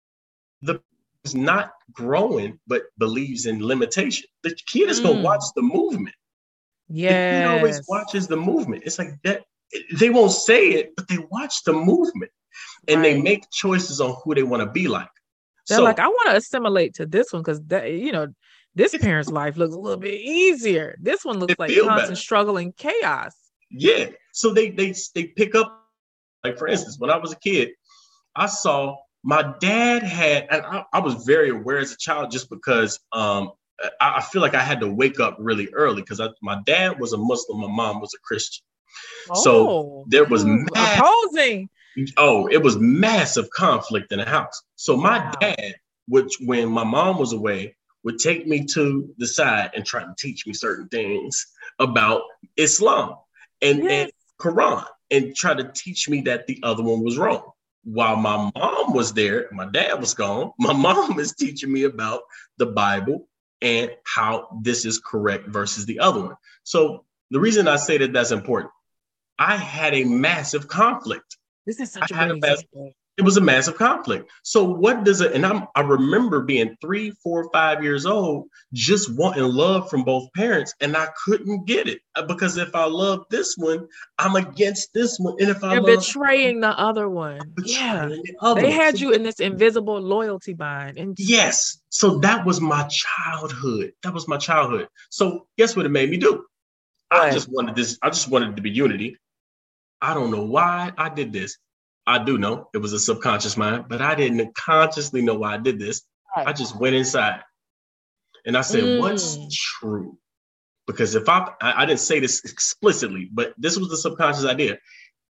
the 0.63 0.81
is 1.25 1.35
not 1.35 1.73
growing 1.93 2.59
but 2.69 2.83
believes 2.99 3.47
in 3.47 3.65
limitation. 3.65 4.29
The 4.45 4.55
kid 4.67 4.89
is 4.91 5.01
going 5.01 5.17
Mm. 5.17 5.19
to 5.19 5.25
watch 5.25 5.43
the 5.57 5.63
movement. 5.63 6.15
The 6.89 6.95
kid 7.09 7.47
always 7.47 7.83
watches 7.89 8.29
the 8.29 8.37
movement. 8.37 8.85
It's 8.87 8.99
like 8.99 9.11
that. 9.25 9.43
They 9.99 10.11
won't 10.11 10.31
say 10.31 10.69
it, 10.71 10.95
but 10.97 11.09
they 11.09 11.19
watch 11.31 11.65
the 11.65 11.73
movement 11.73 12.31
and 12.87 13.05
they 13.05 13.21
make 13.21 13.51
choices 13.51 14.01
on 14.01 14.15
who 14.23 14.35
they 14.37 14.45
want 14.45 14.63
to 14.63 14.71
be 14.71 14.87
like. 14.87 15.09
They're 15.69 15.81
like, 15.81 15.99
I 15.99 16.07
want 16.07 16.31
to 16.31 16.37
assimilate 16.37 16.95
to 16.95 17.07
this 17.07 17.33
one 17.33 17.43
because 17.43 17.61
that 17.65 17.91
you 17.91 18.13
know, 18.13 18.29
this 18.77 18.97
parent's 18.97 19.31
life 19.31 19.57
looks 19.57 19.75
a 19.75 19.79
little 19.79 19.99
bit 19.99 20.15
easier. 20.21 20.97
This 21.03 21.25
one 21.25 21.41
looks 21.41 21.59
like 21.59 21.71
constant 21.75 21.97
better. 21.97 22.15
struggle 22.15 22.57
and 22.57 22.77
chaos. 22.77 23.35
Yeah. 23.69 24.11
So 24.33 24.55
they 24.55 24.71
they 24.71 24.95
they 25.17 25.25
pick 25.25 25.57
up 25.57 25.86
like 26.47 26.59
for 26.59 26.69
instance, 26.69 26.99
when 26.99 27.11
I 27.11 27.17
was 27.17 27.33
a 27.33 27.39
kid, 27.39 27.71
I 28.35 28.47
saw 28.47 28.97
my 29.23 29.55
dad 29.61 30.03
had 30.03 30.47
and 30.51 30.65
I, 30.65 30.85
I 30.93 31.01
was 31.01 31.25
very 31.25 31.51
aware 31.51 31.79
as 31.79 31.93
a 31.93 31.97
child 31.97 32.31
just 32.31 32.49
because 32.51 33.01
um 33.13 33.53
I, 34.01 34.17
I 34.19 34.23
feel 34.23 34.41
like 34.43 34.55
I 34.55 34.63
had 34.63 34.81
to 34.81 34.89
wake 34.89 35.21
up 35.21 35.37
really 35.39 35.69
early 35.75 36.03
because 36.03 36.21
my 36.41 36.61
dad 36.65 36.99
was 37.01 37.13
a 37.13 37.19
Muslim, 37.19 37.61
my 37.61 37.69
mom 37.69 38.01
was 38.01 38.15
a 38.15 38.19
Christian. 38.21 38.65
So, 39.35 39.69
Oh, 39.69 40.05
there 40.09 40.25
was 40.25 40.45
mass- 40.45 40.99
opposing. 41.01 41.69
Oh, 42.17 42.47
it 42.47 42.63
was 42.63 42.77
massive 42.79 43.51
conflict 43.51 44.13
in 44.13 44.19
the 44.19 44.25
house. 44.25 44.63
So 44.77 44.97
my 44.97 45.19
Wow. 45.19 45.33
dad, 45.41 45.75
which 46.09 46.37
when 46.45 46.69
my 46.69 46.85
mom 46.85 47.19
was 47.19 47.33
away, 47.33 47.75
would 48.05 48.19
take 48.19 48.47
me 48.47 48.65
to 48.67 49.13
the 49.19 49.27
side 49.27 49.71
and 49.75 49.85
try 49.85 50.05
to 50.05 50.15
teach 50.19 50.47
me 50.47 50.53
certain 50.53 50.89
things 50.89 51.47
about 51.79 52.23
Islam 52.57 53.17
and, 53.61 53.83
Yes. 53.83 53.91
and 53.91 54.13
Quran 54.39 54.87
and 55.11 55.35
try 55.35 55.55
to 55.55 55.71
teach 55.75 56.09
me 56.09 56.23
that 56.23 56.47
the 56.47 56.61
other 56.63 56.83
one 56.83 57.03
was 57.03 57.17
wrong. 57.19 57.51
While 57.85 58.17
my 58.17 58.51
mom 58.57 58.93
was 58.93 59.13
there, 59.13 59.49
my 59.53 59.67
dad 59.67 60.01
was 60.01 60.15
gone. 60.15 60.51
My 60.59 60.73
mom 60.73 61.21
is 61.21 61.35
teaching 61.35 61.73
me 61.73 61.85
about 61.85 62.23
the 62.59 62.67
Bible 62.67 63.29
and 63.63 63.91
how 64.05 64.49
this 64.63 64.85
is 64.85 64.99
correct 64.99 65.47
versus 65.49 65.87
the 65.87 66.01
other 66.01 66.21
one. 66.21 66.37
So 66.65 67.05
the 67.31 67.39
reason 67.41 67.69
I 67.69 67.77
say 67.77 67.99
that 67.99 68.13
that's 68.13 68.33
important, 68.33 68.73
I 69.39 69.57
had 69.57 69.95
a 69.95 70.03
massive 70.05 70.67
conflict. 70.67 71.37
This 71.65 71.79
is 71.81 71.93
such 71.93 72.11
I 72.13 72.17
a 72.17 72.19
had 72.19 72.31
a 72.33 72.37
best- 72.39 72.65
example. 72.65 72.93
It 73.19 73.23
was 73.23 73.39
a 73.39 73.41
massive 73.41 73.77
conflict. 73.77 74.31
So 74.43 74.63
what 74.65 75.05
does 75.05 75.23
it? 75.23 75.33
And 75.33 75.47
I'm, 75.47 75.67
I 75.75 75.81
remember 75.81 76.43
being 76.43 76.77
three, 76.83 77.13
four, 77.23 77.49
five 77.51 77.83
years 77.83 78.05
old, 78.05 78.49
just 78.75 79.11
wanting 79.17 79.43
love 79.45 79.89
from 79.89 80.05
both 80.05 80.29
parents, 80.35 80.75
and 80.83 80.95
I 80.97 81.09
couldn't 81.25 81.67
get 81.67 81.89
it 81.89 82.01
Uh, 82.15 82.27
because 82.27 82.59
if 82.59 82.75
I 82.75 82.85
love 82.85 83.25
this 83.31 83.57
one, 83.57 83.89
I'm 84.19 84.37
against 84.37 84.93
this 84.93 85.19
one, 85.19 85.37
and 85.41 85.49
if 85.49 85.65
I 85.65 85.79
love 85.79 85.87
betraying 85.87 86.61
the 86.61 86.79
other 86.79 87.09
one. 87.09 87.41
Yeah. 87.65 88.07
the 88.07 88.37
other 88.41 88.61
They 88.61 88.69
one. 88.69 88.77
had 88.77 89.01
you 89.01 89.13
in 89.13 89.23
this 89.23 89.41
invisible 89.41 89.99
loyalty 89.99 90.53
bind. 90.53 90.99
And 90.99 91.17
Yes. 91.19 91.81
So 91.89 92.19
that 92.19 92.45
was 92.45 92.61
my 92.61 92.87
childhood. 92.91 93.93
That 94.03 94.13
was 94.13 94.29
my 94.29 94.37
childhood. 94.37 94.89
So 95.09 95.47
guess 95.57 95.75
what 95.75 95.87
it 95.87 95.91
made 95.91 96.11
me 96.11 96.19
do? 96.19 96.45
I 97.11 97.31
just 97.31 97.49
wanted 97.49 97.77
this. 97.77 97.99
I 98.03 98.11
just 98.11 98.29
wanted 98.29 98.57
to 98.57 98.63
be 98.63 98.71
unity. 98.71 99.17
I 100.03 100.13
don't 100.13 100.31
know 100.31 100.45
why 100.45 100.93
I 100.99 101.09
did 101.09 101.33
this. 101.33 101.57
I 102.07 102.23
do 102.23 102.39
know 102.39 102.69
it 102.73 102.79
was 102.79 102.93
a 102.93 102.99
subconscious 103.01 103.57
mind, 103.57 103.87
but 103.89 104.01
I 104.01 104.15
didn't 104.15 104.55
consciously 104.55 105.23
know 105.23 105.35
why 105.35 105.55
I 105.55 105.59
did 105.59 105.79
this. 105.79 106.03
I 106.37 106.53
just 106.53 106.77
went 106.79 106.95
inside 106.95 107.41
and 108.45 108.57
I 108.57 108.61
said, 108.61 108.99
"What's 109.01 109.37
Mm. 109.39 109.51
true?" 109.53 110.19
Because 110.87 111.15
if 111.17 111.29
I, 111.29 111.53
I 111.61 111.83
I 111.83 111.87
didn't 111.87 112.01
say 112.01 112.21
this 112.21 112.45
explicitly, 112.45 113.29
but 113.33 113.55
this 113.59 113.77
was 113.77 113.89
the 113.89 113.97
subconscious 113.97 114.45
idea. 114.45 114.79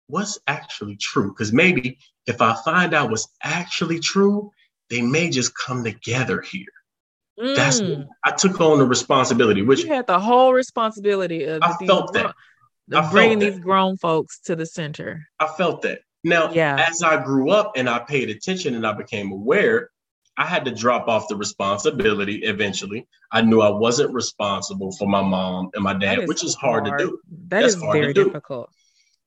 What's 0.08 0.40
actually 0.48 0.96
true? 0.98 1.30
Because 1.32 1.54
maybe 1.54 2.00
if 2.26 2.42
I 2.42 2.56
find 2.66 2.94
out 2.94 3.10
what's 3.12 3.28
actually 3.44 4.00
true, 4.00 4.52
they 4.90 5.02
may 5.02 5.30
just 5.30 5.56
come 5.56 5.84
together 5.84 6.42
here. 6.42 6.66
That's 7.38 7.82
Mm. 7.82 8.08
I 8.24 8.32
took 8.32 8.60
on 8.62 8.80
the 8.80 8.86
responsibility, 8.86 9.62
which 9.62 9.84
you 9.84 9.90
had 9.94 10.08
the 10.08 10.20
whole 10.20 10.54
responsibility 10.54 11.44
of 11.46 11.62
I 11.64 11.74
felt 11.86 12.14
that. 12.14 12.34
grown- 12.90 13.04
I 13.06 13.12
bringing 13.12 13.40
felt 13.40 13.52
that. 13.52 13.56
these 13.58 13.64
grown 13.64 13.98
folks 13.98 14.40
to 14.42 14.56
the 14.56 14.66
center. 14.66 15.28
I 15.40 15.48
felt 15.48 15.82
that. 15.84 16.02
Now, 16.24 16.52
Yeah. 16.52 16.86
as 16.90 17.04
I 17.04 17.22
grew 17.24 17.50
up 17.50 17.74
and 17.76 17.90
I 17.90 18.00
paid 18.00 18.30
attention 18.30 18.76
and 18.76 18.88
I 18.88 18.94
became 18.94 19.32
aware, 19.32 19.90
I 20.38 20.46
had 20.46 20.66
to 20.66 20.72
drop 20.72 21.08
off 21.08 21.28
the 21.28 21.36
responsibility 21.36 22.38
eventually. 22.44 23.08
I 23.32 23.42
knew 23.42 23.62
I 23.62 23.70
wasn't 23.70 24.14
responsible 24.14 24.92
for 24.94 25.08
my 25.08 25.22
mom 25.22 25.70
and 25.74 25.84
my 25.84 25.94
dad, 25.94 26.28
which 26.28 26.44
is 26.44 26.56
hard, 26.56 26.86
to 26.86 26.96
do. 26.98 27.20
That 27.50 27.62
That's 27.62 27.76
is 27.76 27.82
hard 27.82 27.94
to 27.96 28.02
very 28.02 28.14
do. 28.14 28.26
difficult. 28.26 28.70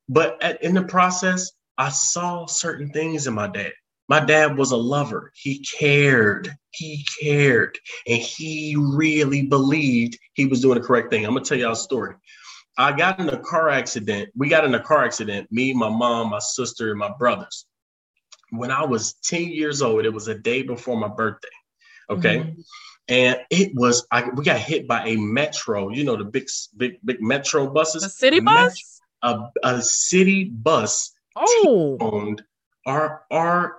But 0.09 0.41
at, 0.43 0.61
in 0.63 0.73
the 0.73 0.83
process, 0.83 1.51
I 1.77 1.89
saw 1.89 2.45
certain 2.45 2.91
things 2.91 3.27
in 3.27 3.33
my 3.33 3.47
dad. 3.47 3.71
My 4.09 4.19
dad 4.19 4.57
was 4.57 4.71
a 4.71 4.77
lover. 4.77 5.31
He 5.35 5.59
cared. 5.59 6.49
He 6.71 7.05
cared. 7.21 7.77
And 8.07 8.17
he 8.17 8.75
really 8.77 9.43
believed 9.43 10.17
he 10.33 10.45
was 10.45 10.61
doing 10.61 10.79
the 10.79 10.85
correct 10.85 11.09
thing. 11.09 11.25
I'm 11.25 11.33
going 11.33 11.43
to 11.43 11.49
tell 11.49 11.57
y'all 11.57 11.73
a 11.73 11.75
story. 11.75 12.15
I 12.77 12.91
got 12.95 13.19
in 13.19 13.29
a 13.29 13.37
car 13.39 13.69
accident. 13.69 14.29
We 14.35 14.49
got 14.49 14.63
in 14.65 14.75
a 14.75 14.79
car 14.79 15.03
accident, 15.03 15.51
me, 15.51 15.73
my 15.73 15.89
mom, 15.89 16.29
my 16.29 16.39
sister, 16.39 16.91
and 16.91 16.99
my 16.99 17.11
brothers. 17.17 17.65
When 18.51 18.71
I 18.71 18.85
was 18.85 19.13
10 19.23 19.45
years 19.49 19.81
old, 19.81 20.05
it 20.05 20.13
was 20.13 20.27
a 20.27 20.35
day 20.35 20.61
before 20.61 20.95
my 20.97 21.07
birthday. 21.07 21.47
Okay. 22.09 22.37
Mhm. 22.37 22.63
And 23.09 23.37
it 23.49 23.71
was, 23.73 24.05
I, 24.11 24.29
we 24.29 24.43
got 24.43 24.59
hit 24.59 24.87
by 24.87 25.05
a 25.07 25.15
metro, 25.17 25.89
you 25.89 26.03
know, 26.03 26.15
the 26.17 26.23
big, 26.25 26.47
big, 26.75 26.97
big 27.03 27.21
metro 27.21 27.67
buses. 27.69 28.03
A 28.03 28.09
city 28.09 28.39
metro- 28.39 28.65
bus? 28.69 29.01
a, 29.23 29.49
a 29.63 29.81
city 29.81 30.43
bus 30.45 31.13
Oh, 31.35 31.97
owned 31.99 32.43
our 32.85 33.23
our 33.29 33.77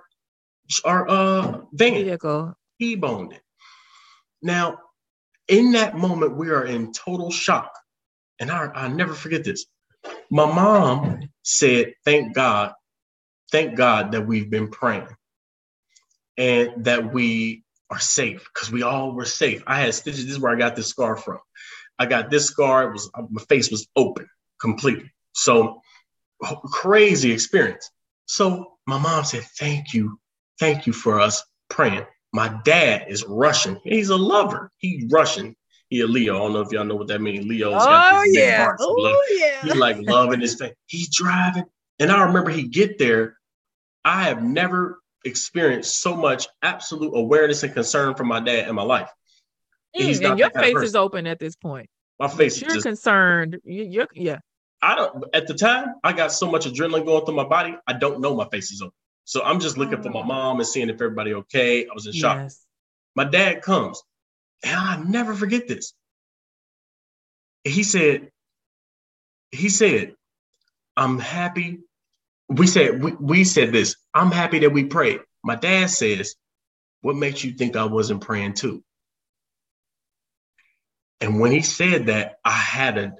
our 0.85 1.09
uh 1.09 1.61
van 1.73 1.93
vehicle. 2.05 2.55
T-boned 2.79 3.33
it. 3.33 3.41
Now, 4.41 4.79
in 5.47 5.73
that 5.73 5.97
moment, 5.97 6.37
we 6.37 6.49
are 6.51 6.65
in 6.65 6.93
total 6.93 7.31
shock. 7.31 7.71
And 8.39 8.51
I 8.51 8.69
I 8.73 8.87
never 8.87 9.13
forget 9.13 9.43
this. 9.43 9.65
My 10.31 10.45
mom 10.45 11.29
said, 11.43 11.93
thank 12.05 12.33
God, 12.33 12.73
thank 13.51 13.75
God 13.75 14.11
that 14.11 14.25
we've 14.25 14.49
been 14.49 14.69
praying 14.69 15.07
and 16.37 16.85
that 16.85 17.13
we 17.13 17.63
are 17.89 17.99
safe 17.99 18.47
because 18.53 18.71
we 18.71 18.83
all 18.83 19.11
were 19.11 19.25
safe. 19.25 19.63
I 19.67 19.81
had 19.81 19.93
stitches. 19.93 20.25
This 20.25 20.35
is 20.35 20.39
where 20.39 20.53
I 20.53 20.59
got 20.59 20.75
this 20.75 20.87
scar 20.87 21.17
from. 21.17 21.39
I 21.97 22.05
got 22.05 22.29
this 22.29 22.45
scar. 22.45 22.89
It 22.89 22.93
was 22.93 23.09
uh, 23.13 23.23
my 23.29 23.41
face 23.49 23.71
was 23.71 23.87
open 23.95 24.27
completely. 24.61 25.11
So 25.33 25.81
crazy 26.71 27.31
experience. 27.31 27.89
So 28.25 28.73
my 28.87 28.97
mom 28.97 29.25
said, 29.25 29.43
Thank 29.57 29.93
you. 29.93 30.19
Thank 30.59 30.87
you 30.87 30.93
for 30.93 31.19
us 31.19 31.43
praying. 31.69 32.05
My 32.33 32.59
dad 32.63 33.05
is 33.09 33.25
Russian. 33.27 33.79
He's 33.83 34.09
a 34.09 34.17
lover. 34.17 34.71
He's 34.77 35.11
Russian. 35.11 35.55
He 35.89 36.01
a 36.01 36.07
Leo. 36.07 36.35
I 36.35 36.39
don't 36.39 36.53
know 36.53 36.61
if 36.61 36.71
y'all 36.71 36.85
know 36.85 36.95
what 36.95 37.07
that 37.07 37.19
means. 37.21 37.45
Leo's 37.45 37.73
got 37.73 38.13
Oh 38.13 38.23
these 38.23 38.35
big 38.35 38.43
yeah. 38.43 38.71
Oh 38.79 39.23
yeah. 39.31 39.61
He 39.61 39.73
like 39.77 39.97
loving 40.01 40.39
his 40.39 40.55
face. 40.55 40.73
He's 40.85 41.09
driving. 41.09 41.65
And 41.99 42.11
I 42.11 42.23
remember 42.23 42.51
he 42.51 42.67
get 42.67 42.97
there. 42.97 43.37
I 44.05 44.23
have 44.23 44.43
never 44.43 44.99
experienced 45.25 45.99
so 46.01 46.15
much 46.15 46.47
absolute 46.61 47.11
awareness 47.15 47.63
and 47.63 47.73
concern 47.73 48.15
for 48.15 48.23
my 48.23 48.39
dad 48.39 48.67
in 48.69 48.75
my 48.75 48.83
life. 48.83 49.09
Mm, 49.97 50.21
not 50.21 50.31
and 50.31 50.39
your 50.39 50.49
face 50.51 50.77
is 50.77 50.95
open 50.95 51.25
at 51.27 51.39
this 51.39 51.55
point. 51.55 51.89
My 52.19 52.27
face 52.27 52.57
is 52.57 52.61
You're 52.61 52.71
just 52.71 52.85
concerned. 52.85 53.57
You, 53.63 53.83
you're 53.83 54.07
yeah. 54.13 54.39
I 54.81 54.95
don't 54.95 55.25
at 55.33 55.47
the 55.47 55.55
time 55.55 55.95
I 56.03 56.13
got 56.13 56.31
so 56.31 56.49
much 56.49 56.65
adrenaline 56.65 57.05
going 57.05 57.25
through 57.25 57.35
my 57.35 57.43
body, 57.43 57.75
I 57.87 57.93
don't 57.93 58.21
know 58.21 58.35
my 58.35 58.47
face 58.49 58.71
is 58.71 58.81
open. 58.81 58.93
So 59.25 59.43
I'm 59.43 59.59
just 59.59 59.77
looking 59.77 60.01
for 60.01 60.09
my 60.09 60.21
Oh. 60.21 60.23
mom 60.23 60.59
and 60.59 60.67
seeing 60.67 60.89
if 60.89 60.95
everybody 60.95 61.33
okay. 61.33 61.85
I 61.85 61.93
was 61.93 62.05
in 62.07 62.13
shock. 62.13 62.37
Yes. 62.37 62.65
My 63.15 63.25
dad 63.25 63.61
comes, 63.61 64.01
and 64.63 64.75
I 64.75 64.97
never 65.03 65.33
forget 65.33 65.67
this. 65.67 65.93
He 67.63 67.83
said, 67.83 68.31
he 69.51 69.69
said, 69.69 70.15
I'm 70.95 71.19
happy. 71.19 71.79
We 72.47 72.67
said, 72.67 73.01
we, 73.03 73.11
we 73.13 73.43
said 73.43 73.71
this, 73.71 73.95
I'm 74.13 74.31
happy 74.31 74.59
that 74.59 74.71
we 74.71 74.85
prayed. 74.85 75.21
My 75.43 75.55
dad 75.55 75.89
says, 75.89 76.35
What 77.01 77.15
makes 77.15 77.43
you 77.43 77.51
think 77.53 77.75
I 77.75 77.85
wasn't 77.85 78.21
praying 78.21 78.53
too? 78.55 78.83
And 81.21 81.39
when 81.39 81.51
he 81.51 81.61
said 81.61 82.07
that, 82.07 82.37
I 82.43 82.51
had 82.51 82.97
a 82.97 83.13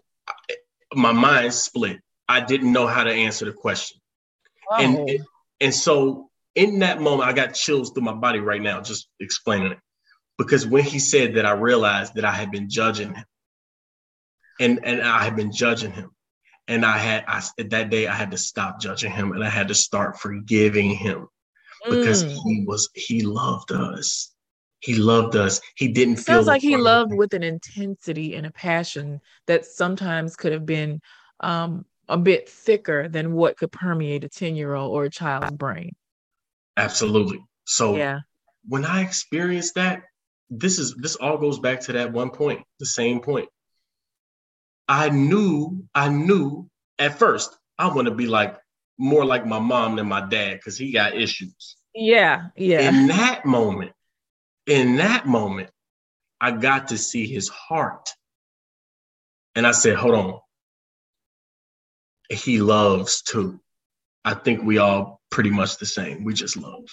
my 0.94 1.12
mind 1.12 1.54
split. 1.54 2.00
I 2.28 2.42
didn't 2.42 2.72
know 2.72 2.88
how 2.88 3.04
to 3.04 3.12
answer 3.12 3.46
the 3.46 3.54
question. 3.54 4.00
And 4.84 4.98
and- 5.10 5.26
and 5.62 5.76
so 5.76 6.30
in 6.56 6.80
that 6.80 7.02
moment, 7.02 7.30
I 7.30 7.34
got 7.34 7.54
chills 7.54 7.92
through 7.92 8.04
my 8.04 8.14
body 8.14 8.40
right 8.40 8.62
now, 8.62 8.80
just 8.82 9.10
explaining 9.20 9.74
it. 9.74 9.80
Because 10.40 10.66
when 10.66 10.86
he 10.86 11.00
said 11.00 11.36
that, 11.36 11.46
I 11.46 11.52
realized 11.52 12.16
that 12.16 12.24
I 12.24 12.32
had 12.32 12.50
been 12.50 12.70
judging 12.70 13.14
him. 13.14 13.26
And 14.60 14.80
and 14.84 15.02
I 15.02 15.24
had 15.24 15.36
been 15.36 15.52
judging 15.52 15.92
him. 15.92 16.12
And 16.68 16.86
I 16.86 16.98
had 16.98 17.26
I 17.28 17.44
that 17.58 17.90
day 17.90 18.08
I 18.08 18.16
had 18.16 18.32
to 18.32 18.38
stop 18.38 18.80
judging 18.80 19.12
him 19.12 19.34
and 19.34 19.44
I 19.44 19.50
had 19.50 19.68
to 19.68 19.76
start 19.76 20.20
forgiving 20.20 20.92
him 20.92 21.28
because 21.90 22.24
Mm. 22.24 22.38
he 22.44 22.66
was 22.66 22.90
he 22.94 23.22
loved 23.22 23.72
us. 23.74 24.34
He 24.80 24.96
loved 24.96 25.36
us. 25.36 25.60
He 25.76 25.90
didn't 25.90 26.18
feel 26.18 26.36
sounds 26.38 26.48
like 26.48 26.62
he 26.62 26.78
loved 26.78 27.12
with 27.14 27.34
an 27.34 27.44
intensity 27.44 28.36
and 28.36 28.46
a 28.46 28.52
passion 28.52 29.20
that 29.48 29.66
sometimes 29.66 30.38
could 30.38 30.54
have 30.54 30.66
been 30.66 31.02
um, 31.42 31.86
a 32.08 32.18
bit 32.18 32.48
thicker 32.48 33.10
than 33.10 33.34
what 33.34 33.58
could 33.58 33.74
permeate 33.74 34.24
a 34.24 34.30
10 34.30 34.56
year 34.56 34.74
old 34.74 34.96
or 34.96 35.04
a 35.06 35.10
child's 35.10 35.52
brain. 35.52 35.96
Absolutely. 36.78 37.44
So 37.66 37.96
Yeah. 37.98 38.22
when 38.68 38.86
I 38.86 39.02
experienced 39.02 39.76
that, 39.76 40.04
this 40.50 40.80
is 40.80 40.96
this 40.96 41.16
all 41.16 41.38
goes 41.38 41.60
back 41.60 41.82
to 41.82 41.94
that 41.94 42.12
one 42.12 42.32
point, 42.32 42.62
the 42.80 42.86
same 42.86 43.22
point. 43.22 43.50
I 44.88 45.10
knew, 45.10 45.86
I 45.94 46.10
knew 46.10 46.70
at 46.98 47.20
first 47.20 47.56
I 47.78 47.88
want 47.94 48.08
to 48.08 48.14
be 48.14 48.28
like 48.28 48.58
more 48.98 49.24
like 49.24 49.46
my 49.46 49.60
mom 49.60 49.96
than 49.96 50.08
my 50.08 50.28
dad 50.28 50.56
because 50.56 50.78
he 50.78 50.92
got 50.92 51.16
issues. 51.16 51.78
Yeah. 51.94 52.48
Yeah. 52.56 52.90
In 52.90 53.08
that 53.08 53.46
moment, 53.46 53.92
in 54.66 54.98
that 54.98 55.28
moment, 55.28 55.70
I 56.42 56.52
got 56.52 56.90
to 56.90 56.98
see 56.98 57.28
his 57.28 57.50
heart. 57.50 58.10
And 59.56 59.66
I 59.66 59.72
said, 59.72 59.96
hold 59.96 60.16
on. 60.16 60.40
He 62.30 62.62
loves 62.62 63.22
too. 63.22 63.60
I 64.24 64.34
think 64.34 64.64
we 64.64 64.78
all 64.78 65.22
pretty 65.32 65.50
much 65.50 65.78
the 65.78 65.86
same. 65.86 66.24
We 66.24 66.34
just 66.34 66.58
love. 66.58 66.86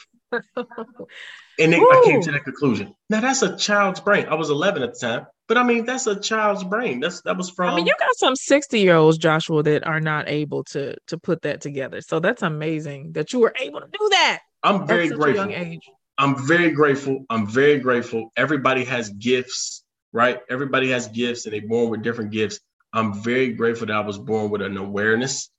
And 1.59 1.73
then 1.73 1.81
I 1.81 2.03
came 2.05 2.21
to 2.21 2.33
that 2.33 2.45
conclusion. 2.45 2.95
Now 3.09 3.21
that's 3.21 3.41
a 3.41 3.57
child's 3.57 4.01
brain. 4.01 4.27
I 4.27 4.35
was 4.35 4.51
11 4.51 4.83
at 4.83 4.93
the 4.93 4.99
time, 4.99 5.27
but 5.49 5.57
I 5.57 5.63
mean 5.63 5.87
that's 5.87 6.07
a 6.07 6.19
child's 6.21 6.63
brain. 6.63 7.01
That's 7.01 7.23
that 7.23 7.37
was 7.37 7.49
from. 7.49 7.71
I 7.71 7.77
mean, 7.77 7.87
you 7.87 7.95
got 7.99 8.15
some 8.17 8.37
60 8.37 8.79
year 8.79 8.97
olds, 8.97 9.17
Joshua, 9.17 9.63
that 9.63 9.87
are 9.87 10.01
not 10.01 10.29
able 10.29 10.65
to 10.65 10.97
to 11.07 11.17
put 11.19 11.43
that 11.43 11.63
together. 11.63 12.03
So 12.03 12.21
that's 12.21 12.43
amazing 12.43 13.13
that 13.13 13.33
you 13.33 13.39
were 13.41 13.55
able 13.59 13.81
to 13.81 13.87
do 13.87 14.09
that 14.11 14.41
I'm 14.63 14.87
very 14.87 15.09
grateful. 15.09 15.45
a 15.45 15.49
young 15.49 15.53
age. 15.53 15.91
I'm 16.19 16.47
very 16.47 16.71
grateful. 16.71 17.25
I'm 17.31 17.47
very 17.47 17.79
grateful. 17.79 18.33
Everybody 18.37 18.85
has 18.85 19.11
gifts, 19.11 19.85
right? 20.13 20.41
Everybody 20.51 20.91
has 20.91 21.09
gifts, 21.09 21.45
and 21.45 21.55
they're 21.55 21.67
born 21.67 21.91
with 21.91 22.03
different 22.03 22.33
gifts. 22.33 22.59
I'm 22.93 23.23
very 23.23 23.53
grateful 23.53 23.87
that 23.87 23.97
I 23.97 24.01
was 24.01 24.19
born 24.19 24.51
with 24.51 24.63
an 24.63 24.77
awareness, 24.77 25.51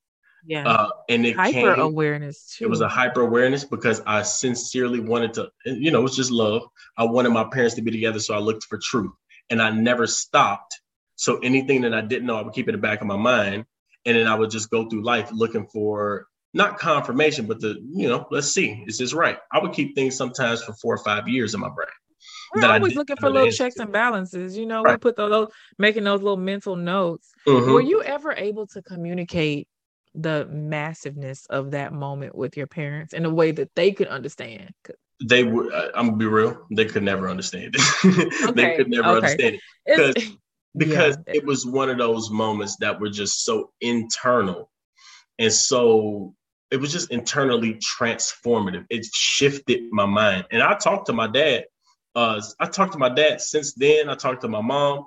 Yeah. 0.47 0.65
uh, 0.67 0.89
and 1.09 1.25
it 1.25 1.35
Hyper 1.35 1.51
came. 1.51 1.79
awareness 1.79 2.55
too. 2.55 2.65
It 2.65 2.69
was 2.69 2.79
a 2.81 2.87
hyper 2.87 3.21
awareness 3.21 3.65
because 3.65 4.01
I 4.07 4.21
sincerely 4.23 5.01
wanted 5.01 5.33
to, 5.33 5.49
you 5.65 5.91
know, 5.91 5.99
it 5.99 6.03
was 6.03 6.15
just 6.15 6.31
love. 6.31 6.63
I 6.97 7.03
wanted 7.03 7.29
my 7.31 7.43
parents 7.43 7.75
to 7.75 7.81
be 7.81 7.91
together, 7.91 8.19
so 8.19 8.33
I 8.33 8.39
looked 8.39 8.63
for 8.63 8.79
truth. 8.81 9.11
and 9.49 9.61
I 9.61 9.69
never 9.69 10.07
stopped. 10.07 10.79
So 11.15 11.37
anything 11.39 11.81
that 11.81 11.93
I 11.93 12.01
didn't 12.01 12.25
know, 12.27 12.35
I 12.37 12.41
would 12.41 12.53
keep 12.53 12.67
in 12.67 12.73
the 12.75 12.81
back 12.81 12.99
of 13.01 13.07
my 13.07 13.15
mind. 13.17 13.65
And 14.05 14.17
then 14.17 14.27
I 14.27 14.35
would 14.35 14.51
just 14.51 14.69
go 14.69 14.89
through 14.89 15.03
life 15.03 15.29
looking 15.31 15.67
for 15.67 16.27
not 16.53 16.77
confirmation, 16.79 17.45
but 17.45 17.59
the, 17.61 17.75
you 17.93 18.07
know, 18.09 18.25
let's 18.31 18.47
see, 18.51 18.83
is 18.87 18.97
this 18.97 19.13
right? 19.13 19.37
I 19.51 19.59
would 19.59 19.73
keep 19.73 19.95
things 19.95 20.15
sometimes 20.17 20.63
for 20.63 20.73
four 20.73 20.95
or 20.95 21.03
five 21.03 21.27
years 21.27 21.53
in 21.53 21.59
my 21.59 21.69
brain. 21.69 21.87
We're 22.53 22.65
I 22.65 22.75
always 22.75 22.95
looking 22.95 23.17
for 23.17 23.29
little 23.29 23.51
checks 23.51 23.77
and 23.77 23.91
balances. 23.91 24.57
You 24.57 24.65
know, 24.65 24.83
we 24.83 24.97
put 24.97 25.15
those, 25.15 25.29
those 25.29 25.47
making 25.77 26.03
those 26.05 26.21
little 26.21 26.37
mental 26.37 26.75
notes. 26.75 27.31
Mhm. 27.47 27.73
Were 27.73 27.81
you 27.81 28.03
ever 28.03 28.33
able 28.33 28.67
to 28.67 28.81
communicate 28.81 29.67
the 30.18 30.47
massiveness 30.51 31.45
of 31.47 31.72
that 31.72 31.93
moment 31.93 32.36
with 32.36 32.57
your 32.57 32.68
parents 32.68 33.13
in 33.13 33.26
a 33.26 33.30
way 33.30 33.51
that 33.51 33.70
they 33.76 33.91
could 33.91 34.07
understand? 34.07 34.72
They 35.24 35.43
would, 35.43 35.74
I'm 35.74 36.07
gonna 36.07 36.18
be 36.18 36.26
real, 36.26 36.65
they 36.72 36.86
could 36.86 37.03
never 37.03 37.30
understand 37.30 37.76
it. 37.78 38.55
they 38.55 38.76
could 38.76 38.89
never 38.89 39.09
okay. 39.09 39.15
understand 39.18 39.55
it. 39.55 39.61
It's, 39.86 40.32
because 40.76 41.18
Yeah. 41.28 41.36
it 41.36 41.45
was 41.45 41.65
one 41.65 41.89
of 41.89 41.97
those 41.97 42.30
moments 42.30 42.76
that 42.78 42.99
were 42.99 43.09
just 43.09 43.43
so 43.43 43.72
internal 43.82 44.70
and 45.39 45.51
so 45.51 46.36
it 46.72 46.78
was 46.78 46.91
just 46.91 47.11
internally 47.11 47.76
transformative 47.76 48.86
it 48.89 49.05
shifted 49.13 49.84
my 49.91 50.05
mind 50.05 50.45
and 50.51 50.61
i 50.61 50.76
talked 50.76 51.07
to 51.07 51.13
my 51.13 51.28
dad 51.28 51.65
uh 52.15 52.41
i 52.59 52.65
talked 52.65 52.93
to 52.93 52.99
my 52.99 53.09
dad 53.09 53.41
since 53.41 53.74
then 53.74 54.09
i 54.09 54.15
talked 54.15 54.41
to 54.41 54.47
my 54.47 54.61
mom 54.61 55.05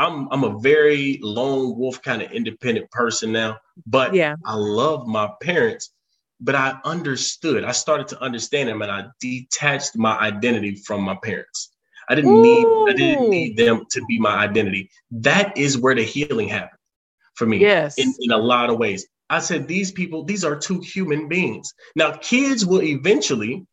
i'm 0.00 0.28
i'm 0.30 0.44
a 0.44 0.58
very 0.58 1.18
lone 1.22 1.76
wolf 1.76 2.02
kind 2.02 2.22
of 2.22 2.30
independent 2.32 2.90
person 2.90 3.32
now 3.32 3.58
but 3.86 4.14
yeah. 4.14 4.34
i 4.44 4.54
love 4.54 5.06
my 5.06 5.30
parents 5.42 5.92
but 6.40 6.54
i 6.54 6.78
understood 6.84 7.64
i 7.64 7.72
started 7.72 8.08
to 8.08 8.20
understand 8.22 8.68
them 8.68 8.82
and 8.82 8.90
i 8.90 9.04
detached 9.20 9.96
my 9.96 10.18
identity 10.18 10.74
from 10.74 11.02
my 11.02 11.16
parents 11.22 11.70
I 12.10 12.16
didn't 12.16 12.42
need 12.42 12.66
I 12.88 12.92
didn't 12.92 13.30
need 13.30 13.56
them 13.56 13.84
to 13.92 14.04
be 14.06 14.18
my 14.18 14.34
identity. 14.34 14.90
That 15.12 15.56
is 15.56 15.78
where 15.78 15.94
the 15.94 16.02
healing 16.02 16.48
happened 16.48 16.80
for 17.34 17.46
me 17.46 17.58
Yes. 17.58 17.98
in, 17.98 18.12
in 18.18 18.32
a 18.32 18.36
lot 18.36 18.68
of 18.68 18.78
ways. 18.78 19.06
I 19.30 19.38
said 19.38 19.68
these 19.68 19.92
people, 19.92 20.24
these 20.24 20.44
are 20.44 20.56
two 20.56 20.80
human 20.80 21.28
beings. 21.28 21.72
Now, 21.94 22.10
kids 22.16 22.66
will 22.66 22.82
eventually, 22.82 23.64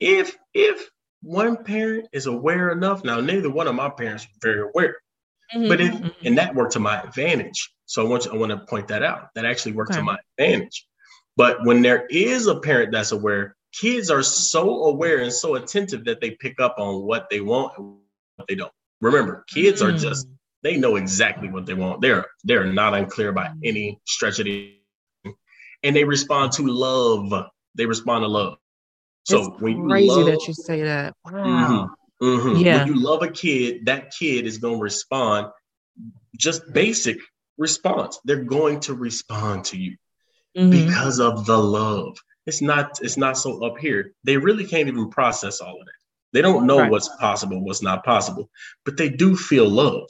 if 0.00 0.38
if 0.54 0.88
one 1.20 1.64
parent 1.64 2.08
is 2.12 2.24
aware 2.26 2.70
enough, 2.70 3.04
now 3.04 3.20
neither 3.20 3.50
one 3.50 3.68
of 3.68 3.74
my 3.74 3.90
parents 3.90 4.26
were 4.26 4.48
very 4.48 4.62
aware, 4.70 4.96
Mhm, 5.54 5.68
but 5.68 5.80
if 5.80 5.92
mhm. 5.94 6.14
and 6.24 6.38
that 6.38 6.54
worked 6.54 6.72
to 6.72 6.80
my 6.80 7.00
advantage. 7.00 7.72
So 7.86 8.04
I 8.04 8.08
want 8.08 8.22
to, 8.22 8.32
I 8.32 8.36
want 8.36 8.50
to 8.52 8.58
point 8.66 8.88
that 8.88 9.02
out. 9.02 9.28
That 9.34 9.44
actually 9.44 9.72
worked 9.72 9.92
to 9.92 10.02
my 10.02 10.18
advantage. 10.38 10.86
But 11.36 11.64
when 11.64 11.82
there 11.82 12.06
is 12.10 12.46
a 12.46 12.58
parent 12.60 12.92
that's 12.92 13.12
aware, 13.12 13.56
kids 13.72 14.10
are 14.10 14.22
so 14.22 14.84
aware 14.84 15.18
and 15.18 15.32
so 15.32 15.54
attentive 15.56 16.04
that 16.04 16.20
they 16.20 16.32
pick 16.32 16.60
up 16.60 16.76
on 16.78 17.02
what 17.02 17.28
they 17.30 17.40
want 17.40 17.76
and 17.78 17.96
what 18.36 18.48
they 18.48 18.54
don't. 18.54 18.72
Remember, 19.00 19.44
kids 19.52 19.82
are 19.82 19.92
just 19.92 20.26
Mm. 20.26 20.30
they 20.62 20.76
know 20.76 20.96
exactly 20.96 21.48
what 21.48 21.66
they 21.66 21.74
want. 21.74 22.00
They're 22.00 22.26
they're 22.44 22.72
not 22.72 22.94
unclear 22.94 23.32
by 23.32 23.50
any 23.64 23.98
stretch 24.06 24.38
of 24.38 24.44
the 24.46 24.74
and 25.82 25.96
they 25.96 26.04
respond 26.04 26.52
to 26.52 26.66
love. 26.66 27.50
They 27.74 27.86
respond 27.86 28.22
to 28.22 28.28
love. 28.28 28.58
So 29.24 29.38
it's 29.38 29.60
when 29.60 29.78
you 29.78 29.88
crazy 29.88 30.08
love, 30.08 30.26
that 30.26 30.46
you 30.46 30.54
say 30.54 30.82
that. 30.82 31.14
Wow. 31.24 31.32
Mhm, 31.32 31.90
mhm. 32.22 32.62
Yeah. 32.64 32.78
when 32.84 32.94
you 32.94 33.02
love 33.02 33.22
a 33.22 33.28
kid, 33.30 33.86
that 33.86 34.12
kid 34.18 34.46
is 34.46 34.58
going 34.58 34.76
to 34.78 34.82
respond 34.82 35.48
just 36.36 36.62
basic 36.72 37.18
response. 37.58 38.18
They're 38.24 38.44
going 38.44 38.80
to 38.80 38.94
respond 38.94 39.64
to 39.66 39.76
you 39.76 39.96
Mhm. 40.56 40.70
because 40.70 41.18
of 41.20 41.44
the 41.46 41.58
love. 41.58 42.16
It's 42.46 42.62
not 42.62 42.98
it's 43.02 43.16
not 43.16 43.36
so 43.38 43.64
up 43.64 43.78
here. 43.78 44.12
They 44.24 44.36
really 44.36 44.66
can't 44.66 44.88
even 44.88 45.10
process 45.10 45.60
all 45.60 45.78
of 45.80 45.86
that. 45.86 45.92
They 46.32 46.42
don't 46.42 46.66
know 46.66 46.78
Right. 46.78 46.90
what's 46.90 47.08
possible, 47.20 47.60
what's 47.62 47.82
not 47.82 48.04
possible, 48.04 48.50
but 48.84 48.96
they 48.96 49.08
do 49.10 49.36
feel 49.36 49.68
love. 49.68 50.08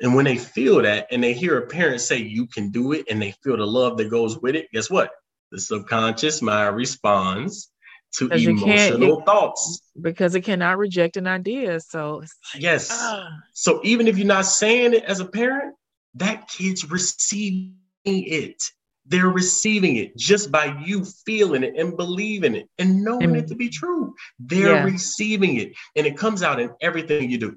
And 0.00 0.14
when 0.14 0.24
they 0.24 0.38
feel 0.38 0.80
that 0.82 1.08
and 1.10 1.22
they 1.22 1.34
hear 1.34 1.58
a 1.58 1.66
parent 1.66 2.00
say 2.00 2.18
you 2.18 2.46
can 2.46 2.70
do 2.70 2.92
it 2.92 3.06
and 3.10 3.20
they 3.20 3.32
feel 3.42 3.56
the 3.56 3.66
love 3.66 3.98
that 3.98 4.08
goes 4.10 4.38
with 4.38 4.54
it, 4.54 4.70
guess 4.72 4.88
what? 4.88 5.10
The 5.50 5.60
subconscious 5.60 6.40
mind 6.40 6.76
responds 6.76 7.70
to 8.12 8.28
'Cause 8.28 8.42
you 8.42 8.56
can't- 8.58 8.94
emotional 8.96 9.22
thoughts. 9.22 9.82
because 10.00 10.34
it 10.34 10.42
cannot 10.42 10.78
reject 10.78 11.16
an 11.16 11.26
idea. 11.26 11.80
So 11.80 12.16
like, 12.18 12.28
Yes. 12.58 12.88
ah, 12.90 13.28
So 13.52 13.80
even 13.84 14.08
if 14.08 14.18
you're 14.18 14.26
not 14.26 14.46
saying 14.46 14.94
it 14.94 15.04
as 15.04 15.20
a 15.20 15.24
parent, 15.24 15.74
that 16.14 16.48
kid's 16.48 16.90
receiving 16.90 17.74
it. 18.04 18.62
They're 19.06 19.28
receiving 19.28 19.96
it 19.96 20.16
just 20.16 20.50
by 20.50 20.76
you 20.84 21.04
feeling 21.24 21.62
it 21.64 21.74
and 21.76 21.96
believing 21.96 22.54
it 22.54 22.68
and 22.78 23.02
knowing 23.02 23.24
And- 23.24 23.36
it 23.36 23.48
to 23.48 23.54
be 23.54 23.68
true. 23.68 24.14
They're 24.38 24.74
Yeah. 24.74 24.84
receiving 24.84 25.56
it. 25.56 25.72
And 25.96 26.06
it 26.06 26.16
comes 26.16 26.42
out 26.42 26.60
in 26.60 26.70
everything 26.80 27.30
you 27.30 27.38
do. 27.38 27.56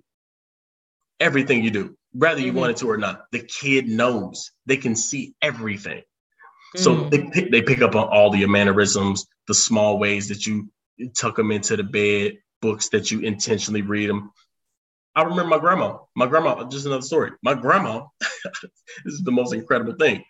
Everything 1.19 1.63
you 1.63 1.71
do, 1.71 1.95
whether 2.11 2.41
you 2.41 2.51
Mhm. 2.51 2.55
want 2.55 2.71
it 2.71 2.77
to 2.77 2.89
or 2.89 2.97
not. 2.97 3.25
The 3.31 3.39
kid 3.39 3.87
knows. 3.87 4.51
They 4.65 4.77
can 4.77 4.95
see 4.95 5.35
everything. 5.41 6.01
So 6.75 6.95
mm, 6.95 7.11
they 7.11 7.29
pick 7.29 7.51
they 7.51 7.61
pick 7.61 7.81
up 7.81 7.95
on 7.95 8.07
all 8.07 8.31
the 8.31 8.45
mannerisms, 8.47 9.25
the 9.47 9.53
small 9.53 9.99
ways 9.99 10.27
that 10.29 10.45
you 10.45 10.69
tuck 11.15 11.35
them 11.35 11.51
into 11.51 11.77
the 11.77 11.83
bed, 11.83 12.37
books 12.61 12.89
that 12.89 13.11
you 13.11 13.19
intentionally 13.19 13.81
read 13.81 14.09
them. 14.09 14.31
I 15.15 15.23
remember 15.23 15.45
my 15.45 15.59
grandma. 15.59 15.97
My 16.15 16.25
grandma, 16.25 16.63
just 16.69 16.85
another 16.85 17.03
story. 17.03 17.31
My 17.43 17.53
grandma, 17.53 18.05
this 18.19 19.13
is 19.13 19.21
the 19.21 19.31
most 19.31 19.53
incredible 19.53 19.93
thing. 19.93 20.23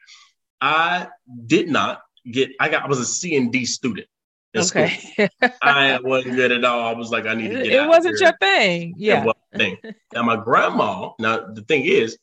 I 0.59 1.07
did 1.45 1.69
not 1.69 2.01
get, 2.29 2.51
I 2.59 2.69
got, 2.69 2.83
I 2.83 2.87
was 2.87 2.99
a 2.99 3.05
C 3.05 3.35
and 3.37 3.51
D 3.51 3.65
student. 3.65 4.07
okay. 4.55 4.97
I 5.61 5.99
wasn't 6.01 6.35
good 6.35 6.51
at 6.51 6.65
all. 6.65 6.81
I 6.81 6.93
was 6.93 7.11
like, 7.11 7.25
I 7.25 7.33
need 7.33 7.49
to 7.49 7.63
get 7.63 7.73
it 7.73 7.87
wasn't 7.87 8.19
your 8.19 8.35
thing. 8.37 8.91
It 8.91 8.95
Yeah. 8.97 9.25
thing. 9.55 9.77
Now 10.13 10.23
my 10.23 10.35
grandma, 10.35 11.11
now 11.19 11.47
the 11.53 11.61
thing 11.61 11.85
is, 11.85 12.17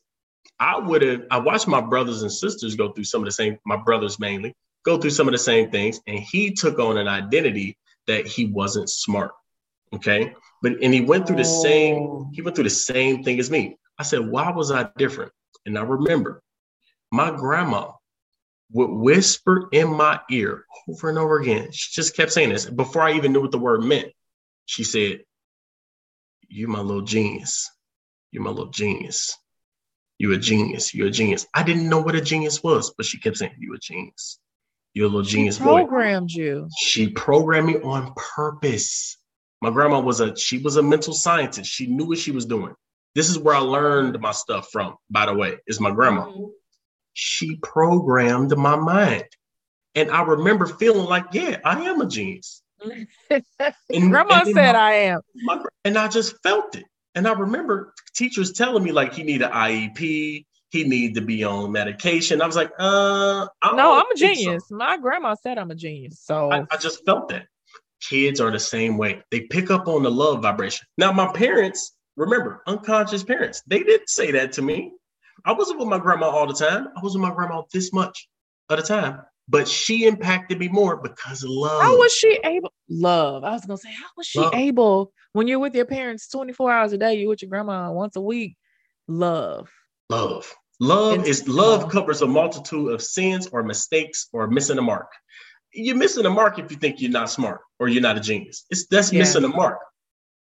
I 0.61 0.79
would 0.79 1.01
have 1.03 1.23
I 1.31 1.39
watched 1.39 1.67
my 1.67 1.81
brothers 1.81 2.23
and 2.23 2.31
sisters 2.31 2.77
go 2.77 2.93
through 2.93 3.05
some 3.05 3.23
of 3.23 3.25
the 3.25 3.33
same, 3.33 3.59
my 3.65 3.77
brothers 3.77 4.19
mainly, 4.21 4.55
go 4.85 4.99
through 4.99 5.11
some 5.11 5.27
of 5.27 5.33
the 5.33 5.39
same 5.39 5.71
things, 5.71 6.01
and 6.07 6.19
he 6.19 6.53
took 6.53 6.79
on 6.79 6.99
an 6.99 7.09
identity 7.09 7.79
that 8.07 8.27
he 8.27 8.47
wasn't 8.47 8.91
smart. 8.91 9.33
Okay. 9.95 10.35
But 10.63 10.73
and 10.83 10.93
he 10.93 11.01
went 11.01 11.27
through 11.27 11.37
the 11.37 11.45
same, 11.45 12.03
Oh. 12.03 12.31
he 12.33 12.43
went 12.43 12.55
through 12.55 12.65
the 12.65 12.71
same 12.71 13.25
thing 13.25 13.41
as 13.41 13.51
me. 13.51 13.79
I 13.99 14.03
said, 14.03 14.29
why 14.29 14.51
was 14.51 14.71
I 14.71 14.89
different? 14.97 15.33
And 15.67 15.79
I 15.79 15.83
remember 15.83 16.43
my 17.11 17.31
grandma 17.31 17.93
would 18.73 18.91
whisper 18.91 19.69
in 19.73 19.89
my 19.89 20.21
ear 20.31 20.65
over 20.89 21.09
and 21.09 21.19
over 21.19 21.41
again. 21.41 21.71
She 21.73 21.93
just 21.93 22.15
kept 22.17 22.33
saying 22.33 22.51
this 22.51 22.67
before 22.67 23.03
I 23.03 23.13
even 23.15 23.33
knew 23.33 23.41
what 23.41 23.51
the 23.51 23.59
word 23.59 23.83
meant. 23.83 24.13
She 24.67 24.85
said, 24.85 25.25
You're 26.49 26.69
my 26.69 26.81
little 26.81 27.03
genius. 27.03 27.69
You're 28.31 28.43
my 28.45 28.51
little 28.51 28.71
genius. 28.71 29.37
You 30.21 30.35
a 30.35 30.37
genius. 30.37 30.93
You're 30.95 31.07
a 31.07 31.11
genius. 31.11 31.47
I 31.55 31.63
didn't 31.63 31.89
know 31.89 31.99
what 32.03 32.15
a 32.15 32.21
genius 32.21 32.63
was, 32.63 32.93
but 32.95 33.07
she 33.07 33.19
kept 33.19 33.39
saying, 33.39 33.55
You're 33.59 33.77
a 33.77 33.79
genius. 33.79 34.39
You're 34.93 35.07
a 35.07 35.09
little 35.09 35.25
She 35.25 35.37
genius 35.39 35.59
boy. 35.59 35.85
programmed 35.87 36.31
you. 36.31 36.69
She 36.79 37.09
programmed 37.09 37.69
me 37.69 37.77
on 37.77 38.13
purpose. 38.37 39.17
My 39.63 39.71
grandma 39.71 40.01
was 40.01 40.21
a 40.21 40.37
she 40.37 40.59
was 40.59 40.77
a 40.77 40.83
mental 40.83 41.15
scientist. 41.15 41.71
She 41.71 41.87
knew 41.87 42.05
what 42.07 42.19
she 42.19 42.33
was 42.33 42.45
doing. 42.45 42.75
This 43.15 43.31
is 43.31 43.39
where 43.39 43.55
I 43.55 43.61
learned 43.61 44.21
my 44.21 44.33
stuff 44.33 44.69
from, 44.71 44.97
by 45.09 45.25
the 45.27 45.33
way, 45.35 45.57
is 45.67 45.81
my 45.81 45.91
grandma. 45.91 46.27
Mm-hmm. 46.27 46.45
She 47.15 47.57
programmed 47.57 48.55
my 48.59 48.77
mind. 48.77 49.25
And 49.95 50.11
I 50.11 50.23
remember 50.23 50.67
feeling 50.67 51.07
like, 51.07 51.25
yeah, 51.33 51.61
I 51.65 51.81
am 51.89 52.01
a 52.03 52.07
genius. 52.07 52.63
And- 53.31 54.11
Grandma 54.11 54.43
and 54.45 54.55
said 54.55 54.73
my- 54.75 54.79
I 54.79 54.93
am. 54.93 55.21
my, 55.45 55.63
and 55.87 55.97
I 55.97 56.09
just 56.09 56.37
felt 56.43 56.77
it. 56.77 56.85
And 57.15 57.27
I 57.27 57.33
remember 57.33 57.93
teachers 58.15 58.53
telling 58.53 58.83
me 58.83 58.93
like 58.93 59.15
he 59.15 59.23
need 59.23 59.43
an 59.43 59.51
IEP, 59.51 60.45
he 60.71 60.85
need 60.85 61.15
to 61.15 61.21
be 61.21 61.45
on 61.45 61.73
medication. 61.73 62.41
I 62.41 62.47
was 62.47 62.57
like, 62.57 62.71
uh, 62.79 63.47
I 63.63 63.77
No, 63.77 63.95
I'm 63.95 64.11
a 64.11 64.17
think 64.17 64.39
so. 64.39 64.45
genius. 64.45 64.71
My 64.71 64.97
grandma 64.97 65.35
said 65.35 65.59
I'm 65.59 65.71
a 65.71 65.75
genius. 65.75 66.21
So 66.21 66.51
I, 66.51 66.63
I 66.71 66.77
just 66.77 67.05
felt 67.05 67.29
that. 67.29 67.47
Kids 68.01 68.41
are 68.41 68.51
the 68.51 68.59
same 68.59 68.97
way. 68.97 69.23
They 69.31 69.43
pick 69.43 69.71
up 69.71 69.87
on 69.87 70.03
the 70.03 70.11
love 70.11 70.41
vibration. 70.41 70.87
Now, 70.97 71.13
my 71.13 71.31
parents, 71.33 71.97
remember, 72.17 72.63
unconscious 72.67 73.23
parents, 73.23 73.63
they 73.67 73.81
didn't 73.81 74.09
say 74.09 74.31
that 74.31 74.53
to 74.53 74.63
me. 74.63 74.93
I 75.45 75.53
wasn't 75.53 75.81
with 75.81 75.89
my 75.89 75.99
grandma 75.99 76.31
all 76.31 76.47
the 76.47 76.55
time. 76.55 76.89
I 76.97 77.01
was 77.03 77.15
with 77.15 77.21
my 77.23 77.35
grandma 77.35 77.63
this 77.73 77.93
much 77.93 78.27
at 78.71 78.79
a 78.79 78.83
time. 78.83 79.21
But 79.51 79.67
she 79.67 80.07
impacted 80.07 80.59
me 80.61 80.69
more 80.69 80.97
because 80.97 81.43
of 81.43 81.51
love. 81.51 81.83
how 81.83 81.97
was 81.99 82.13
she 82.13 82.39
able? 82.45 82.73
Love. 82.89 83.43
I 83.43 83.51
was 83.51 83.65
gonna 83.67 83.77
say, 83.79 83.91
how 83.93 84.07
was 84.17 84.27
she 84.27 84.39
Love. 84.39 84.55
able 84.55 85.13
when 85.33 85.49
you're 85.49 85.59
with 85.59 85.75
your 85.75 85.87
parents 85.87 86.29
24 86.29 86.71
hours 86.73 86.93
a 86.93 86.99
day? 86.99 87.15
You 87.15 87.29
with 87.29 87.43
your 87.43 87.49
grandma 87.49 87.91
once 87.91 88.15
a 88.15 88.21
week. 88.21 88.57
Love. 89.09 89.69
love. 90.09 90.55
Love 90.83 91.27
is 91.27 91.41
Intentional. 91.41 91.57
love 91.57 91.91
covers 91.91 92.23
a 92.23 92.27
multitude 92.27 92.93
of 92.93 93.03
sins 93.03 93.49
or 93.49 93.63
mistakes 93.63 94.29
or 94.33 94.47
missing 94.47 94.79
a 94.79 94.83
mark. 94.83 95.11
You're 95.75 95.97
missing 95.97 96.25
a 96.25 96.31
mark 96.31 96.59
if 96.59 96.71
you 96.71 96.77
think 96.79 97.01
you're 97.03 97.11
not 97.11 97.29
smart 97.29 97.61
or 97.79 97.89
you're 97.89 98.01
not 98.03 98.17
a 98.17 98.21
genius. 98.21 98.65
It's 98.71 98.87
that's 98.87 99.13
Yeah. 99.13 99.19
missing 99.19 99.45
a 99.45 99.49
mark. 99.49 99.79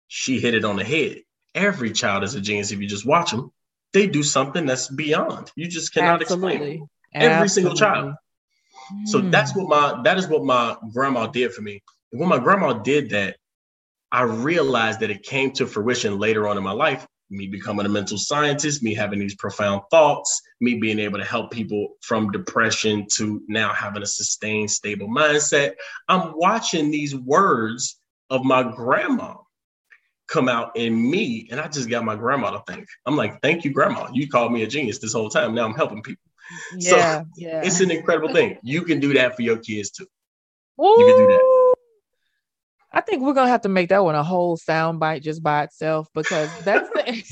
She 0.10 0.40
hit 0.40 0.54
it 0.54 0.64
on 0.66 0.76
the 0.76 0.84
head. 0.84 1.22
Every 1.56 1.92
child 1.92 2.24
is 2.24 2.36
a 2.36 2.42
genius 2.42 2.72
if 2.72 2.80
you 2.80 2.88
just 2.88 3.06
watch 3.06 3.32
them. 3.32 3.52
They 3.94 4.06
do 4.06 4.22
something 4.22 4.66
that's 4.66 4.90
beyond. 4.90 5.52
You 5.56 5.68
just 5.68 5.94
cannot 5.94 6.22
explain. 6.22 6.42
it. 6.42 6.56
Absolutely. 6.56 6.84
Every 7.14 7.50
single 7.50 7.74
child. 7.74 8.14
So 9.06 9.20
Hmm. 9.20 9.30
that's 9.30 9.56
what 9.56 9.68
my 9.68 10.02
that 10.04 10.18
is 10.18 10.28
what 10.28 10.44
my 10.44 10.76
grandma 10.94 11.28
did 11.28 11.54
for 11.54 11.62
me. 11.62 11.82
And 12.12 12.20
when 12.20 12.30
my 12.30 12.40
grandma 12.40 12.74
did 12.74 13.10
that, 13.12 13.38
I 14.12 14.22
realized 14.22 15.02
that 15.02 15.12
it 15.12 15.24
came 15.24 15.52
to 15.54 15.68
fruition 15.68 16.20
later 16.20 16.48
on 16.48 16.58
in 16.58 16.64
my 16.64 16.72
life 16.72 17.06
me 17.30 17.48
becoming 17.48 17.86
a 17.86 17.90
mental 17.90 18.18
scientist, 18.18 18.84
me 18.84 18.94
having 18.94 19.20
these 19.20 19.36
profound 19.36 19.82
thoughts, 19.92 20.42
me 20.62 20.76
being 20.76 21.00
able 21.00 21.20
to 21.20 21.26
help 21.26 21.52
people 21.52 21.90
from 22.02 22.32
depression 22.32 23.06
to 23.16 23.42
now 23.48 23.74
having 23.74 24.02
a 24.02 24.06
sustained, 24.06 24.72
stable 24.72 25.08
mindset. 25.08 25.74
I'm 26.08 26.34
watching 26.38 26.90
these 26.90 27.16
words 27.16 28.00
of 28.30 28.44
my 28.44 28.64
grandma 28.64 29.36
come 30.28 30.50
out 30.50 30.76
in 30.76 31.10
me, 31.10 31.48
and 31.52 31.60
I 31.60 31.68
just 31.68 31.90
got 31.90 32.04
my 32.04 32.16
grandma 32.16 32.52
to 32.52 32.64
thank. 32.68 32.86
I'm 33.06 33.16
like, 33.16 33.42
thank 33.42 33.64
you, 33.64 33.72
grandma. 33.72 34.10
You 34.12 34.28
called 34.28 34.52
me 34.52 34.64
a 34.64 34.68
genius 34.68 35.00
this 35.00 35.14
whole 35.14 35.30
time. 35.30 35.56
Now 35.56 35.66
I'm 35.66 35.76
helping 35.76 36.04
people. 36.04 36.24
Yeah, 36.72 37.20
so 37.20 37.26
yeah. 37.36 37.62
it's 37.64 37.80
an 37.80 37.92
incredible 37.92 38.34
thing. 38.34 38.58
You 38.64 38.84
can 38.84 39.00
do 39.00 39.14
that 39.14 39.36
for 39.36 39.42
your 39.42 39.58
kids 39.58 39.92
too. 39.92 40.08
Woo! 40.78 40.96
can 40.98 41.28
do 41.28 41.28
that. 41.34 41.46
I 42.92 43.02
think 43.02 43.22
we're 43.22 43.34
gonna 43.34 43.50
have 43.50 43.62
to 43.62 43.70
make 43.70 43.90
that 43.90 44.04
one 44.04 44.16
a 44.16 44.24
whole 44.24 44.58
sound 44.58 45.00
bite 45.00 45.22
just 45.22 45.44
by 45.44 45.64
itself 45.64 46.08
because 46.14 46.50
that's 46.64 46.90
the 46.90 47.24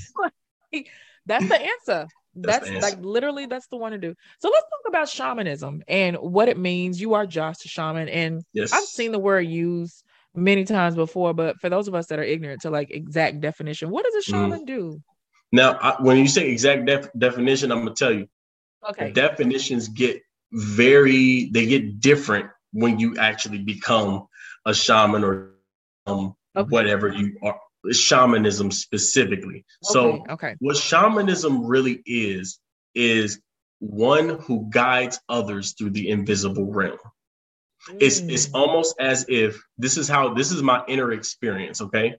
that's 1.26 1.48
the 1.48 1.62
answer. 1.62 2.08
That's, 2.38 2.70
That's 2.70 2.82
like 2.84 2.98
literally 3.00 3.46
that's 3.46 3.68
the 3.68 3.78
one 3.78 3.94
to 3.94 3.98
do. 3.98 4.14
So 4.40 4.50
let's 4.50 4.66
talk 4.66 4.90
about 4.90 5.08
shamanism 5.08 5.82
and 5.88 6.18
what 6.18 6.50
it 6.50 6.58
means. 6.58 7.00
You 7.00 7.14
are 7.14 7.26
Josh 7.26 7.60
the 7.60 7.70
shaman, 7.70 8.10
and 8.10 8.44
Yes. 8.54 8.74
I've 8.74 8.84
seen 8.84 9.14
the 9.14 9.20
word 9.20 9.48
used 9.48 10.04
many 10.36 10.66
times 10.66 10.96
before, 10.96 11.34
but 11.34 11.60
for 11.62 11.70
those 11.70 11.88
of 11.88 11.96
us 11.96 12.08
that 12.08 12.20
are 12.20 12.24
ignorant 12.24 12.62
to 12.64 12.70
like 12.70 12.92
exact 12.92 13.40
definition, 13.40 13.90
what 13.90 14.04
does 14.04 14.16
a 14.16 14.32
Mhm. 14.32 14.32
shaman 14.34 14.66
do? 14.66 15.02
Now, 15.54 15.78
I, 15.82 15.96
when 16.02 16.18
you 16.18 16.28
say 16.28 16.50
exact 16.52 16.86
def- 16.86 17.10
definition, 17.18 17.72
I'm 17.72 17.80
gonna 17.80 17.96
tell 17.96 18.12
you 18.14 18.28
Okay. 18.90 19.12
definitions 19.12 19.88
get 19.90 20.22
very 20.52 21.50
they 21.52 21.66
get 21.66 22.00
different 22.00 22.50
when 22.72 23.00
you 23.00 23.18
actually 23.18 23.60
become 23.60 24.28
a 24.66 24.74
shaman 24.74 25.24
or 25.24 25.52
um, 26.08 26.36
Okay. 26.56 26.70
whatever 26.70 27.10
you 27.10 27.38
are 27.44 27.60
shamanism 27.92 28.72
specifically 28.72 29.66
so 29.84 30.12
okay, 30.12 30.34
okay. 30.34 30.56
what 30.60 30.78
shamanism 30.78 31.66
really 31.66 32.02
is 32.06 32.60
is 32.96 33.42
one 33.80 34.30
who 34.40 34.68
guides 34.70 35.20
others 35.30 35.74
through 35.74 35.90
the 35.92 36.10
invisible 36.10 36.72
realm 36.72 36.98
it's 38.00 38.20
it's 38.22 38.48
Mm. 38.48 38.56
almost 38.56 38.96
as 39.00 39.26
if 39.28 39.62
this 39.78 39.98
is 39.98 40.08
how 40.08 40.34
this 40.34 40.52
is 40.52 40.64
my 40.64 40.84
inner 40.88 41.12
experience 41.12 41.82
okay 41.82 42.16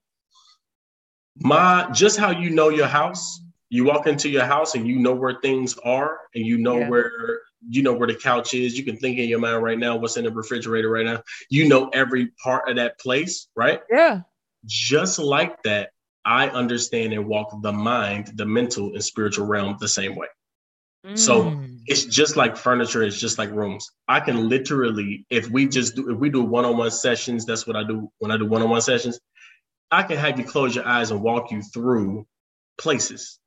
my 1.39 1.89
just 1.93 2.19
how 2.19 2.31
you 2.31 2.51
know 2.51 2.69
your 2.69 2.87
house 2.87 3.41
you 3.71 3.85
walk 3.85 4.07
into 4.07 4.29
your 4.29 4.45
house 4.45 4.75
and 4.75 4.87
you 4.87 4.99
know 4.99 5.15
where 5.15 5.39
things 5.43 5.77
are 5.85 6.19
and 6.35 6.45
you 6.47 6.59
know 6.59 6.79
Yeah. 6.79 6.89
where 6.89 7.41
you 7.69 7.83
know 7.83 7.95
where 7.95 8.07
the 8.07 8.15
couch 8.15 8.55
is 8.55 8.79
you 8.79 8.85
can 8.85 8.97
think 8.97 9.19
in 9.19 9.29
your 9.29 9.41
mind 9.41 9.63
right 9.63 9.79
now 9.79 9.97
what's 9.97 10.17
in 10.17 10.25
the 10.25 10.31
refrigerator 10.31 10.89
right 10.91 11.05
now 11.07 11.23
you 11.51 11.69
know 11.69 11.89
every 11.93 12.27
part 12.43 12.69
of 12.69 12.77
that 12.77 12.99
place 13.01 13.49
right 13.57 13.81
yeah. 13.91 14.21
just 14.65 15.19
like 15.19 15.63
that 15.65 15.91
i 16.25 16.49
understand 16.49 17.13
and 17.13 17.27
walk 17.27 17.49
the 17.63 17.73
mind 17.73 18.31
the 18.37 18.47
mental 18.47 18.93
and 18.93 19.03
spiritual 19.03 19.47
realm 19.47 19.77
the 19.81 19.89
same 19.89 20.15
way 20.15 20.29
So, 21.15 21.35
Mm. 21.51 21.81
it's 21.87 22.05
just 22.05 22.37
like 22.37 22.57
furniture 22.57 23.03
it's 23.03 23.19
just 23.19 23.39
like 23.39 23.51
rooms 23.51 23.91
i 24.07 24.21
can 24.21 24.49
literally 24.49 25.25
if 25.31 25.49
we 25.51 25.67
just 25.69 25.97
do 25.97 26.11
if 26.11 26.19
we 26.19 26.31
do 26.31 26.43
one-on-one 26.43 26.91
sessions 26.91 27.45
that's 27.47 27.67
what 27.67 27.77
i 27.77 27.83
do 27.85 28.11
when 28.19 28.31
i 28.31 28.37
do 28.37 28.45
one-on-one 28.47 28.81
sessions 28.81 29.19
i 29.91 30.03
can 30.03 30.17
have 30.19 30.39
you 30.39 30.45
close 30.45 30.75
your 30.75 30.87
eyes 30.87 31.11
and 31.11 31.23
walk 31.23 31.51
you 31.53 31.63
through 31.63 32.27
places 32.79 33.39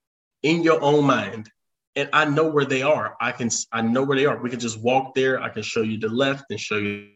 in 0.44 0.64
your 0.64 0.82
own 0.82 1.06
mind 1.06 1.50
and 1.96 2.10
i 2.14 2.26
know 2.26 2.48
where 2.48 2.66
they 2.66 2.82
are 2.82 3.16
i 3.20 3.32
can 3.32 3.50
i 3.72 3.82
know 3.82 4.04
where 4.04 4.18
they 4.18 4.26
are 4.26 4.42
we 4.42 4.50
can 4.50 4.60
just 4.60 4.80
walk 4.80 5.14
there 5.16 5.42
i 5.42 5.50
can 5.50 5.64
show 5.64 5.82
you 5.82 6.00
the 6.00 6.08
left 6.08 6.46
and 6.50 6.60
show 6.60 6.78
you 6.78 7.10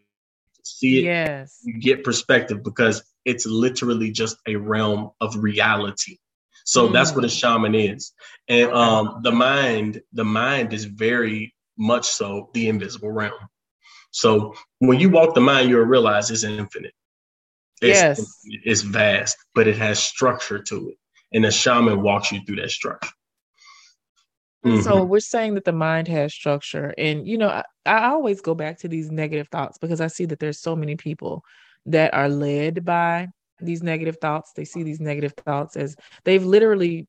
see 0.64 1.00
it 1.00 1.04
yes. 1.04 1.60
you 1.64 1.78
get 1.80 2.04
perspective 2.04 2.64
because 2.64 3.04
it's 3.26 3.46
literally 3.46 4.12
just 4.12 4.38
a 4.48 4.56
realm 4.56 5.12
of 5.22 5.36
reality. 5.38 6.18
So 6.66 6.88
that's 6.88 7.14
what 7.14 7.26
a 7.26 7.30
shaman 7.30 7.76
is. 7.76 8.14
And 8.48 8.72
um, 8.72 9.20
the 9.22 9.32
mind, 9.32 10.02
the 10.14 10.24
mind 10.24 10.72
is 10.74 10.86
very 10.86 11.54
much 11.78 12.06
so 12.08 12.50
the 12.54 12.70
invisible 12.70 13.12
realm. 13.12 13.34
So 14.12 14.54
when 14.80 15.00
you 15.00 15.10
walk 15.10 15.36
the 15.36 15.42
mind, 15.42 15.70
you'll 15.70 15.82
realize 15.86 16.32
it's 16.32 16.44
infinite. 16.44 16.94
It's, 17.82 18.00
Yes. 18.00 18.40
it's 18.46 18.82
vast, 18.82 19.36
but 19.56 19.68
it 19.68 19.78
has 19.78 20.00
structure 20.02 20.60
to 20.60 20.90
it. 20.90 20.98
And 21.34 21.46
a 21.46 21.52
shaman 21.52 22.02
walks 22.02 22.32
you 22.32 22.42
through 22.46 22.58
that 22.58 22.70
structure. 22.72 23.10
So 24.66 25.04
Mhm. 25.04 25.08
we're 25.10 25.20
saying 25.20 25.56
that 25.56 25.66
the 25.66 25.74
mind 25.74 26.08
has 26.08 26.34
structure, 26.34 26.94
and 26.98 27.28
you 27.28 27.38
know, 27.38 27.50
I, 27.50 27.64
I 27.86 28.06
always 28.12 28.40
go 28.40 28.56
back 28.56 28.80
to 28.80 28.88
these 28.88 29.12
negative 29.12 29.50
thoughts 29.50 29.78
because 29.78 30.00
I 30.00 30.08
see 30.08 30.24
that 30.28 30.40
there's 30.40 30.62
so 30.62 30.74
many 30.74 30.96
people 30.96 31.44
that 31.86 32.14
are 32.14 32.30
led 32.30 32.86
by 32.86 33.28
these 33.60 33.84
negative 33.84 34.18
thoughts. 34.22 34.54
They 34.56 34.64
see 34.64 34.84
these 34.84 35.02
negative 35.02 35.34
thoughts 35.46 35.76
as 35.76 35.98
they've 36.24 36.46
literally 36.46 37.08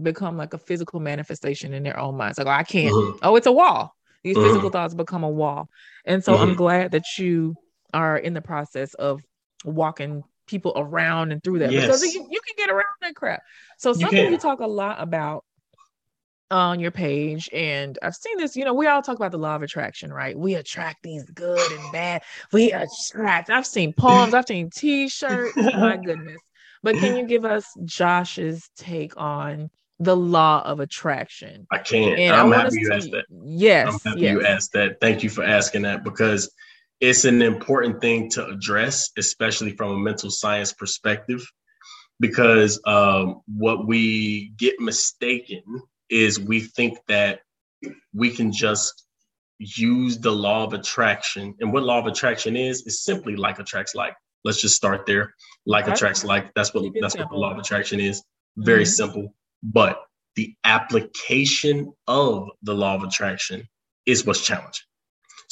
become 0.00 0.36
like 0.36 0.54
a 0.54 0.58
physical 0.58 1.00
manifestation 1.00 1.74
in 1.74 1.82
their 1.82 1.98
own 1.98 2.16
minds. 2.16 2.38
Like, 2.38 2.46
oh, 2.46 2.50
I 2.50 2.62
can't. 2.62 2.94
Mhm. 2.94 3.18
Oh, 3.22 3.34
it's 3.34 3.48
a 3.48 3.52
wall. 3.52 3.96
These 4.22 4.36
Mhm. 4.36 4.42
physical 4.42 4.70
thoughts 4.70 4.94
become 4.94 5.24
a 5.24 5.28
wall, 5.28 5.68
and 6.04 6.22
so 6.22 6.36
I'm 6.36 6.50
Mhm. 6.50 6.56
glad 6.56 6.92
that 6.92 7.18
you 7.18 7.56
are 7.92 8.16
in 8.16 8.32
the 8.32 8.42
process 8.42 8.94
of 8.94 9.20
walking 9.64 10.22
people 10.46 10.72
around 10.76 11.32
and 11.32 11.42
through 11.42 11.58
that 11.58 11.72
Yes. 11.72 12.00
you, 12.02 12.20
you 12.20 12.20
can 12.20 12.30
get 12.30 12.31
around 12.72 12.84
that 13.00 13.14
crap. 13.14 13.42
So 13.78 13.92
something 13.92 14.18
you 14.18 14.30
can. 14.30 14.38
talk 14.38 14.60
a 14.60 14.66
lot 14.66 15.00
about 15.00 15.44
on 16.50 16.78
your 16.78 16.90
page 16.90 17.48
and 17.50 17.98
i've 18.02 18.14
seen 18.14 18.36
this 18.36 18.54
you 18.54 18.62
know 18.62 18.74
we 18.74 18.86
all 18.86 19.00
talk 19.00 19.16
about 19.16 19.30
the 19.30 19.38
law 19.38 19.56
of 19.56 19.62
attraction 19.62 20.12
right 20.12 20.38
we 20.38 20.54
attract 20.56 21.02
these 21.02 21.24
good 21.30 21.72
and 21.72 21.92
bad 21.92 22.20
we 22.52 22.70
attract 22.72 23.48
i've 23.48 23.66
seen 23.66 23.90
poems 23.94 24.34
i've 24.34 24.46
seen 24.46 24.68
t-shirts 24.68 25.54
oh 25.56 25.70
my 25.80 25.96
goodness 26.04 26.42
but 26.82 26.94
can 26.98 27.16
you 27.16 27.26
give 27.26 27.46
us 27.46 27.64
josh's 27.86 28.68
take 28.76 29.16
on 29.16 29.70
the 29.98 30.14
law 30.14 30.60
of 30.66 30.80
attraction 30.80 31.66
I 31.70 31.78
can't. 31.78 32.18
and 32.18 32.36
I'm 32.36 32.52
i 32.52 32.56
happy 32.58 32.80
you 32.80 32.92
asked 32.92 33.12
that. 33.12 33.24
yes 33.44 33.86
I'm 33.86 34.10
happy 34.12 34.20
yes 34.20 34.32
you 34.32 34.44
asked 34.44 34.72
that. 34.72 35.00
Thank 35.00 35.22
you 35.22 35.30
for 35.30 35.44
asking 35.44 35.82
that 35.82 36.04
because 36.04 36.52
it's 37.02 37.24
an 37.24 37.42
important 37.42 38.00
thing 38.00 38.30
to 38.30 38.46
address, 38.46 39.10
especially 39.18 39.74
from 39.76 39.90
a 39.90 39.98
mental 39.98 40.30
science 40.30 40.72
perspective. 40.72 41.44
Because 42.22 42.80
um, 42.86 43.42
what 43.46 43.86
we 43.86 44.52
get 44.56 44.78
mistaken 44.78 45.62
is 46.08 46.38
we 46.38 46.60
think 46.60 46.98
that 47.08 47.40
we 48.14 48.30
can 48.30 48.52
just 48.52 49.04
use 49.58 50.18
the 50.18 50.30
law 50.30 50.64
of 50.64 50.72
attraction. 50.72 51.54
And 51.60 51.72
what 51.72 51.82
law 51.82 51.98
of 51.98 52.06
attraction 52.06 52.56
is, 52.56 52.82
is 52.86 53.02
simply 53.02 53.34
like 53.34 53.58
attracts 53.58 53.94
like. 53.96 54.14
Let's 54.44 54.60
just 54.60 54.76
start 54.76 55.04
there. 55.04 55.34
Like 55.66 55.88
attracts 55.88 56.24
like. 56.24 56.52
That's 56.54 56.72
what 56.72 56.84
that's 57.00 57.16
what 57.16 57.28
the 57.28 57.36
law 57.36 57.52
of 57.52 57.58
attraction 57.58 57.98
is. 58.00 58.22
Very 58.56 58.84
Mhm. 58.84 58.94
simple. 59.00 59.34
But 59.62 60.00
the 60.36 60.54
application 60.64 61.92
of 62.06 62.48
the 62.62 62.74
law 62.74 62.94
of 62.94 63.02
attraction 63.02 63.68
is 64.06 64.24
what's 64.26 64.44
challenging. 64.44 64.86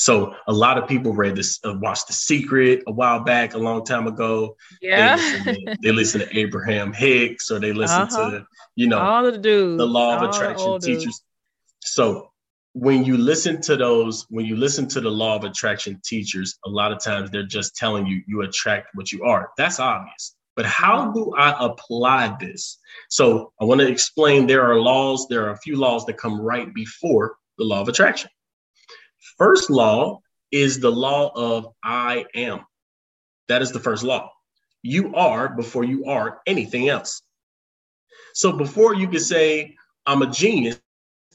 So 0.01 0.34
a 0.46 0.53
lot 0.53 0.78
of 0.78 0.88
people 0.88 1.12
read 1.12 1.36
this, 1.36 1.61
uh, 1.62 1.74
watched 1.74 2.07
The 2.07 2.14
Secret 2.14 2.82
a 2.86 2.90
while 2.90 3.20
back, 3.20 3.53
a 3.53 3.59
long 3.59 3.84
time 3.84 4.07
ago. 4.07 4.57
yeah 4.80 5.16
They 5.16 5.22
listen, 5.22 5.44
to, 5.44 5.76
they 5.82 5.92
listen 5.92 6.20
to 6.22 6.38
Abraham 6.38 6.90
Hicks, 6.90 7.51
or 7.51 7.59
they 7.61 7.74
listen 7.74 8.05
Uh-huh. 8.05 8.30
to, 8.30 8.46
you 8.76 8.86
know, 8.86 8.98
all 8.98 9.26
of 9.26 9.34
the 9.34 9.38
dudes 9.38 9.76
the 9.76 9.84
law 9.86 10.16
of 10.16 10.22
all 10.22 10.30
attraction 10.30 10.68
old 10.68 10.80
dudes. 10.80 11.03
teachers. 11.05 11.22
So 11.80 12.30
when 12.72 13.05
you 13.05 13.18
listen 13.18 13.61
to 13.61 13.76
those, 13.76 14.24
when 14.30 14.46
you 14.46 14.57
listen 14.57 14.88
to 14.88 15.03
the 15.03 15.11
law 15.11 15.36
of 15.36 15.44
attraction 15.44 16.01
teachers, 16.03 16.59
a 16.64 16.70
lot 16.70 16.92
of 16.92 16.98
times 17.05 17.30
they're 17.30 17.42
just 17.59 17.76
telling 17.76 18.07
you 18.07 18.22
you 18.26 18.40
attract 18.40 18.88
what 18.94 19.12
you 19.12 19.24
are. 19.24 19.51
That's 19.59 19.80
obvious. 19.80 20.34
But 20.57 20.64
how 20.64 21.12
do 21.12 21.34
I 21.36 21.55
apply 21.62 22.38
this? 22.40 22.78
So 23.11 23.53
I 23.61 23.66
want 23.66 23.82
to 23.82 23.86
explain 23.88 24.46
there 24.46 24.64
are 24.64 24.80
laws, 24.80 25.26
there 25.28 25.44
are 25.46 25.51
a 25.51 25.59
few 25.59 25.76
laws 25.76 26.07
that 26.07 26.16
come 26.16 26.40
right 26.40 26.72
before 26.72 27.36
the 27.59 27.64
law 27.64 27.82
of 27.82 27.88
attraction. 27.88 28.30
First 29.38 29.70
law 29.70 30.20
is 30.50 30.80
the 30.80 30.90
law 30.90 31.30
of 31.34 31.72
I 31.82 32.26
am. 32.34 32.60
That 33.48 33.62
is 33.62 33.72
the 33.72 33.80
first 33.80 34.02
law. 34.02 34.30
You 34.82 35.14
are 35.14 35.48
before 35.48 35.84
you 35.84 36.06
are 36.06 36.40
anything 36.46 36.88
else. 36.88 37.22
So 38.34 38.52
before 38.52 38.94
you 38.94 39.08
can 39.08 39.20
say, 39.20 39.76
I'm 40.06 40.22
a 40.22 40.30
genius, 40.30 40.80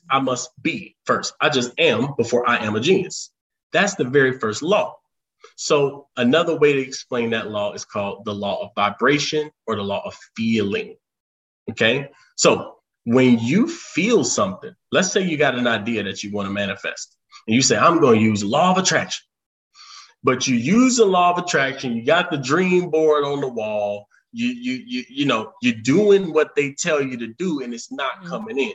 I 0.09 0.19
must 0.19 0.51
be 0.61 0.95
first. 1.05 1.33
I 1.41 1.49
just 1.49 1.71
am 1.77 2.13
before 2.17 2.47
I 2.47 2.57
am 2.57 2.75
a 2.75 2.79
genius. 2.79 3.31
That's 3.73 3.95
the 3.95 4.05
very 4.05 4.39
first 4.39 4.63
law. 4.63 4.95
So 5.57 6.07
another 6.17 6.57
way 6.57 6.73
to 6.73 6.79
explain 6.79 7.29
that 7.31 7.51
law 7.51 7.73
is 7.73 7.86
called 7.86 8.25
the 8.25 8.33
law 8.33 8.63
of 8.63 8.71
vibration 8.75 9.51
or 9.67 9.75
the 9.75 9.83
law 9.83 10.01
of 10.05 10.15
feeling. 10.36 10.95
Okay. 11.69 12.09
So 12.36 12.77
when 13.06 13.39
you 13.39 13.68
feel 13.68 14.24
something, 14.24 14.76
let's 14.91 15.12
say 15.12 15.22
you 15.22 15.38
got 15.38 15.56
an 15.56 15.68
idea 15.68 16.03
that 16.03 16.24
you 16.24 16.32
want 16.32 16.47
to 16.47 16.53
manifest, 16.53 17.16
and 17.47 17.56
you 17.56 17.62
say, 17.62 17.78
I'm 17.78 17.99
going 17.99 18.20
to 18.20 18.26
use 18.26 18.43
law 18.43 18.72
of 18.72 18.78
attraction. 18.78 19.24
But 20.24 20.47
you 20.47 20.56
use 20.56 20.97
the 20.97 21.06
law 21.06 21.32
of 21.32 21.38
attraction, 21.38 21.95
you 21.95 22.03
got 22.03 22.32
the 22.32 22.38
dream 22.38 22.89
board 22.89 23.24
on 23.24 23.41
the 23.41 23.47
wall, 23.47 24.08
you 24.32 24.47
you 24.47 24.84
you 24.86 25.03
you 25.08 25.26
know, 25.26 25.53
you're 25.62 25.76
doing 25.76 26.34
what 26.34 26.56
they 26.56 26.74
tell 26.74 27.01
you 27.01 27.18
to 27.18 27.28
do, 27.28 27.62
and 27.62 27.74
it's 27.74 27.91
not 27.91 28.24
Mhm. 28.24 28.28
coming 28.28 28.58
in. 28.58 28.74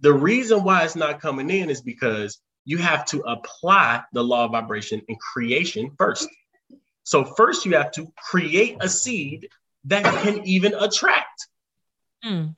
The 0.00 0.12
reason 0.12 0.62
why 0.62 0.84
it's 0.84 0.96
not 0.96 1.20
coming 1.20 1.50
in 1.50 1.68
is 1.68 1.82
because 1.82 2.40
you 2.64 2.78
have 2.78 3.04
to 3.06 3.20
apply 3.22 4.04
the 4.12 4.22
law 4.22 4.44
of 4.44 4.52
vibration 4.52 5.02
and 5.08 5.18
creation 5.18 5.90
first. 5.98 6.28
So 7.02 7.24
first 7.24 7.66
you 7.66 7.74
have 7.74 7.90
to 7.92 8.12
create 8.16 8.76
a 8.80 8.88
seed 8.88 9.48
that 9.84 10.04
can 10.22 10.46
even 10.46 10.74
attract. 10.74 11.48
Mm. 12.24 12.54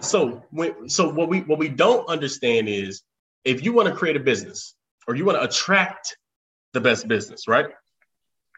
So 0.00 0.42
when 0.50 0.88
so 0.88 1.08
what 1.08 1.28
we 1.28 1.40
what 1.40 1.58
we 1.58 1.68
don't 1.68 2.08
understand 2.08 2.68
is 2.68 3.02
if 3.44 3.64
you 3.64 3.72
want 3.72 3.88
to 3.88 3.94
create 3.94 4.16
a 4.16 4.20
business 4.20 4.74
or 5.06 5.14
you 5.14 5.24
want 5.24 5.38
to 5.38 5.44
attract 5.44 6.16
the 6.72 6.80
best 6.80 7.08
business, 7.08 7.48
right? 7.48 7.66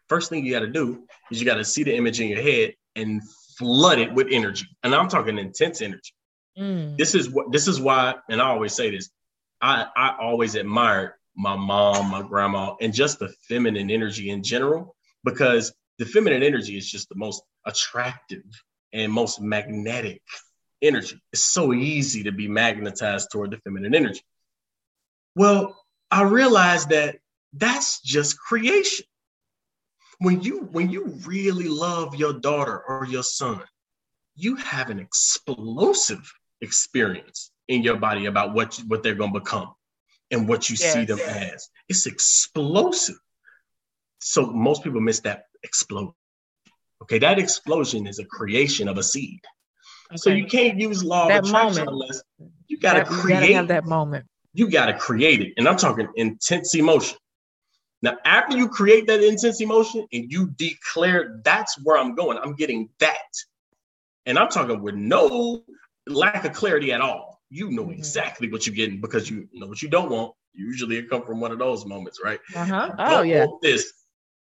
First 0.08 0.28
thing 0.30 0.44
you 0.44 0.52
got 0.52 0.60
to 0.60 0.66
do 0.66 1.04
is 1.30 1.40
you 1.40 1.46
got 1.46 1.54
to 1.54 1.64
see 1.64 1.84
the 1.84 1.94
image 1.94 2.20
in 2.20 2.28
your 2.28 2.42
head 2.42 2.74
and 2.96 3.22
flood 3.56 3.98
it 3.98 4.12
with 4.12 4.28
energy. 4.30 4.66
And 4.82 4.94
I'm 4.94 5.08
talking 5.08 5.38
intense 5.38 5.80
energy. 5.80 6.12
Mm. 6.58 6.96
This 6.96 7.14
is 7.14 7.30
what 7.30 7.52
this 7.52 7.68
is 7.68 7.80
why, 7.80 8.14
and 8.28 8.40
I 8.40 8.46
always 8.46 8.74
say 8.74 8.90
this. 8.90 9.10
I 9.60 9.86
I 9.96 10.16
always 10.20 10.54
admired 10.56 11.12
my 11.36 11.56
mom, 11.56 12.10
my 12.10 12.22
grandma, 12.22 12.74
and 12.80 12.92
just 12.92 13.18
the 13.18 13.28
feminine 13.48 13.90
energy 13.90 14.30
in 14.30 14.42
general, 14.42 14.96
because 15.24 15.72
the 15.98 16.04
feminine 16.04 16.42
energy 16.42 16.76
is 16.76 16.90
just 16.90 17.08
the 17.08 17.14
most 17.14 17.42
attractive 17.66 18.42
and 18.92 19.12
most 19.12 19.40
magnetic 19.40 20.22
energy. 20.82 21.20
It's 21.32 21.44
so 21.44 21.72
easy 21.72 22.24
to 22.24 22.32
be 22.32 22.48
magnetized 22.48 23.30
toward 23.30 23.50
the 23.50 23.58
feminine 23.58 23.94
energy. 23.94 24.22
Well, 25.36 25.76
I 26.10 26.22
realized 26.22 26.90
that 26.90 27.18
that's 27.52 28.00
just 28.00 28.38
creation. 28.38 29.06
When 30.18 30.42
you 30.42 30.68
when 30.72 30.90
you 30.90 31.18
really 31.24 31.68
love 31.68 32.14
your 32.14 32.34
daughter 32.34 32.82
or 32.86 33.06
your 33.06 33.22
son, 33.22 33.62
you 34.36 34.56
have 34.56 34.90
an 34.90 34.98
explosive 34.98 36.30
experience 36.60 37.50
in 37.68 37.82
your 37.82 37.96
body 37.96 38.26
about 38.26 38.52
what 38.52 38.78
you, 38.78 38.84
what 38.86 39.02
they're 39.02 39.14
going 39.14 39.32
to 39.32 39.40
become 39.40 39.72
and 40.30 40.48
what 40.48 40.68
you 40.68 40.76
see 40.76 41.04
them 41.04 41.20
as. 41.20 41.68
It's 41.88 42.06
explosive. 42.06 43.18
So 44.20 44.46
most 44.46 44.84
people 44.84 45.00
miss 45.00 45.20
that 45.20 45.44
explosion. 45.62 46.12
Okay, 47.02 47.18
that 47.18 47.38
explosion 47.38 48.06
is 48.06 48.18
a 48.18 48.24
creation 48.24 48.88
of 48.88 48.98
a 48.98 49.02
seed. 49.02 49.40
So 50.16 50.30
you 50.30 50.46
can't 50.46 50.78
use 50.78 51.04
law 51.04 51.28
That 51.28 51.40
of 51.40 51.44
attraction 51.46 51.84
moment. 51.86 51.88
unless 51.90 52.22
you 52.68 52.78
gotta 52.78 53.00
That- 53.00 53.10
you 53.10 53.18
create. 53.18 53.52
gotta 53.52 53.66
that 53.68 53.84
moment. 53.84 54.26
You 54.54 54.68
gotta 54.70 54.94
create 54.94 55.40
it, 55.40 55.52
and 55.56 55.68
I'm 55.68 55.76
talking 55.76 56.08
intense 56.16 56.74
emotion. 56.74 57.16
Now, 58.02 58.16
after 58.24 58.56
you 58.56 58.68
create 58.68 59.06
that 59.08 59.22
intense 59.22 59.60
emotion 59.60 60.06
and 60.12 60.32
you 60.32 60.48
declare 60.56 61.40
that's 61.44 61.78
where 61.84 61.98
I'm 61.98 62.14
going, 62.14 62.38
I'm 62.38 62.54
getting 62.54 62.88
that, 62.98 63.32
and 64.26 64.38
I'm 64.38 64.48
talking 64.48 64.80
with 64.82 64.94
no 64.94 65.62
lack 66.06 66.44
of 66.44 66.52
clarity 66.52 66.92
at 66.92 67.00
all. 67.00 67.40
You 67.50 67.70
know 67.70 67.86
Mhm. 67.86 67.92
exactly 67.98 68.50
what 68.50 68.66
you're 68.66 68.74
getting 68.76 69.00
because 69.00 69.28
you 69.30 69.48
know 69.52 69.66
what 69.66 69.82
you 69.82 69.88
don't 69.88 70.10
want. 70.10 70.34
Usually, 70.54 70.96
it 70.96 71.08
come 71.10 71.22
from 71.24 71.40
one 71.40 71.52
of 71.52 71.58
those 71.58 71.84
moments, 71.86 72.20
right? 72.24 72.40
Uh 72.56 72.64
huh. 72.64 72.94
Oh, 72.98 73.22
yeah. 73.22 73.46
This, 73.62 73.92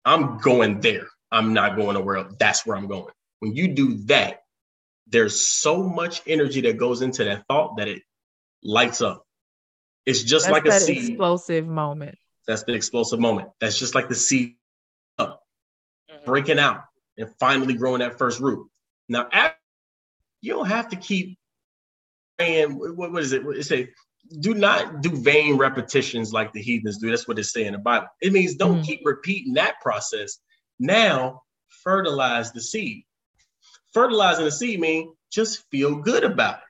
I'm 0.05 0.37
going 0.39 0.81
there. 0.81 1.09
I'm 1.33 1.53
not 1.55 1.77
going 1.77 1.95
nowhere 1.95 2.19
else. 2.19 2.35
That's 2.39 2.67
where 2.67 2.77
I'm 2.77 2.87
going. 2.87 3.13
When 3.41 3.55
you 3.55 3.69
do 3.69 3.95
that, 4.05 4.44
there's 5.09 5.47
so 5.47 5.83
much 5.83 6.23
energy 6.27 6.61
that 6.63 6.79
goes 6.79 7.03
into 7.03 7.25
that 7.25 7.45
thought 7.49 7.77
that 7.77 7.89
it 7.89 8.03
lights 8.63 9.03
up. 9.03 9.25
It's 10.07 10.23
just 10.23 10.47
That's 10.47 10.53
like 10.53 10.67
a 10.67 10.81
seed. 10.81 11.11
explosive 11.11 11.67
moment. 11.67 12.17
That's 12.47 12.65
the 12.65 12.75
explosive 12.75 13.21
moment. 13.21 13.49
That's 13.61 13.79
just 13.79 13.95
like 13.95 14.09
the 14.09 14.15
seed 14.15 14.57
up, 15.19 15.43
breaking 16.27 16.59
out 16.59 16.83
and 17.17 17.29
finally 17.39 17.75
growing 17.75 18.01
that 18.01 18.19
first 18.19 18.41
root. 18.41 18.69
Now, 19.09 19.29
after, 19.33 19.57
you 20.43 20.53
don't 20.53 20.67
have 20.67 20.89
to 20.91 20.97
keep 20.97 21.39
saying, 22.39 22.73
what, 22.73 23.13
what 23.13 23.23
is 23.23 23.33
it? 23.33 23.45
What 23.45 23.57
it 23.57 23.65
say? 23.65 23.91
Do 24.41 24.55
not 24.55 25.03
do 25.03 25.11
vain 25.11 25.57
repetitions 25.57 26.33
like 26.33 26.53
the 26.53 26.61
heathens 26.63 26.99
do. 26.99 27.11
That's 27.11 27.29
what 27.29 27.39
it 27.39 27.45
say 27.45 27.65
in 27.65 27.73
the 27.73 27.79
Bible. 27.79 28.09
It 28.21 28.33
means 28.33 28.55
don't 28.57 28.81
Mhm. 28.81 28.85
keep 28.87 29.01
repeating 29.05 29.55
that 29.55 29.81
process. 29.83 30.39
Now, 30.79 31.43
fertilize 31.69 32.53
the 32.53 32.61
seed. 32.61 33.05
Fertilizing 33.95 34.45
the 34.45 34.51
seed 34.51 34.81
means 34.81 35.15
just 35.31 35.65
feel 35.71 35.97
good 35.97 36.25
about 36.25 36.57
it. 36.57 36.61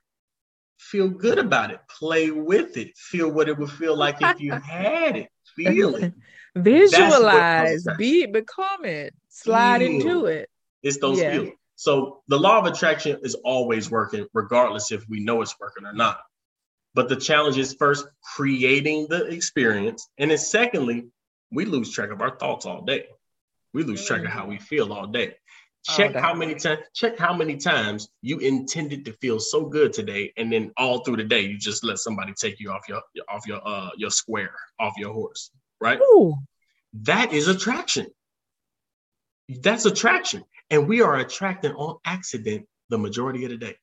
Feel 0.78 1.08
good 1.08 1.38
about 1.38 1.70
it. 1.70 1.80
Play 1.88 2.30
with 2.30 2.76
it. 2.76 2.96
Feel 2.96 3.30
what 3.30 3.48
it 3.48 3.58
would 3.58 3.70
feel 3.70 3.96
like 3.96 4.20
if 4.20 4.40
you 4.40 4.52
had 4.64 5.16
it. 5.16 5.28
Feel 5.56 5.96
it. 5.96 6.12
Visualize, 6.56 7.84
be 7.98 8.22
it, 8.22 8.32
become 8.32 8.84
it, 8.84 9.12
slide 9.28 9.80
Feel. 9.80 9.90
into 9.90 10.26
it. 10.26 10.48
It's 10.82 10.98
those 10.98 11.20
Yeah. 11.20 11.32
feelings. 11.32 11.54
So 11.74 12.22
the 12.28 12.38
law 12.38 12.58
of 12.58 12.66
attraction 12.66 13.18
is 13.22 13.34
always 13.34 13.90
working, 13.90 14.26
regardless 14.32 14.92
if 14.92 15.04
we 15.08 15.20
know 15.20 15.42
it's 15.42 15.58
working 15.58 15.84
or 15.84 15.92
not. 15.92 16.20
But 16.94 17.08
the 17.08 17.16
challenge 17.16 17.58
is 17.58 17.74
first 17.74 18.06
creating 18.36 19.08
the 19.08 19.26
experience. 19.26 20.08
And 20.18 20.30
then 20.30 20.38
secondly, 20.38 21.08
we 21.50 21.64
lose 21.64 21.90
track 21.90 22.10
of 22.10 22.20
our 22.20 22.38
thoughts 22.38 22.66
all 22.66 22.82
day. 22.82 23.06
We 23.72 23.82
lose 23.82 24.06
track 24.06 24.20
of 24.20 24.28
mm. 24.28 24.30
how 24.30 24.46
we 24.46 24.58
feel 24.58 24.92
all 24.92 25.08
day. 25.08 25.34
All 25.88 25.96
Check 25.96 26.14
day. 26.14 26.20
how 26.20 26.32
many 26.32 26.54
times 26.54 26.80
check 26.94 27.18
how 27.18 27.34
many 27.34 27.56
times 27.58 28.08
you 28.22 28.38
intended 28.38 29.04
to 29.04 29.12
feel 29.14 29.38
so 29.38 29.66
good 29.66 29.92
today, 29.92 30.32
and 30.38 30.50
then 30.50 30.72
all 30.78 31.04
through 31.04 31.16
the 31.16 31.24
day 31.24 31.42
you 31.42 31.58
just 31.58 31.84
let 31.84 31.98
somebody 31.98 32.32
take 32.32 32.58
you 32.58 32.70
off 32.70 32.88
your 32.88 33.02
off 33.28 33.46
your 33.46 33.60
uh 33.66 33.90
your 33.96 34.10
square, 34.10 34.54
off 34.78 34.94
your 34.96 35.12
horse, 35.12 35.50
right? 35.80 35.98
Ooh, 36.00 36.34
That 37.02 37.32
is 37.34 37.48
attraction. 37.48 38.06
That's 39.48 39.84
attraction. 39.84 40.44
And 40.70 40.88
we 40.88 41.02
are 41.02 41.16
attracting 41.16 41.72
on 41.72 41.98
accident 42.06 42.66
the 42.88 42.96
majority 42.96 43.44
of 43.44 43.50
the 43.50 43.58
day. 43.58 43.76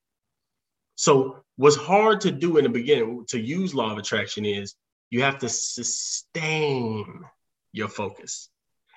So, 0.95 1.43
what's 1.55 1.75
hard 1.75 2.21
to 2.21 2.31
do 2.31 2.57
in 2.57 2.63
the 2.63 2.69
beginning 2.69 3.25
to 3.29 3.39
use 3.39 3.75
law 3.75 3.91
of 3.91 3.97
attraction 3.99 4.45
is 4.45 4.75
you 5.11 5.21
have 5.21 5.37
to 5.39 5.49
sustain 5.49 7.05
your 7.73 7.87
focus. 7.89 8.49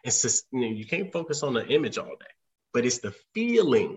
And 0.04 0.12
sus- 0.12 0.44
you 0.52 0.86
can't 0.86 1.12
focus 1.12 1.42
on 1.42 1.54
the 1.54 1.66
image 1.66 1.98
all 1.98 2.06
day, 2.06 2.33
but 2.74 2.84
it's 2.84 2.98
the 2.98 3.14
feeling 3.32 3.96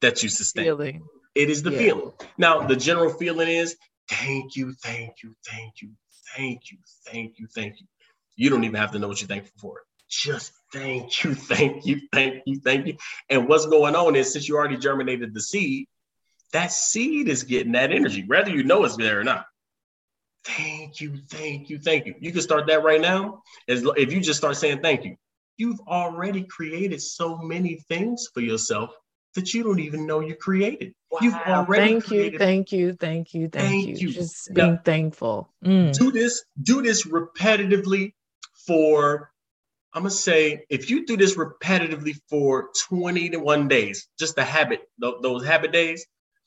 that 0.00 0.22
you 0.22 0.28
sustain. 0.28 0.64
feeling. 0.64 1.02
It 1.34 1.50
is 1.50 1.62
the 1.62 1.70
Yeah. 1.70 1.78
feeling. 1.78 2.12
Now, 2.36 2.66
the 2.66 2.74
general 2.74 3.10
feeling 3.10 3.48
is 3.48 3.76
thank 4.08 4.56
you, 4.56 4.72
thank 4.72 5.22
you, 5.22 5.36
thank 5.46 5.80
you, 5.80 5.90
thank 6.34 6.70
you, 6.72 6.78
thank 7.06 7.38
you, 7.38 7.46
thank 7.46 7.80
you. 7.80 7.86
You 8.34 8.50
don't 8.50 8.64
even 8.64 8.76
have 8.76 8.92
to 8.92 8.98
know 8.98 9.08
what 9.08 9.20
you're 9.20 9.28
thankful 9.28 9.54
for. 9.60 9.82
Just 10.08 10.52
thank 10.72 11.22
you, 11.22 11.34
thank 11.34 11.86
you, 11.86 12.00
thank 12.12 12.42
you, 12.46 12.60
thank 12.60 12.86
you. 12.86 12.96
And 13.30 13.48
what's 13.48 13.66
going 13.66 13.94
on 13.94 14.16
is 14.16 14.32
since 14.32 14.48
you 14.48 14.56
already 14.56 14.76
germinated 14.76 15.32
the 15.32 15.40
seed, 15.40 15.86
that 16.52 16.72
seed 16.72 17.28
is 17.28 17.44
getting 17.44 17.72
that 17.72 17.92
energy, 17.92 18.24
whether 18.26 18.50
you 18.50 18.64
know 18.64 18.84
it's 18.84 18.96
there 18.96 19.20
or 19.20 19.24
not. 19.24 19.46
Thank 20.44 21.00
you, 21.00 21.18
thank 21.30 21.70
you, 21.70 21.78
thank 21.78 22.06
you. 22.06 22.14
You 22.20 22.32
can 22.32 22.42
start 22.42 22.66
that 22.66 22.82
right 22.82 23.00
now. 23.00 23.42
As 23.68 23.84
if 23.96 24.12
you 24.12 24.20
just 24.20 24.38
start 24.38 24.56
saying 24.56 24.80
thank 24.82 25.04
you, 25.04 25.16
you've 25.56 25.80
already 25.86 26.44
created 26.44 27.00
so 27.00 27.36
many 27.38 27.76
things 27.88 28.28
for 28.32 28.40
yourself 28.40 28.90
that 29.34 29.54
you 29.54 29.62
don't 29.62 29.80
even 29.80 30.06
know 30.06 30.20
you 30.20 30.34
created. 30.34 30.92
You've 31.20 31.32
Wow. 31.34 31.64
already 31.66 32.00
Thank 32.00 32.10
you, 32.10 32.38
thank 32.38 32.72
you, 32.72 32.92
thank 32.94 33.34
you, 33.34 33.48
thank, 33.48 33.52
Thank 33.86 34.00
you. 34.00 34.08
you. 34.08 34.14
Just 34.14 34.50
Now- 34.50 34.64
being 34.66 34.78
thankful. 34.84 35.52
Mm. 35.64 35.96
do 35.96 36.10
this 36.12 36.44
do 36.62 36.82
this 36.82 37.06
repetitively 37.06 38.12
for 38.66 39.30
i'm 39.94 40.02
gonna 40.02 40.10
say 40.10 40.64
if 40.70 40.88
you 40.90 41.04
do 41.06 41.16
this 41.16 41.36
repetitively 41.36 42.14
for 42.30 42.70
21 42.88 43.68
days 43.68 44.08
just 44.18 44.36
the 44.36 44.44
habit 44.44 44.80
tho- 44.98 45.20
those 45.22 45.44
habit 45.44 45.72
days 45.72 46.06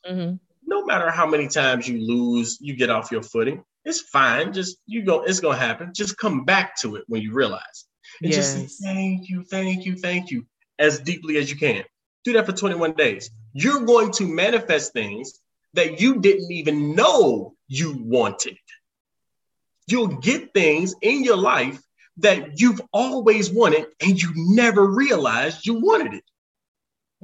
Mhm. 0.10 0.40
no 0.66 0.86
matter 0.86 1.10
how 1.12 1.26
many 1.28 1.48
times 1.48 1.88
you 1.88 2.00
lose 2.06 2.58
you 2.62 2.76
get 2.76 2.90
off 2.90 3.12
your 3.12 3.22
footing 3.24 3.64
it's 3.84 4.02
fine 4.02 4.52
just 4.54 4.78
you 4.88 5.04
go 5.04 5.24
it's 5.24 5.40
gonna 5.40 5.58
happen 5.58 5.92
just 5.94 6.18
come 6.18 6.44
back 6.46 6.76
to 6.82 6.96
it 6.96 7.04
when 7.08 7.22
you 7.22 7.34
realize 7.34 7.86
and 8.22 8.32
just 8.32 8.54
say 8.54 8.68
thank 8.86 9.30
you 9.30 9.44
thank 9.44 9.86
you 9.86 9.96
thank 9.96 10.32
you 10.32 10.46
as 10.80 11.00
deeply 11.00 11.38
as 11.38 11.50
you 11.50 11.58
can 11.58 11.84
do 12.24 12.34
that 12.34 12.46
for 12.46 12.52
21 12.52 12.94
days 12.94 13.30
you're 13.54 13.86
going 13.86 14.12
to 14.12 14.26
manifest 14.28 14.94
things 14.94 15.40
that 15.74 16.00
you 16.00 16.20
didn't 16.20 16.52
even 16.52 16.96
know 16.96 17.54
you 17.68 17.96
wanted 18.00 18.58
you'll 19.88 20.08
get 20.08 20.54
things 20.54 20.96
in 21.02 21.24
your 21.24 21.38
life 21.38 21.82
that 22.18 22.60
you've 22.60 22.82
always 22.94 23.52
wanted 23.52 23.86
and 24.02 24.22
you 24.22 24.32
never 24.36 24.86
realized 24.86 25.66
you 25.66 25.80
wanted 25.82 26.14
it 26.14 26.24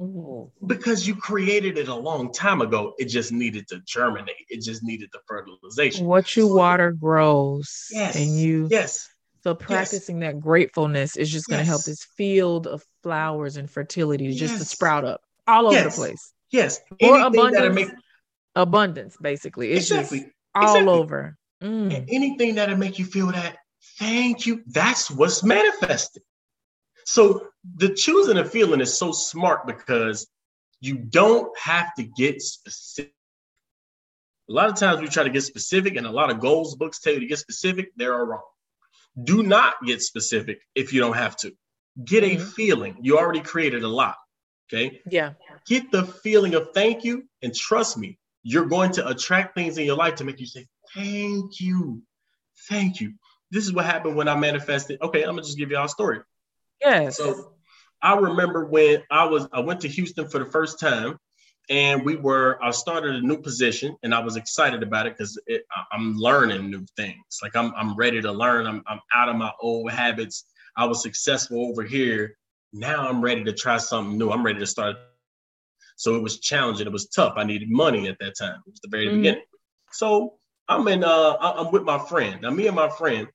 Ooh. 0.00 0.50
because 0.66 1.06
you 1.06 1.14
created 1.14 1.78
it 1.78 1.88
a 1.88 1.94
long 1.94 2.32
time 2.32 2.60
ago. 2.60 2.94
It 2.98 3.06
just 3.06 3.30
needed 3.30 3.68
to 3.68 3.80
germinate. 3.86 4.46
It 4.48 4.62
just 4.62 4.82
needed 4.82 5.10
the 5.12 5.20
fertilization. 5.26 6.06
What 6.06 6.34
you 6.36 6.52
water 6.52 6.92
grows. 6.92 7.88
Yes. 7.90 8.16
And 8.16 8.38
you 8.38 8.68
Yes. 8.70 9.08
So 9.42 9.54
practicing 9.54 10.20
that 10.20 10.40
gratefulness 10.40 11.16
is 11.16 11.30
just 11.30 11.48
gonna 11.48 11.64
help 11.64 11.82
this 11.84 12.04
field 12.16 12.66
of 12.66 12.84
flowers 13.02 13.56
and 13.56 13.68
fertility 13.70 14.32
just 14.34 14.58
to 14.58 14.64
sprout 14.64 15.04
up 15.04 15.20
all 15.46 15.66
over 15.66 15.74
Yes. 15.74 15.96
the 15.96 16.00
place. 16.00 16.32
Yes. 16.50 16.80
Or 17.02 17.18
Anything 17.18 17.22
abundance. 17.22 17.74
make 17.74 17.88
Abundance, 18.54 19.16
basically. 19.20 19.72
It's 19.72 19.90
exactly. 19.90 20.20
just 20.20 20.30
all 20.54 20.76
exactly. 20.76 20.92
over. 20.92 21.36
Mm. 21.62 21.96
And 21.96 22.10
anything 22.10 22.54
that'll 22.56 22.76
make 22.76 22.98
you 22.98 23.06
feel 23.06 23.28
that 23.32 23.56
thank 23.98 24.46
you. 24.46 24.62
That's 24.66 25.10
what's 25.10 25.42
manifested. 25.42 26.22
So 27.04 27.48
the 27.76 27.88
choosing 27.94 28.36
a 28.38 28.44
feeling 28.44 28.80
is 28.80 28.96
so 28.96 29.10
smart 29.12 29.66
because 29.66 30.28
you 30.80 30.96
don't 30.96 31.56
have 31.58 31.94
to 31.94 32.02
get 32.04 32.42
specific. 32.42 33.14
A 34.48 34.52
lot 34.52 34.68
of 34.68 34.76
times 34.76 35.00
we 35.00 35.08
try 35.08 35.22
to 35.22 35.30
get 35.30 35.42
specific, 35.42 35.96
and 35.96 36.06
a 36.06 36.10
lot 36.10 36.30
of 36.30 36.40
goals 36.40 36.74
books 36.76 36.98
tell 37.00 37.12
you 37.14 37.20
to 37.20 37.26
get 37.26 37.38
specific. 37.38 37.90
They're 37.96 38.14
all 38.14 38.26
wrong. 38.26 38.42
Do 39.20 39.42
not 39.42 39.74
get 39.84 40.00
specific 40.02 40.60
if 40.74 40.92
you 40.92 41.00
don't 41.00 41.16
have 41.16 41.36
to. 41.38 41.52
Get 42.04 42.24
a 42.24 42.36
Mhm. 42.36 42.52
feeling. 42.52 42.96
You 43.02 43.18
already 43.18 43.40
created 43.40 43.82
a 43.82 43.88
lot. 43.88 44.16
Okay. 44.72 45.02
Yeah. 45.10 45.34
Get 45.66 45.90
the 45.90 46.04
feeling 46.04 46.54
of 46.54 46.72
thank 46.72 47.04
you, 47.04 47.28
and 47.42 47.54
trust 47.54 47.98
me, 47.98 48.18
you're 48.42 48.64
going 48.66 48.92
to 48.92 49.06
attract 49.06 49.54
things 49.54 49.76
in 49.76 49.84
your 49.84 49.96
life 49.96 50.16
to 50.16 50.24
make 50.24 50.40
you 50.40 50.46
say, 50.46 50.66
Thank 50.94 51.60
you. 51.60 52.02
Thank 52.68 53.00
you. 53.00 53.14
This 53.50 53.64
is 53.64 53.72
what 53.72 53.84
happened 53.86 54.16
when 54.16 54.28
I 54.28 54.34
manifested. 54.36 55.00
Okay, 55.02 55.22
I'm 55.22 55.30
gonna 55.30 55.42
just 55.42 55.58
give 55.58 55.70
y'all 55.70 55.84
a 55.84 55.88
story. 55.88 56.20
Yes. 56.80 57.16
So 57.18 57.54
I 58.00 58.14
remember 58.16 58.64
when 58.66 59.02
I 59.10 59.24
was 59.26 59.46
I 59.52 59.60
went 59.60 59.82
to 59.82 59.88
Houston 59.88 60.28
for 60.28 60.38
the 60.38 60.50
first 60.50 60.80
time, 60.80 61.18
and 61.70 62.04
we 62.04 62.16
were 62.16 62.58
I 62.62 62.70
started 62.70 63.14
a 63.16 63.20
new 63.20 63.38
position, 63.38 63.96
and 64.02 64.14
I 64.14 64.18
was 64.20 64.36
excited 64.36 64.82
about 64.82 65.06
it 65.06 65.16
because 65.16 65.40
I'm 65.92 66.16
learning 66.16 66.70
new 66.70 66.84
things. 66.96 67.38
Like 67.42 67.54
I'm 67.56 67.72
I'm 67.76 67.96
ready 67.96 68.20
to 68.20 68.32
learn. 68.32 68.66
I'm 68.66 68.82
I'm 68.86 69.00
out 69.14 69.28
of 69.28 69.36
my 69.36 69.52
old 69.60 69.90
habits. 69.90 70.44
I 70.76 70.84
was 70.86 71.02
successful 71.02 71.66
over 71.70 71.82
here. 71.82 72.36
Now 72.72 73.08
I'm 73.08 73.20
ready 73.22 73.44
to 73.44 73.52
try 73.52 73.76
something 73.76 74.18
new. 74.18 74.30
I'm 74.30 74.44
ready 74.44 74.58
to 74.58 74.66
start. 74.66 74.96
So 75.96 76.16
it 76.16 76.22
was 76.22 76.40
challenging. 76.40 76.86
It 76.86 76.92
was 76.92 77.08
tough. 77.08 77.34
I 77.36 77.44
needed 77.44 77.70
money 77.70 78.08
at 78.08 78.18
that 78.20 78.34
time. 78.38 78.60
It 78.66 78.70
was 78.70 78.80
the 78.80 78.88
very 78.88 79.08
Mhm. 79.08 79.16
beginning. 79.16 79.44
So 79.92 80.38
I'm 80.68 80.86
in. 80.88 81.04
Uh, 81.04 81.36
I'm 81.40 81.70
with 81.70 81.82
my 81.84 81.98
friend. 81.98 82.40
Now 82.42 82.50
me 82.50 82.66
and 82.66 82.76
my 82.76 82.88
friend, 82.88 83.28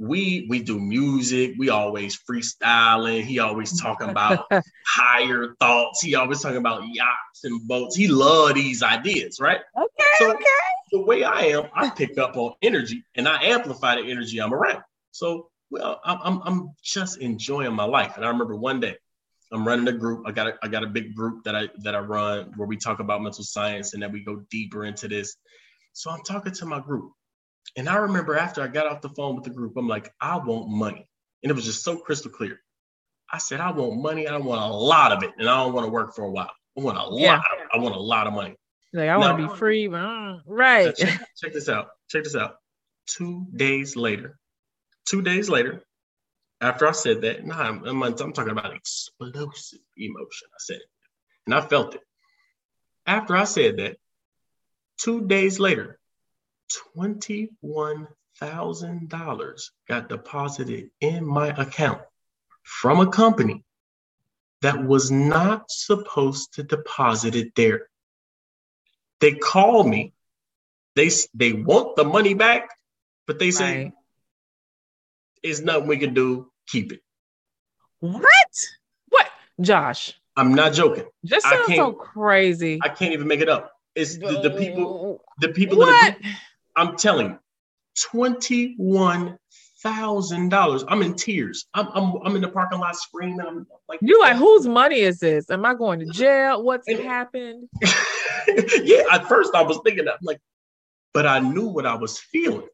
we 0.00 0.46
we 0.48 0.62
do 0.62 0.80
music. 0.80 1.54
We 1.58 1.68
always 1.68 2.18
freestyling. 2.18 3.22
He 3.22 3.38
always 3.38 3.78
talking 3.78 4.08
about 4.10 4.50
higher 4.86 5.54
thoughts. 5.60 6.00
He 6.00 6.14
always 6.14 6.40
talking 6.40 6.56
about 6.56 6.82
yachts 6.90 7.44
and 7.44 7.68
boats. 7.68 7.94
He 7.94 8.08
love 8.08 8.54
these 8.54 8.82
ideas, 8.82 9.38
right? 9.40 9.60
okay. 9.76 10.04
So 10.18 10.32
okay. 10.32 10.44
the 10.90 11.02
way 11.02 11.22
I 11.22 11.42
am, 11.42 11.64
I 11.74 11.90
pick 11.90 12.16
up 12.16 12.38
on 12.38 12.54
energy 12.62 13.04
and 13.14 13.28
I 13.28 13.42
amplify 13.42 13.96
the 13.96 14.10
energy 14.10 14.40
I'm 14.40 14.54
around. 14.54 14.82
So 15.10 15.50
well, 15.70 16.00
I'm 16.02 16.18
I'm, 16.22 16.42
I'm 16.46 16.70
just 16.82 17.18
enjoying 17.18 17.74
my 17.74 17.84
life. 17.84 18.14
And 18.16 18.24
I 18.24 18.28
remember 18.28 18.56
one 18.56 18.80
day 18.80 18.96
I'm 19.52 19.68
running 19.68 19.86
a 19.88 19.92
group. 19.92 20.24
I 20.26 20.32
got 20.32 20.46
a, 20.46 20.58
I 20.62 20.68
got 20.68 20.82
a 20.82 20.86
big 20.86 21.14
group 21.14 21.44
that 21.44 21.54
I 21.54 21.68
that 21.82 21.94
I 21.94 21.98
run 21.98 22.54
where 22.56 22.66
we 22.66 22.78
talk 22.78 23.00
about 23.00 23.20
mental 23.20 23.44
science 23.44 23.92
and 23.92 24.02
then 24.02 24.12
we 24.12 24.24
go 24.24 24.44
deeper 24.50 24.86
into 24.86 25.08
this. 25.08 25.36
So 25.92 26.10
I'm 26.10 26.22
talking 26.22 26.52
to 26.54 26.64
my 26.64 26.80
group. 26.80 27.12
And 27.76 27.88
I 27.88 27.96
remember 27.96 28.36
after 28.36 28.62
I 28.62 28.68
got 28.68 28.86
off 28.86 29.00
the 29.00 29.08
phone 29.10 29.36
with 29.36 29.44
the 29.44 29.50
group, 29.50 29.76
I'm 29.76 29.88
like, 29.88 30.12
I 30.20 30.38
want 30.38 30.68
money. 30.68 31.08
And 31.42 31.50
it 31.50 31.54
was 31.54 31.64
just 31.64 31.84
so 31.84 31.96
crystal 31.96 32.30
clear. 32.30 32.60
I 33.32 33.38
said, 33.38 33.60
I 33.60 33.70
want 33.70 34.02
money. 34.02 34.26
I 34.26 34.36
want 34.36 34.60
a 34.60 34.74
lot 34.74 35.12
of 35.12 35.22
it. 35.22 35.30
And 35.38 35.48
I 35.48 35.62
don't 35.62 35.72
want 35.72 35.86
to 35.86 35.90
work 35.90 36.14
for 36.14 36.24
a 36.24 36.30
while. 36.30 36.50
I 36.76 36.80
want 36.80 36.98
a 36.98 37.16
Yeah. 37.20 37.36
lot. 37.36 37.38
Of, 37.38 37.68
I 37.72 37.78
want 37.78 37.94
a 37.94 38.00
lot 38.00 38.26
of 38.26 38.32
money. 38.32 38.56
Like 38.92 39.08
I 39.08 39.16
want 39.16 39.38
to 39.38 39.48
be 39.48 39.56
free, 39.56 39.86
but 39.86 39.98
uh, 39.98 40.38
right. 40.46 40.96
check, 40.96 41.20
check 41.36 41.52
this 41.52 41.68
out. 41.68 41.90
Check 42.08 42.24
this 42.24 42.34
out. 42.34 42.56
Two 43.06 43.46
days 43.54 43.94
later, 43.94 44.36
two 45.06 45.22
days 45.22 45.48
later, 45.48 45.84
after 46.60 46.88
I 46.88 46.92
said 46.92 47.20
that, 47.22 47.46
nah, 47.46 47.56
I'm, 47.56 47.84
I'm, 47.84 48.02
I'm 48.02 48.32
talking 48.32 48.50
about 48.50 48.74
explosive 48.74 49.78
emotion. 49.96 50.48
I 50.52 50.58
said 50.58 50.76
it, 50.78 50.88
and 51.46 51.54
I 51.54 51.60
felt 51.60 51.94
it. 51.94 52.00
After 53.06 53.36
I 53.36 53.44
said 53.44 53.76
that, 53.76 53.96
two 55.00 55.26
days 55.28 55.60
later, 55.60 55.99
twenty-one 56.94 58.08
thousand 58.38 59.08
dollars 59.08 59.72
got 59.88 60.08
deposited 60.08 60.90
in 61.00 61.26
my 61.26 61.48
account 61.48 62.00
from 62.62 63.00
a 63.00 63.10
company 63.10 63.64
that 64.62 64.82
was 64.84 65.10
not 65.10 65.70
supposed 65.70 66.54
to 66.54 66.62
deposit 66.62 67.34
it 67.34 67.54
there. 67.54 67.88
They 69.20 69.32
called 69.34 69.88
me. 69.88 70.12
They 70.96 71.10
they 71.34 71.52
want 71.52 71.96
the 71.96 72.04
money 72.04 72.34
back, 72.34 72.70
but 73.26 73.38
they 73.38 73.50
say 73.50 73.84
Right. 73.84 73.92
it's 75.42 75.60
nothing 75.60 75.86
we 75.86 75.98
can 75.98 76.14
do. 76.14 76.50
Keep 76.66 76.92
it. 76.92 77.00
What? 78.00 78.22
What? 79.08 79.28
Josh, 79.60 80.14
I'm 80.36 80.54
not 80.54 80.72
joking. 80.72 81.04
this 81.22 81.44
sounds 81.44 81.74
so 81.74 81.92
crazy. 81.92 82.80
I 82.82 82.88
can't 82.88 83.12
even 83.12 83.26
make 83.26 83.40
it 83.40 83.48
up. 83.48 83.72
It's 83.94 84.16
the, 84.16 84.40
the 84.40 84.50
people. 84.50 85.22
The 85.40 85.48
people. 85.48 85.74
In 85.82 85.88
the 85.88 85.94
What? 85.94 86.16
I'm 86.80 86.96
telling 86.96 87.26
you, 87.28 87.38
twenty-one 88.10 89.36
thousand 89.82 90.48
dollars. 90.48 90.84
I'm 90.88 91.02
in 91.02 91.14
tears. 91.14 91.66
I'm, 91.74 91.88
I'm 91.94 92.14
I'm 92.24 92.36
in 92.36 92.42
the 92.42 92.48
parking 92.48 92.78
lot 92.80 92.96
screaming. 92.96 93.40
I'm 93.46 93.66
like, 93.88 93.98
You 94.02 94.18
like 94.20 94.36
whose 94.36 94.66
money 94.66 95.00
is 95.00 95.18
this? 95.18 95.50
Am 95.50 95.64
I 95.64 95.74
going 95.74 96.00
to 96.00 96.06
jail? 96.06 96.62
What's 96.62 96.88
And- 96.88 97.00
happened? 97.00 97.68
yeah, 98.82 99.02
at 99.12 99.26
first 99.28 99.54
I 99.54 99.62
was 99.62 99.78
thinking 99.84 100.06
that. 100.06 100.14
I'm 100.14 100.18
like, 100.24 100.40
but 101.12 101.26
I 101.26 101.38
knew 101.40 101.66
what 101.66 101.86
I 101.86 101.94
was 101.94 102.18
feeling. 102.18 102.68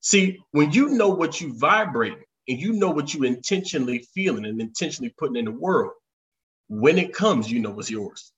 See, 0.00 0.38
when 0.52 0.70
you 0.72 0.90
know 0.90 1.08
what 1.08 1.40
you 1.40 1.52
vibrate 1.58 2.16
and 2.48 2.58
you 2.60 2.72
know 2.72 2.90
what 2.90 3.12
you 3.14 3.24
intentionally 3.24 4.06
feeling 4.14 4.46
and 4.46 4.60
intentionally 4.60 5.12
putting 5.18 5.36
in 5.36 5.44
the 5.46 5.50
world, 5.50 5.92
when 6.68 6.98
it 6.98 7.12
comes, 7.12 7.50
you 7.50 7.60
know 7.60 7.78
it's 7.78 7.90
yours. 7.90 8.32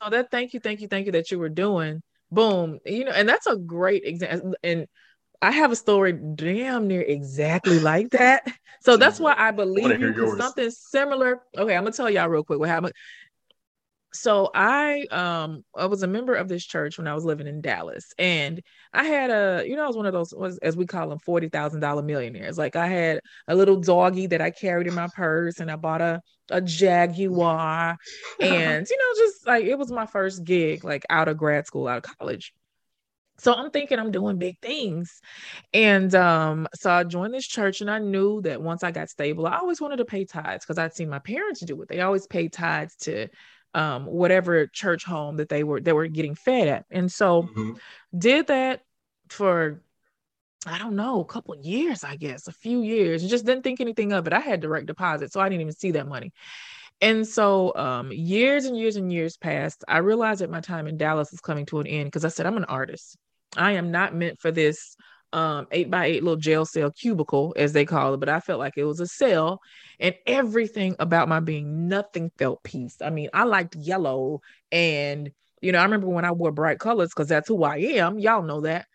Oh, 0.00 0.10
that 0.10 0.30
thank 0.30 0.54
you, 0.54 0.60
thank 0.60 0.80
you, 0.80 0.88
thank 0.88 1.06
you 1.06 1.12
that 1.12 1.30
you 1.30 1.38
were 1.38 1.48
doing. 1.48 2.02
Boom. 2.30 2.78
You 2.84 3.04
know, 3.04 3.12
and 3.12 3.28
that's 3.28 3.46
a 3.46 3.56
great 3.56 4.04
example. 4.04 4.54
And 4.62 4.86
I 5.40 5.50
have 5.50 5.72
a 5.72 5.76
story 5.76 6.12
damn 6.12 6.86
near 6.88 7.02
exactly 7.02 7.78
like 7.80 8.10
that. 8.10 8.44
So 8.80 8.96
that's 8.96 9.18
why 9.18 9.34
I 9.36 9.50
believe 9.50 10.00
you 10.00 10.36
something 10.38 10.70
similar. 10.70 11.40
Okay, 11.56 11.76
I'm 11.76 11.84
gonna 11.84 11.92
tell 11.94 12.10
y'all 12.10 12.28
real 12.28 12.44
quick 12.44 12.58
what 12.58 12.68
happened. 12.68 12.92
So 14.18 14.50
I 14.52 15.06
um 15.12 15.64
I 15.76 15.86
was 15.86 16.02
a 16.02 16.08
member 16.08 16.34
of 16.34 16.48
this 16.48 16.64
church 16.64 16.98
when 16.98 17.06
I 17.06 17.14
was 17.14 17.24
living 17.24 17.46
in 17.46 17.60
Dallas, 17.60 18.12
and 18.18 18.60
I 18.92 19.04
had 19.04 19.30
a 19.30 19.64
you 19.64 19.76
know 19.76 19.84
I 19.84 19.86
was 19.86 19.96
one 19.96 20.06
of 20.06 20.12
those 20.12 20.34
was 20.34 20.58
as 20.58 20.76
we 20.76 20.86
call 20.86 21.08
them 21.08 21.20
forty 21.20 21.48
thousand 21.48 21.80
dollar 21.80 22.02
millionaires. 22.02 22.58
Like 22.58 22.74
I 22.74 22.88
had 22.88 23.20
a 23.46 23.54
little 23.54 23.76
doggy 23.76 24.26
that 24.28 24.40
I 24.40 24.50
carried 24.50 24.88
in 24.88 24.94
my 24.94 25.06
purse, 25.14 25.60
and 25.60 25.70
I 25.70 25.76
bought 25.76 26.00
a 26.00 26.20
a 26.50 26.60
Jaguar, 26.60 27.96
and 28.40 28.88
you 28.90 28.98
know 28.98 29.24
just 29.24 29.46
like 29.46 29.64
it 29.64 29.78
was 29.78 29.92
my 29.92 30.06
first 30.06 30.42
gig 30.42 30.82
like 30.82 31.06
out 31.10 31.28
of 31.28 31.36
grad 31.36 31.66
school, 31.68 31.86
out 31.86 32.04
of 32.04 32.16
college. 32.18 32.52
So 33.40 33.54
I'm 33.54 33.70
thinking 33.70 34.00
I'm 34.00 34.10
doing 34.10 34.36
big 34.36 34.58
things. 34.60 35.20
And 35.72 36.12
um, 36.16 36.66
so 36.74 36.90
I 36.90 37.04
joined 37.04 37.34
this 37.34 37.46
church 37.46 37.80
and 37.80 37.90
I 37.90 38.00
knew 38.00 38.42
that 38.42 38.60
once 38.60 38.82
I 38.82 38.90
got 38.90 39.10
stable, 39.10 39.46
I 39.46 39.58
always 39.58 39.80
wanted 39.80 39.98
to 39.98 40.04
pay 40.04 40.24
tithes 40.24 40.64
because 40.64 40.78
I'd 40.78 40.94
seen 40.94 41.08
my 41.08 41.20
parents 41.20 41.60
do 41.60 41.80
it. 41.82 41.88
They 41.88 42.00
always 42.00 42.26
paid 42.26 42.52
tithes 42.52 42.96
to 43.02 43.28
um 43.74 44.06
whatever 44.06 44.66
church 44.68 45.04
home 45.04 45.36
that 45.36 45.48
they 45.48 45.64
were 45.64 45.80
they 45.80 45.92
were 45.92 46.06
getting 46.08 46.34
fed 46.34 46.68
at. 46.68 46.86
And 46.90 47.10
so 47.12 47.42
Mhm. 47.44 47.78
did 48.16 48.46
that 48.48 48.82
for 49.28 49.82
I 50.66 50.78
don't 50.78 50.96
know, 50.96 51.20
a 51.20 51.24
couple 51.24 51.54
of 51.54 51.64
years, 51.64 52.04
I 52.04 52.16
guess, 52.16 52.48
a 52.48 52.52
few 52.52 52.82
years, 52.82 53.22
and 53.22 53.30
just 53.30 53.46
didn't 53.46 53.62
think 53.62 53.80
anything 53.80 54.12
of 54.12 54.26
it. 54.26 54.32
I 54.32 54.40
had 54.40 54.60
direct 54.60 54.86
deposit, 54.86 55.32
so 55.32 55.40
I 55.40 55.48
didn't 55.48 55.62
even 55.62 55.74
see 55.74 55.92
that 55.92 56.08
money. 56.08 56.32
And 57.00 57.26
so 57.26 57.74
um 57.76 58.12
years 58.12 58.64
and 58.66 58.76
years 58.76 58.96
and 58.96 59.12
years 59.12 59.36
passed. 59.36 59.84
I 59.88 59.98
realized 59.98 60.40
that 60.40 60.50
my 60.50 60.60
time 60.60 60.86
in 60.88 60.96
Dallas 60.98 61.30
was 61.30 61.40
coming 61.40 61.66
to 61.66 61.80
an 61.80 61.86
end 61.86 62.06
because 62.08 62.24
I 62.24 62.28
said 62.28 62.46
I'm 62.46 62.56
an 62.56 62.64
artist. 62.64 63.16
I 63.56 63.72
am 63.72 63.90
not 63.90 64.14
meant 64.14 64.40
for 64.40 64.50
this 64.50 64.96
um 65.32 65.66
eight 65.70 65.90
by 65.90 66.06
eight 66.06 66.22
little 66.22 66.40
jail 66.40 66.64
cell 66.64 66.90
cubicle, 66.90 67.54
as 67.56 67.72
they 67.72 67.84
call 67.84 68.14
it, 68.14 68.20
but 68.20 68.28
I 68.28 68.40
felt 68.40 68.58
like 68.58 68.74
it 68.76 68.84
was 68.84 69.00
a 69.00 69.06
cell, 69.06 69.60
and 70.00 70.14
everything 70.26 70.96
about 70.98 71.28
my 71.28 71.40
being, 71.40 71.88
nothing 71.88 72.30
felt 72.38 72.62
peace. 72.62 72.96
I 73.02 73.10
mean, 73.10 73.28
I 73.32 73.44
liked 73.44 73.76
yellow, 73.76 74.40
and 74.72 75.30
you 75.60 75.72
know, 75.72 75.78
I 75.78 75.84
remember 75.84 76.08
when 76.08 76.24
I 76.24 76.32
wore 76.32 76.52
bright 76.52 76.78
colors 76.78 77.10
because 77.10 77.28
that's 77.28 77.48
who 77.48 77.64
I 77.64 77.76
am. 77.76 78.18
Y'all 78.18 78.42
know 78.42 78.62
that. 78.62 78.86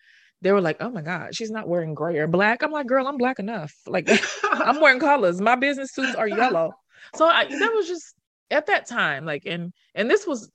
They 0.41 0.51
were 0.51 0.61
like, 0.61 0.77
"Oh 0.81 0.89
my 0.89 1.01
God, 1.01 1.35
she's 1.35 1.51
not 1.51 1.67
wearing 1.67 1.93
gray 1.93 2.17
or 2.17 2.27
black." 2.27 2.63
I'm 2.63 2.71
like, 2.71 2.87
"Girl, 2.87 3.07
I'm 3.07 3.17
black 3.17 3.39
enough. 3.39 3.73
Like, 3.87 4.09
I'm 4.43 4.81
wearing 4.81 4.99
colors. 4.99 5.39
My 5.39 5.55
business 5.55 5.93
suits 5.93 6.15
are 6.15 6.27
yellow." 6.27 6.71
So 7.15 7.25
I, 7.27 7.45
that 7.45 7.71
was 7.75 7.87
just 7.87 8.15
at 8.51 8.67
that 8.67 8.87
time, 8.87 9.25
like, 9.25 9.43
and 9.45 9.73
and 9.95 10.09
this 10.09 10.27
was 10.27 10.51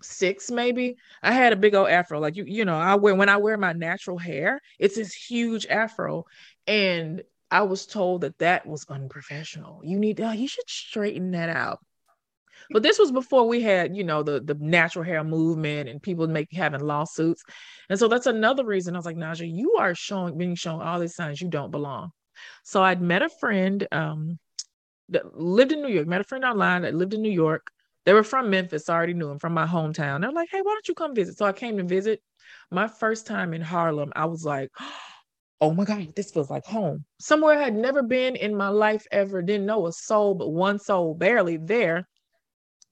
2006 0.00 0.50
maybe. 0.50 0.96
I 1.22 1.32
had 1.32 1.52
a 1.52 1.56
big 1.56 1.74
old 1.74 1.88
afro, 1.88 2.20
like 2.20 2.36
you, 2.36 2.44
you 2.46 2.64
know, 2.64 2.76
I 2.76 2.94
wear 2.96 3.14
when 3.14 3.28
I 3.28 3.36
wear 3.36 3.56
my 3.56 3.72
natural 3.72 4.18
hair, 4.18 4.60
it's 4.78 4.96
this 4.96 5.14
huge 5.14 5.66
afro, 5.66 6.24
and 6.66 7.22
I 7.50 7.62
was 7.62 7.86
told 7.86 8.22
that 8.22 8.38
that 8.38 8.66
was 8.66 8.84
unprofessional. 8.88 9.80
You 9.84 9.98
need, 9.98 10.20
oh, 10.20 10.32
you 10.32 10.48
should 10.48 10.68
straighten 10.68 11.30
that 11.32 11.48
out. 11.48 11.80
But 12.70 12.82
this 12.82 12.98
was 12.98 13.10
before 13.12 13.48
we 13.48 13.62
had, 13.62 13.96
you 13.96 14.04
know, 14.04 14.22
the 14.22 14.40
the 14.40 14.54
natural 14.54 15.04
hair 15.04 15.24
movement 15.24 15.88
and 15.88 16.02
people 16.02 16.26
make 16.26 16.48
having 16.52 16.80
lawsuits. 16.80 17.42
And 17.88 17.98
so 17.98 18.08
that's 18.08 18.26
another 18.26 18.64
reason 18.64 18.94
I 18.94 18.98
was 18.98 19.06
like, 19.06 19.16
Naja, 19.16 19.50
you 19.50 19.76
are 19.78 19.94
showing 19.94 20.36
being 20.36 20.54
shown 20.54 20.82
all 20.82 21.00
these 21.00 21.14
signs 21.14 21.40
you 21.40 21.48
don't 21.48 21.70
belong. 21.70 22.10
So 22.64 22.82
I'd 22.82 23.00
met 23.02 23.22
a 23.22 23.28
friend 23.28 23.86
um 23.92 24.38
that 25.10 25.36
lived 25.38 25.72
in 25.72 25.82
New 25.82 25.88
York, 25.88 26.06
met 26.06 26.20
a 26.20 26.24
friend 26.24 26.44
online 26.44 26.82
that 26.82 26.94
lived 26.94 27.14
in 27.14 27.22
New 27.22 27.32
York. 27.32 27.68
They 28.08 28.14
were 28.14 28.24
from 28.24 28.48
Memphis, 28.48 28.88
I 28.88 28.94
already 28.94 29.12
knew 29.12 29.28
them 29.28 29.38
from 29.38 29.52
my 29.52 29.66
hometown. 29.66 30.22
They're 30.22 30.32
like, 30.32 30.48
hey, 30.50 30.62
why 30.62 30.72
don't 30.72 30.88
you 30.88 30.94
come 30.94 31.14
visit? 31.14 31.36
So 31.36 31.44
I 31.44 31.52
came 31.52 31.76
to 31.76 31.84
visit. 31.84 32.22
My 32.70 32.88
first 32.88 33.26
time 33.26 33.52
in 33.52 33.60
Harlem, 33.60 34.14
I 34.16 34.24
was 34.24 34.46
like, 34.46 34.70
oh 35.60 35.74
my 35.74 35.84
God, 35.84 36.14
this 36.16 36.30
feels 36.30 36.48
like 36.48 36.64
home. 36.64 37.04
Somewhere 37.20 37.58
I 37.58 37.64
had 37.64 37.74
never 37.74 38.02
been 38.02 38.34
in 38.34 38.56
my 38.56 38.68
life 38.68 39.06
ever, 39.12 39.42
didn't 39.42 39.66
know 39.66 39.86
a 39.86 39.92
soul, 39.92 40.34
but 40.34 40.48
one 40.48 40.78
soul 40.78 41.12
barely 41.12 41.58
there. 41.58 42.08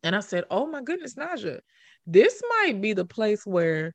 And 0.02 0.14
I 0.14 0.20
said, 0.20 0.44
Oh 0.50 0.66
my 0.66 0.82
goodness, 0.82 1.14
Naja, 1.14 1.60
this 2.06 2.42
might 2.50 2.82
be 2.82 2.92
the 2.92 3.06
place 3.06 3.46
where 3.46 3.94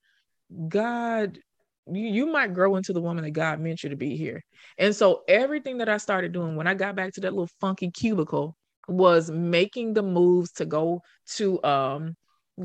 God, 0.70 1.38
you, 1.86 2.08
you 2.08 2.26
might 2.26 2.56
grow 2.56 2.78
into 2.78 2.94
the 2.94 3.02
woman 3.02 3.26
that 3.26 3.30
God 3.30 3.60
meant 3.60 3.84
you 3.84 3.92
to 3.92 3.96
be 3.96 4.18
here. 4.18 4.44
And 4.80 4.96
so 4.96 5.22
everything 5.28 5.78
that 5.78 5.88
I 5.88 5.98
started 5.98 6.32
doing 6.32 6.56
when 6.56 6.66
I 6.66 6.74
got 6.74 6.96
back 6.96 7.14
to 7.14 7.22
that 7.22 7.34
little 7.34 7.52
funky 7.60 7.92
cubicle 7.92 8.56
was 8.88 9.30
making 9.30 9.94
the 9.94 10.04
moves 10.04 10.52
to 10.54 10.66
go 10.66 11.02
to 11.36 11.64
um 11.64 12.16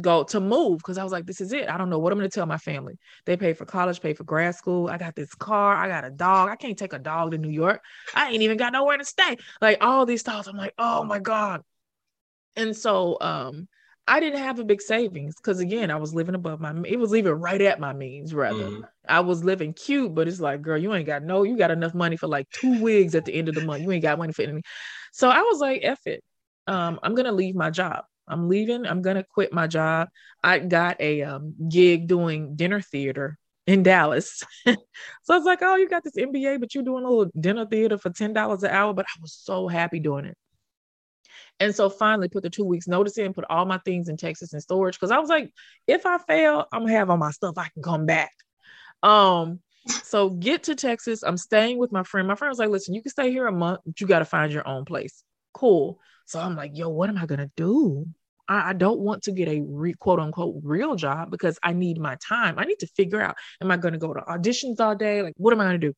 go 0.00 0.24
to 0.24 0.40
move 0.40 0.78
because 0.78 0.98
I 0.98 1.04
was 1.04 1.12
like, 1.12 1.26
this 1.26 1.40
is 1.40 1.52
it. 1.52 1.68
I 1.68 1.78
don't 1.78 1.90
know 1.90 1.98
what 1.98 2.12
I'm 2.12 2.18
gonna 2.18 2.28
tell 2.28 2.46
my 2.46 2.58
family. 2.58 2.98
They 3.24 3.36
pay 3.36 3.52
for 3.52 3.64
college, 3.64 4.00
pay 4.00 4.14
for 4.14 4.24
grad 4.24 4.54
school. 4.54 4.88
I 4.88 4.98
got 4.98 5.14
this 5.14 5.34
car, 5.34 5.74
I 5.76 5.88
got 5.88 6.04
a 6.04 6.10
dog. 6.10 6.48
I 6.48 6.56
can't 6.56 6.78
take 6.78 6.92
a 6.92 6.98
dog 6.98 7.32
to 7.32 7.38
New 7.38 7.50
York. 7.50 7.80
I 8.14 8.30
ain't 8.30 8.42
even 8.42 8.56
got 8.56 8.72
nowhere 8.72 8.98
to 8.98 9.04
stay. 9.04 9.36
Like 9.60 9.78
all 9.80 10.06
these 10.06 10.22
thoughts. 10.22 10.48
I'm 10.48 10.56
like, 10.56 10.74
oh 10.78 11.04
my 11.04 11.18
God. 11.18 11.62
And 12.56 12.76
so 12.76 13.18
um 13.20 13.68
I 14.08 14.20
didn't 14.20 14.38
have 14.40 14.58
a 14.60 14.64
big 14.64 14.80
savings 14.80 15.34
because 15.36 15.58
again, 15.60 15.90
I 15.90 15.96
was 15.96 16.14
living 16.14 16.36
above 16.36 16.60
my 16.60 16.72
it 16.84 16.98
was 16.98 17.14
even 17.14 17.32
right 17.34 17.60
at 17.60 17.80
my 17.80 17.92
means, 17.92 18.32
rather. 18.34 18.70
Mhm. 18.70 18.88
I 19.08 19.20
was 19.20 19.44
living 19.44 19.72
cute, 19.74 20.14
but 20.14 20.28
it's 20.28 20.40
like, 20.40 20.62
girl, 20.62 20.78
you 20.78 20.94
ain't 20.94 21.06
got 21.06 21.22
no, 21.24 21.42
you 21.42 21.56
got 21.56 21.70
enough 21.72 21.94
money 21.94 22.16
for 22.16 22.28
like 22.28 22.48
two 22.50 22.70
wigs 22.80 23.14
at 23.14 23.24
the 23.24 23.34
end 23.34 23.48
of 23.48 23.54
the 23.56 23.60
month. 23.60 23.82
You 23.82 23.90
ain't 23.92 24.02
got 24.02 24.18
money 24.18 24.32
for 24.32 24.42
anything. 24.42 24.62
So 25.12 25.28
I 25.28 25.40
was 25.42 25.60
like, 25.60 25.80
F 25.82 26.00
it. 26.06 26.22
Um, 26.66 26.98
I'm 27.02 27.14
gonna 27.14 27.32
leave 27.32 27.54
my 27.56 27.70
job. 27.70 28.04
I'm 28.28 28.48
leaving. 28.48 28.86
I'm 28.86 29.02
gonna 29.02 29.24
quit 29.24 29.52
my 29.52 29.66
job. 29.66 30.08
I 30.42 30.58
got 30.60 31.00
a 31.00 31.22
um, 31.22 31.54
gig 31.68 32.06
doing 32.08 32.56
dinner 32.56 32.80
theater 32.80 33.38
in 33.66 33.82
Dallas. 33.82 34.42
so 34.66 34.74
I 35.34 35.36
was 35.36 35.44
like, 35.44 35.60
oh, 35.62 35.76
you 35.76 35.88
got 35.88 36.04
this 36.04 36.16
MBA, 36.16 36.58
but 36.58 36.74
you're 36.74 36.84
doing 36.84 37.04
a 37.04 37.08
little 37.08 37.30
dinner 37.38 37.66
theater 37.66 37.98
for 37.98 38.10
ten 38.10 38.32
dollars 38.32 38.62
an 38.62 38.70
hour. 38.70 38.92
But 38.94 39.06
I 39.06 39.18
was 39.20 39.32
so 39.34 39.68
happy 39.68 40.00
doing 40.00 40.26
it. 40.26 40.36
And 41.58 41.74
so 41.74 41.88
finally 41.88 42.28
put 42.28 42.42
the 42.42 42.50
two 42.50 42.64
weeks 42.64 42.86
notice 42.86 43.16
in, 43.18 43.32
put 43.32 43.46
all 43.48 43.64
my 43.64 43.78
things 43.78 44.08
in 44.08 44.16
Texas 44.16 44.52
in 44.52 44.60
storage. 44.60 44.98
Cause 44.98 45.10
I 45.10 45.18
was 45.18 45.30
like, 45.30 45.50
if 45.86 46.04
I 46.04 46.18
fail, 46.18 46.66
I'm 46.72 46.82
gonna 46.82 46.92
have 46.92 47.10
all 47.10 47.16
my 47.16 47.30
stuff. 47.30 47.56
I 47.56 47.68
can 47.68 47.82
come 47.82 48.06
back. 48.06 48.32
Um, 49.02 49.60
so 50.02 50.30
get 50.30 50.64
to 50.64 50.74
Texas. 50.74 51.22
I'm 51.22 51.36
staying 51.36 51.78
with 51.78 51.92
my 51.92 52.02
friend. 52.02 52.26
My 52.26 52.34
friend 52.34 52.50
was 52.50 52.58
like, 52.58 52.68
listen, 52.68 52.94
you 52.94 53.02
can 53.02 53.10
stay 53.10 53.30
here 53.30 53.46
a 53.46 53.52
month, 53.52 53.80
but 53.86 54.00
you 54.00 54.06
got 54.06 54.18
to 54.18 54.24
find 54.24 54.52
your 54.52 54.66
own 54.66 54.84
place. 54.84 55.22
Cool. 55.54 56.00
So 56.26 56.40
I'm 56.40 56.56
like, 56.56 56.72
yo, 56.74 56.88
what 56.88 57.08
am 57.08 57.16
I 57.16 57.26
gonna 57.26 57.50
do? 57.56 58.06
I, 58.48 58.70
I 58.70 58.72
don't 58.72 59.00
want 59.00 59.22
to 59.24 59.32
get 59.32 59.48
a 59.48 59.60
re, 59.60 59.94
quote 59.94 60.18
unquote 60.20 60.56
real 60.62 60.96
job 60.96 61.30
because 61.30 61.58
I 61.62 61.72
need 61.72 61.98
my 61.98 62.16
time. 62.16 62.58
I 62.58 62.64
need 62.64 62.80
to 62.80 62.86
figure 62.88 63.20
out, 63.20 63.36
am 63.60 63.70
I 63.70 63.76
gonna 63.76 63.98
go 63.98 64.12
to 64.12 64.20
auditions 64.20 64.80
all 64.80 64.94
day? 64.94 65.22
Like, 65.22 65.34
what 65.36 65.52
am 65.52 65.60
I 65.60 65.64
gonna 65.64 65.78
do? 65.78 65.94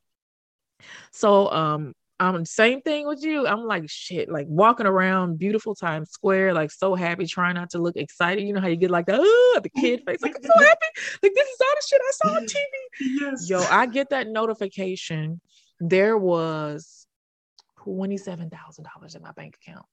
So 1.13 1.51
um 1.51 1.95
um 2.21 2.45
same 2.45 2.81
thing 2.83 3.07
with 3.07 3.23
you. 3.23 3.47
I'm 3.47 3.64
like 3.64 3.85
shit, 3.89 4.29
like 4.29 4.47
walking 4.49 4.87
around 4.87 5.39
beautiful 5.39 5.75
Times 5.75 6.11
Square, 6.11 6.55
like 6.55 6.71
so 6.71 6.95
happy, 6.95 7.27
trying 7.27 7.55
not 7.55 7.71
to 7.71 7.79
look 7.79 7.97
excited. 7.97 8.43
You 8.45 8.53
know 8.53 8.61
how 8.61 8.66
you 8.66 8.77
get 8.77 8.91
like 8.91 9.07
the 9.07 9.14
uh, 9.14 9.61
the 9.61 9.71
kid 9.79 10.03
face, 10.07 10.21
like 10.21 10.35
I'm 10.37 10.43
so 10.43 10.64
happy. 10.64 10.87
Like 11.23 11.33
this 11.35 11.49
is 11.49 11.61
all 11.61 11.75
the 11.77 11.87
shit 11.87 12.01
I 12.01 12.11
saw 12.12 12.37
on 12.37 12.47
TV. 12.47 13.21
Yes. 13.21 13.49
Yo, 13.49 13.61
I 13.71 13.87
get 13.87 14.11
that 14.11 14.29
notification. 14.29 15.41
There 15.79 16.19
was 16.19 17.07
twenty-seven 17.85 18.51
thousand 18.51 18.87
dollars 18.95 19.14
in 19.14 19.23
my 19.23 19.33
bank 19.33 19.57
account. 19.62 19.87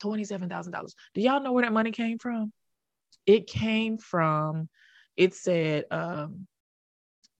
Twenty-seven 0.00 0.48
thousand 0.48 0.72
dollars. 0.72 0.94
Do 1.14 1.20
y'all 1.20 1.42
know 1.42 1.52
where 1.52 1.64
that 1.64 1.72
money 1.72 1.90
came 1.90 2.18
from? 2.18 2.52
It 3.26 3.48
came 3.48 3.98
from. 3.98 4.68
It 5.16 5.34
said, 5.34 5.84
um, 5.90 6.46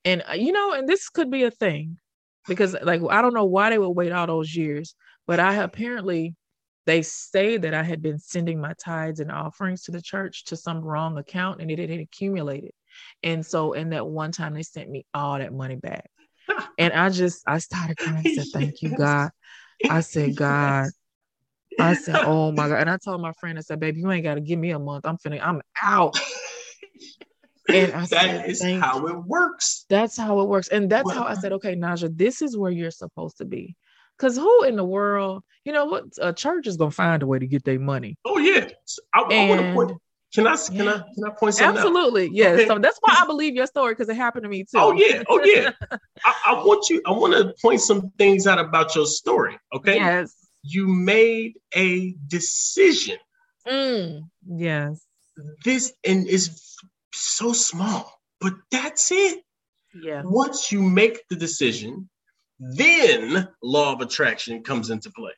and 0.04 0.22
uh, 0.28 0.34
you 0.34 0.52
know, 0.52 0.72
and 0.72 0.88
this 0.88 1.08
could 1.08 1.30
be 1.30 1.44
a 1.44 1.50
thing 1.50 1.98
because, 2.46 2.76
like, 2.82 3.00
I 3.10 3.22
don't 3.22 3.34
know 3.34 3.44
why 3.44 3.70
they 3.70 3.78
would 3.78 3.90
wait 3.90 4.12
all 4.12 4.26
those 4.26 4.54
years, 4.54 4.94
but 5.26 5.40
I 5.40 5.54
apparently 5.54 6.34
they 6.86 7.02
say 7.02 7.56
that 7.56 7.72
I 7.72 7.82
had 7.82 8.02
been 8.02 8.18
sending 8.18 8.60
my 8.60 8.74
tithes 8.78 9.20
and 9.20 9.30
offerings 9.30 9.82
to 9.84 9.90
the 9.90 10.02
church 10.02 10.44
to 10.46 10.56
some 10.56 10.80
wrong 10.80 11.16
account, 11.18 11.60
and 11.60 11.70
it 11.70 11.78
had 11.78 11.90
accumulated. 11.90 12.72
And 13.22 13.44
so, 13.44 13.72
in 13.72 13.90
that 13.90 14.06
one 14.06 14.32
time, 14.32 14.54
they 14.54 14.62
sent 14.62 14.90
me 14.90 15.06
all 15.14 15.38
that 15.38 15.52
money 15.52 15.76
back. 15.76 16.10
And 16.76 16.92
I 16.92 17.08
just, 17.08 17.42
I 17.46 17.58
started 17.58 17.96
crying. 17.96 18.24
I 18.26 18.30
said, 18.32 18.46
Thank 18.52 18.82
you, 18.82 18.90
God. 18.90 19.30
I 19.88 20.00
said, 20.00 20.34
God. 20.34 20.88
I 21.78 21.94
said, 21.94 22.20
Oh 22.24 22.50
my 22.52 22.68
God. 22.68 22.80
And 22.80 22.90
I 22.90 22.96
told 22.96 23.20
my 23.20 23.32
friend, 23.32 23.58
I 23.58 23.60
said, 23.60 23.80
Baby, 23.80 24.00
you 24.00 24.10
ain't 24.10 24.24
got 24.24 24.34
to 24.34 24.40
give 24.40 24.58
me 24.58 24.70
a 24.70 24.78
month. 24.78 25.06
I'm 25.06 25.16
finna, 25.16 25.40
I'm 25.40 25.62
out. 25.80 26.18
And 27.68 27.92
I 27.92 28.04
said, 28.04 28.18
that 28.18 28.48
is 28.48 28.60
"Thank 28.60 28.82
how 28.82 29.06
it 29.06 29.24
works. 29.24 29.86
That's 29.88 30.16
how 30.16 30.40
it 30.40 30.48
works. 30.48 30.68
And 30.68 30.90
that's 30.90 31.10
how 31.12 31.24
I 31.24 31.34
said, 31.34 31.52
Okay, 31.52 31.74
Naja, 31.74 32.16
this 32.16 32.42
is 32.42 32.56
where 32.56 32.70
you're 32.70 32.90
supposed 32.90 33.38
to 33.38 33.44
be. 33.44 33.76
Because 34.16 34.36
who 34.36 34.64
in 34.64 34.76
the 34.76 34.84
world, 34.84 35.42
you 35.64 35.72
know 35.72 35.86
what? 35.86 36.04
A 36.20 36.32
church 36.32 36.66
is 36.66 36.76
going 36.76 36.90
to 36.90 36.94
find 36.94 37.22
a 37.22 37.26
way 37.26 37.38
to 37.38 37.46
get 37.46 37.64
their 37.64 37.80
money. 37.80 38.16
Oh 38.24 38.38
yeah. 38.38 38.68
I, 39.12 39.22
I 39.22 39.48
want 39.48 39.60
to 39.60 39.72
point. 39.72 40.00
Can 40.34 40.46
I? 40.46 40.56
Can 40.56 40.88
I? 40.88 40.98
Can 40.98 41.24
I 41.26 41.30
point 41.30 41.54
something 41.54 41.78
out? 41.80 41.86
absolutely. 41.86 42.28
Yes. 42.32 42.54
Okay. 42.54 42.66
So 42.66 42.78
that's 42.78 42.98
why 43.00 43.16
I 43.20 43.26
believe 43.26 43.54
your 43.54 43.66
story 43.66 43.92
because 43.94 44.08
it 44.08 44.16
happened 44.16 44.44
to 44.44 44.48
me 44.48 44.62
too. 44.62 44.76
Oh 44.76 44.92
yeah. 44.92 45.22
Oh 45.28 45.42
yeah. 45.44 45.70
I, 46.24 46.34
I 46.46 46.52
want 46.54 46.88
you. 46.90 47.00
I 47.06 47.12
want 47.12 47.34
to 47.34 47.54
point 47.62 47.80
some 47.80 48.10
things 48.18 48.46
out 48.46 48.58
about 48.58 48.94
your 48.94 49.06
story. 49.06 49.58
Okay. 49.74 49.96
Yes. 49.96 50.34
You 50.62 50.88
made 50.88 51.54
a 51.74 52.14
decision. 52.26 53.18
Mm, 53.66 54.28
yes. 54.46 55.04
This 55.64 55.92
and 56.04 56.26
is 56.26 56.76
so 57.14 57.52
small, 57.52 58.20
but 58.40 58.54
that's 58.70 59.10
it. 59.12 59.42
Yeah. 60.02 60.22
Once 60.24 60.72
you 60.72 60.82
make 60.82 61.20
the 61.30 61.36
decision, 61.36 62.08
then 62.58 63.48
law 63.62 63.92
of 63.92 64.00
attraction 64.00 64.62
comes 64.62 64.90
into 64.90 65.10
play. 65.10 65.32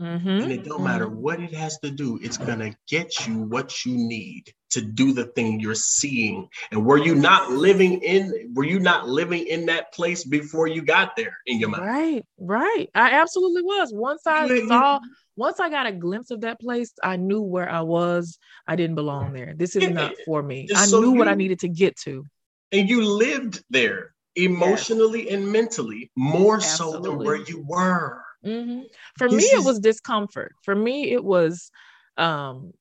Mm-hmm. 0.00 0.28
And 0.28 0.52
it 0.52 0.64
don't 0.64 0.82
matter 0.82 1.08
what 1.08 1.40
it 1.40 1.52
has 1.52 1.78
to 1.80 1.90
do, 1.90 2.18
it's 2.22 2.38
gonna 2.38 2.74
get 2.88 3.26
you 3.26 3.38
what 3.42 3.84
you 3.84 3.94
need 3.94 4.52
to 4.70 4.80
do 4.80 5.12
the 5.12 5.26
thing 5.26 5.60
you're 5.60 5.74
seeing. 5.74 6.48
And 6.70 6.86
were 6.86 6.96
you 6.96 7.14
not 7.14 7.50
living 7.50 8.00
in 8.00 8.52
were 8.54 8.64
you 8.64 8.80
not 8.80 9.08
living 9.08 9.46
in 9.46 9.66
that 9.66 9.92
place 9.92 10.24
before 10.24 10.68
you 10.68 10.82
got 10.82 11.16
there 11.16 11.36
in 11.46 11.58
your 11.60 11.68
mind? 11.68 11.84
Right, 11.84 12.24
right. 12.38 12.88
I 12.94 13.10
absolutely 13.10 13.62
was. 13.62 13.92
Once 13.92 14.26
I 14.26 14.46
You- 14.46 14.54
you- 14.54 14.68
saw, 14.68 15.00
once 15.36 15.60
I 15.60 15.68
got 15.68 15.86
a 15.86 15.92
glimpse 15.92 16.30
of 16.30 16.40
that 16.42 16.60
place, 16.60 16.92
I 17.02 17.16
knew 17.16 17.42
where 17.42 17.68
I 17.68 17.82
was. 17.82 18.38
I 18.66 18.76
didn't 18.76 18.96
belong 18.96 19.34
there. 19.34 19.54
This 19.54 19.76
is 19.76 19.88
not 19.90 20.14
for 20.24 20.42
me. 20.42 20.68
I 20.74 20.86
so 20.86 21.00
knew 21.00 21.12
what 21.12 21.28
I 21.28 21.34
needed 21.34 21.60
to 21.60 21.68
get 21.68 21.96
to. 22.04 22.24
And 22.72 22.88
you 22.88 23.04
lived 23.04 23.62
there 23.68 24.14
emotionally 24.36 25.28
and 25.28 25.50
mentally 25.50 26.10
more 26.16 26.60
so 26.60 27.00
than 27.00 27.18
where 27.18 27.36
you 27.36 27.64
were. 27.66 28.22
Mhm. 28.44 28.84
For 29.18 29.28
This 29.28 29.36
me, 29.36 29.44
it 29.44 29.64
was 29.64 29.78
discomfort. 29.80 30.52
For 30.62 30.74
me, 30.74 31.12
it 31.12 31.22
was, 31.22 31.70
um, 32.16 32.72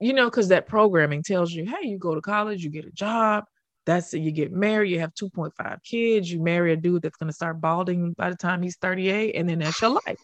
you 0.00 0.12
know, 0.12 0.26
because 0.26 0.48
that 0.48 0.66
programming 0.66 1.22
tells 1.22 1.52
you, 1.52 1.64
hey, 1.64 1.86
you 1.86 1.98
go 1.98 2.14
to 2.14 2.20
college, 2.20 2.64
you 2.64 2.70
get 2.70 2.84
a 2.84 2.90
job. 2.90 3.44
That's 3.84 4.14
it. 4.14 4.20
You 4.20 4.30
get 4.30 4.52
married, 4.52 4.90
you 4.90 5.00
have 5.00 5.12
2.5 5.14 5.82
kids, 5.82 6.30
you 6.30 6.40
marry 6.40 6.72
a 6.72 6.76
dude 6.76 7.02
that's 7.02 7.16
going 7.16 7.28
to 7.28 7.34
start 7.34 7.60
balding 7.60 8.12
by 8.12 8.30
the 8.30 8.36
time 8.36 8.62
he's 8.62 8.76
38, 8.76 9.34
and 9.34 9.48
then 9.48 9.58
that's 9.58 9.80
your 9.80 9.90
life. 9.90 10.18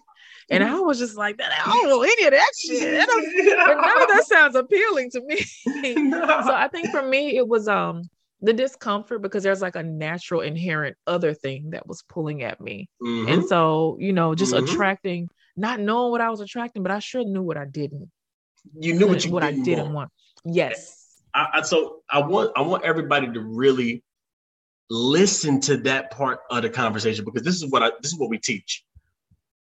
And 0.51 0.65
I 0.65 0.79
was 0.81 0.99
just 0.99 1.17
like, 1.17 1.37
that, 1.39 1.53
I 1.53 1.69
don't 1.69 1.89
know 1.89 2.03
any 2.03 2.25
of 2.25 2.31
that 2.31 2.53
shit. 2.57 2.81
That 2.81 3.07
none 3.67 4.03
of 4.03 4.09
that 4.09 4.25
sounds 4.27 4.55
appealing 4.55 5.11
to 5.11 5.21
me. 5.23 5.37
so 6.45 6.55
I 6.55 6.69
think 6.73 6.89
for 6.91 7.03
me 7.03 7.37
it 7.37 7.47
was 7.47 7.69
um 7.69 8.03
the 8.41 8.53
discomfort 8.53 9.21
because 9.23 9.43
there's 9.43 9.63
like 9.63 9.77
a 9.77 9.83
natural 9.83 10.41
inherent 10.43 10.97
other 11.07 11.35
thing 11.35 11.71
that 11.71 11.87
was 11.87 12.03
pulling 12.03 12.43
at 12.43 12.61
me. 12.61 12.89
Mhm. 13.03 13.29
And 13.29 13.45
so, 13.45 13.97
you 14.01 14.13
know, 14.13 14.35
just 14.35 14.53
Mhm. 14.53 14.63
attracting, 14.73 15.29
not 15.57 15.81
knowing 15.81 16.13
what 16.13 16.21
I 16.21 16.31
was 16.31 16.41
attracting, 16.41 16.83
but 16.83 16.93
I 16.93 17.01
sure 17.01 17.25
knew 17.25 17.43
what 17.43 17.57
I 17.57 17.65
didn't. 17.65 18.11
you 18.79 18.93
knew 18.93 19.07
what 19.07 19.25
you 19.25 19.31
what 19.33 19.43
I 19.43 19.51
didn't 19.51 19.65
didn't 19.65 19.85
want. 19.87 19.95
want. 20.45 20.55
Yes. 20.57 21.21
I, 21.35 21.49
I, 21.55 21.63
so 21.63 22.03
I 22.11 22.21
want 22.21 22.53
I 22.57 22.63
want 22.63 22.85
everybody 22.85 23.33
to 23.33 23.41
really 23.41 24.03
listen 24.91 25.61
to 25.61 25.77
that 25.79 26.11
part 26.11 26.41
of 26.51 26.63
the 26.63 26.71
conversation 26.71 27.25
because 27.25 27.43
this 27.43 27.57
is 27.57 27.67
what 27.71 27.83
I 27.83 27.91
this 28.03 28.13
is 28.13 28.19
what 28.19 28.31
we 28.31 28.39
teach. 28.39 28.85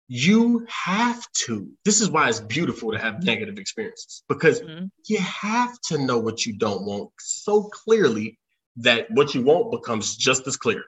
You 0.08 0.66
have 0.68 1.30
to. 1.46 1.70
This 1.84 2.00
is 2.00 2.10
why 2.10 2.28
it's 2.28 2.40
beautiful 2.40 2.92
to 2.92 2.98
have 2.98 3.22
negative 3.22 3.58
experiences 3.58 4.22
because 4.28 4.60
Mhm. 4.60 4.90
you 5.06 5.18
have 5.18 5.80
to 5.88 5.98
know 5.98 6.18
what 6.18 6.44
you 6.44 6.52
don't 6.56 6.84
want 6.84 7.10
so 7.18 7.64
clearly 7.64 8.38
that 8.76 9.10
what 9.10 9.34
you 9.34 9.42
want 9.42 9.70
becomes 9.70 10.16
just 10.16 10.46
as 10.46 10.56
clear. 10.56 10.84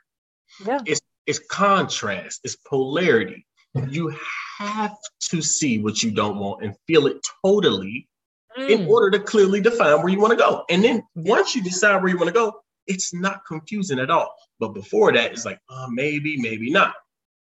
Yeah. 0.66 0.80
It's 1.26 1.38
contrast, 1.50 2.40
it's 2.44 2.56
polarity. 2.56 3.46
You 3.88 4.14
have 4.58 4.94
to 5.30 5.40
see 5.42 5.78
what 5.78 6.02
you 6.02 6.10
don't 6.10 6.38
want 6.38 6.62
and 6.64 6.76
feel 6.86 7.06
it 7.06 7.16
totally 7.44 8.08
in 8.56 8.80
Mm. 8.82 8.88
order 8.88 9.10
to 9.18 9.24
clearly 9.24 9.60
define 9.60 9.98
where 9.98 10.08
you 10.10 10.20
want 10.20 10.30
to 10.32 10.36
go. 10.36 10.64
And 10.70 10.84
then 10.84 11.02
once 11.16 11.56
you 11.56 11.62
decide 11.62 12.00
where 12.02 12.08
you 12.12 12.16
want 12.16 12.28
to 12.28 12.32
go, 12.34 12.60
it's 12.86 13.12
not 13.14 13.40
confusing 13.48 13.98
at 13.98 14.10
all. 14.10 14.32
But 14.60 14.74
before 14.74 15.12
that, 15.12 15.32
it's 15.32 15.44
like, 15.44 15.58
uh, 15.68 15.88
maybe, 15.90 16.36
maybe 16.36 16.70
not. 16.70 16.94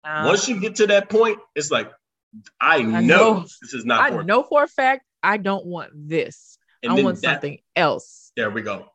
Uh, 0.05 0.25
Once 0.27 0.47
you 0.49 0.61
get 0.61 0.75
to 0.77 0.87
that 0.89 1.09
point, 1.09 1.39
it's 1.55 1.71
like, 1.71 1.91
I 2.61 2.83
know, 2.83 3.01
know. 3.01 3.41
this 3.63 3.73
is 3.73 3.85
not 3.87 4.03
I 4.03 4.11
for 4.11 4.19
me. 4.19 4.25
know 4.27 4.43
for 4.43 4.65
a 4.65 4.69
fact 4.69 5.05
I 5.23 5.37
don't 5.39 5.65
want 5.65 5.91
this. 5.95 6.59
And 6.83 6.93
I 6.93 7.03
want 7.03 7.21
that- 7.23 7.35
something 7.35 7.59
else. 7.77 8.33
There 8.37 8.51
we 8.51 8.63
go. 8.63 8.87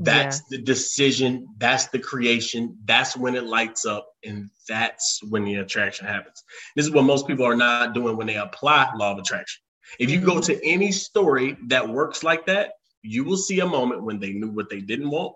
That's 0.00 0.42
the 0.48 0.58
decision. 0.58 1.48
That's 1.58 1.88
the 1.88 1.98
creation. 1.98 2.78
That's 2.84 3.16
when 3.16 3.34
it 3.34 3.44
lights 3.44 3.84
up. 3.84 4.08
And 4.24 4.50
that's 4.68 5.20
when 5.28 5.44
the 5.44 5.56
attraction 5.56 6.06
happens. 6.06 6.42
This 6.76 6.86
is 6.86 6.92
what 6.92 7.02
most 7.04 7.26
people 7.26 7.44
are 7.44 7.56
not 7.56 7.92
doing 7.92 8.16
when 8.16 8.26
they 8.26 8.36
apply 8.36 8.90
law 8.96 9.12
of 9.12 9.18
attraction. 9.18 9.62
If 9.98 10.10
you 10.10 10.20
go 10.20 10.36
Mhm. 10.36 10.44
to 10.46 10.64
any 10.64 10.92
story 10.92 11.56
that 11.66 11.88
works 11.88 12.22
like 12.22 12.46
that, 12.46 12.72
you 13.02 13.24
will 13.24 13.36
see 13.36 13.60
a 13.60 13.66
moment 13.66 14.02
when 14.04 14.20
they 14.20 14.32
knew 14.32 14.50
what 14.50 14.70
they 14.70 14.80
didn't 14.80 15.10
want. 15.10 15.34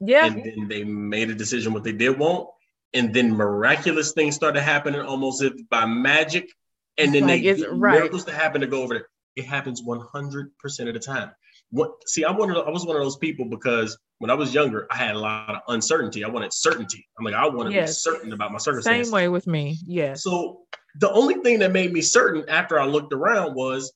Yeah. 0.00 0.26
and 0.26 0.44
then 0.44 0.68
they 0.68 0.82
made 0.84 1.30
a 1.30 1.34
decision 1.34 1.72
what 1.72 1.84
they 1.84 1.92
did 1.92 2.18
want, 2.18 2.48
and 2.92 3.14
then 3.14 3.30
miraculous 3.34 4.12
things 4.12 4.34
started 4.34 4.60
happening 4.60 5.00
almost 5.00 5.40
if 5.40 5.52
by 5.70 5.86
magic, 5.86 6.50
and 6.98 7.14
then 7.14 7.22
Like, 7.22 7.42
they 7.42 7.48
it's- 7.48 7.66
right. 7.70 7.92
miracles 7.94 8.24
to 8.24 8.32
happen 8.32 8.60
to 8.60 8.66
go 8.66 8.82
over 8.82 8.94
there. 8.94 9.08
It 9.36 9.46
happens 9.46 9.82
100% 9.82 10.50
of 10.88 10.94
the 10.94 11.00
time. 11.00 11.30
what 11.70 11.90
see, 12.06 12.24
of 12.24 12.36
the, 12.36 12.64
I 12.66 12.70
was 12.70 12.86
one 12.86 12.96
of 12.96 13.02
those 13.02 13.16
people 13.16 13.46
because 13.46 13.98
when 14.18 14.30
I 14.30 14.34
was 14.34 14.54
younger, 14.54 14.86
I 14.90 14.96
had 14.96 15.16
a 15.16 15.18
lot 15.18 15.50
of 15.50 15.60
uncertainty. 15.68 16.24
I 16.24 16.28
wanted 16.28 16.52
certainty. 16.52 17.06
I'm 17.18 17.24
like, 17.24 17.34
I 17.34 17.48
want 17.48 17.68
to 17.68 17.74
Yes. 17.74 17.90
be 17.90 18.10
certain 18.10 18.32
about 18.32 18.52
my 18.52 18.58
circumstances. 18.58 19.08
Same 19.08 19.12
way 19.12 19.28
with 19.28 19.46
me. 19.46 19.78
Yes. 19.84 20.22
So 20.22 20.60
the 21.00 21.10
only 21.10 21.34
thing 21.34 21.58
that 21.60 21.72
made 21.72 21.92
me 21.92 22.00
certain 22.00 22.48
after 22.48 22.78
I 22.78 22.86
looked 22.86 23.12
around 23.12 23.54
was 23.54 23.92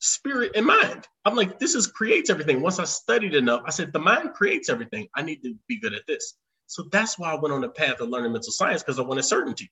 spirit 0.00 0.52
and 0.54 0.66
mind. 0.66 1.06
I'm 1.24 1.36
like, 1.36 1.58
this 1.58 1.74
is 1.74 1.86
creates 1.86 2.28
everything. 2.28 2.60
Once 2.60 2.78
I 2.78 2.84
studied 2.84 3.34
enough, 3.34 3.62
I 3.66 3.70
said 3.70 3.92
the 3.92 3.98
mind 3.98 4.34
creates 4.34 4.68
everything. 4.68 5.08
I 5.14 5.22
need 5.22 5.42
to 5.42 5.54
be 5.68 5.78
good 5.78 5.94
at 5.94 6.06
this. 6.06 6.34
So 6.66 6.84
that's 6.90 7.18
why 7.18 7.32
I 7.32 7.36
went 7.36 7.54
on 7.54 7.60
the 7.60 7.68
path 7.68 8.00
of 8.00 8.08
learning 8.08 8.32
mental 8.32 8.52
science 8.52 8.82
because 8.82 8.98
I 8.98 9.02
wanted 9.02 9.22
certainty. 9.22 9.70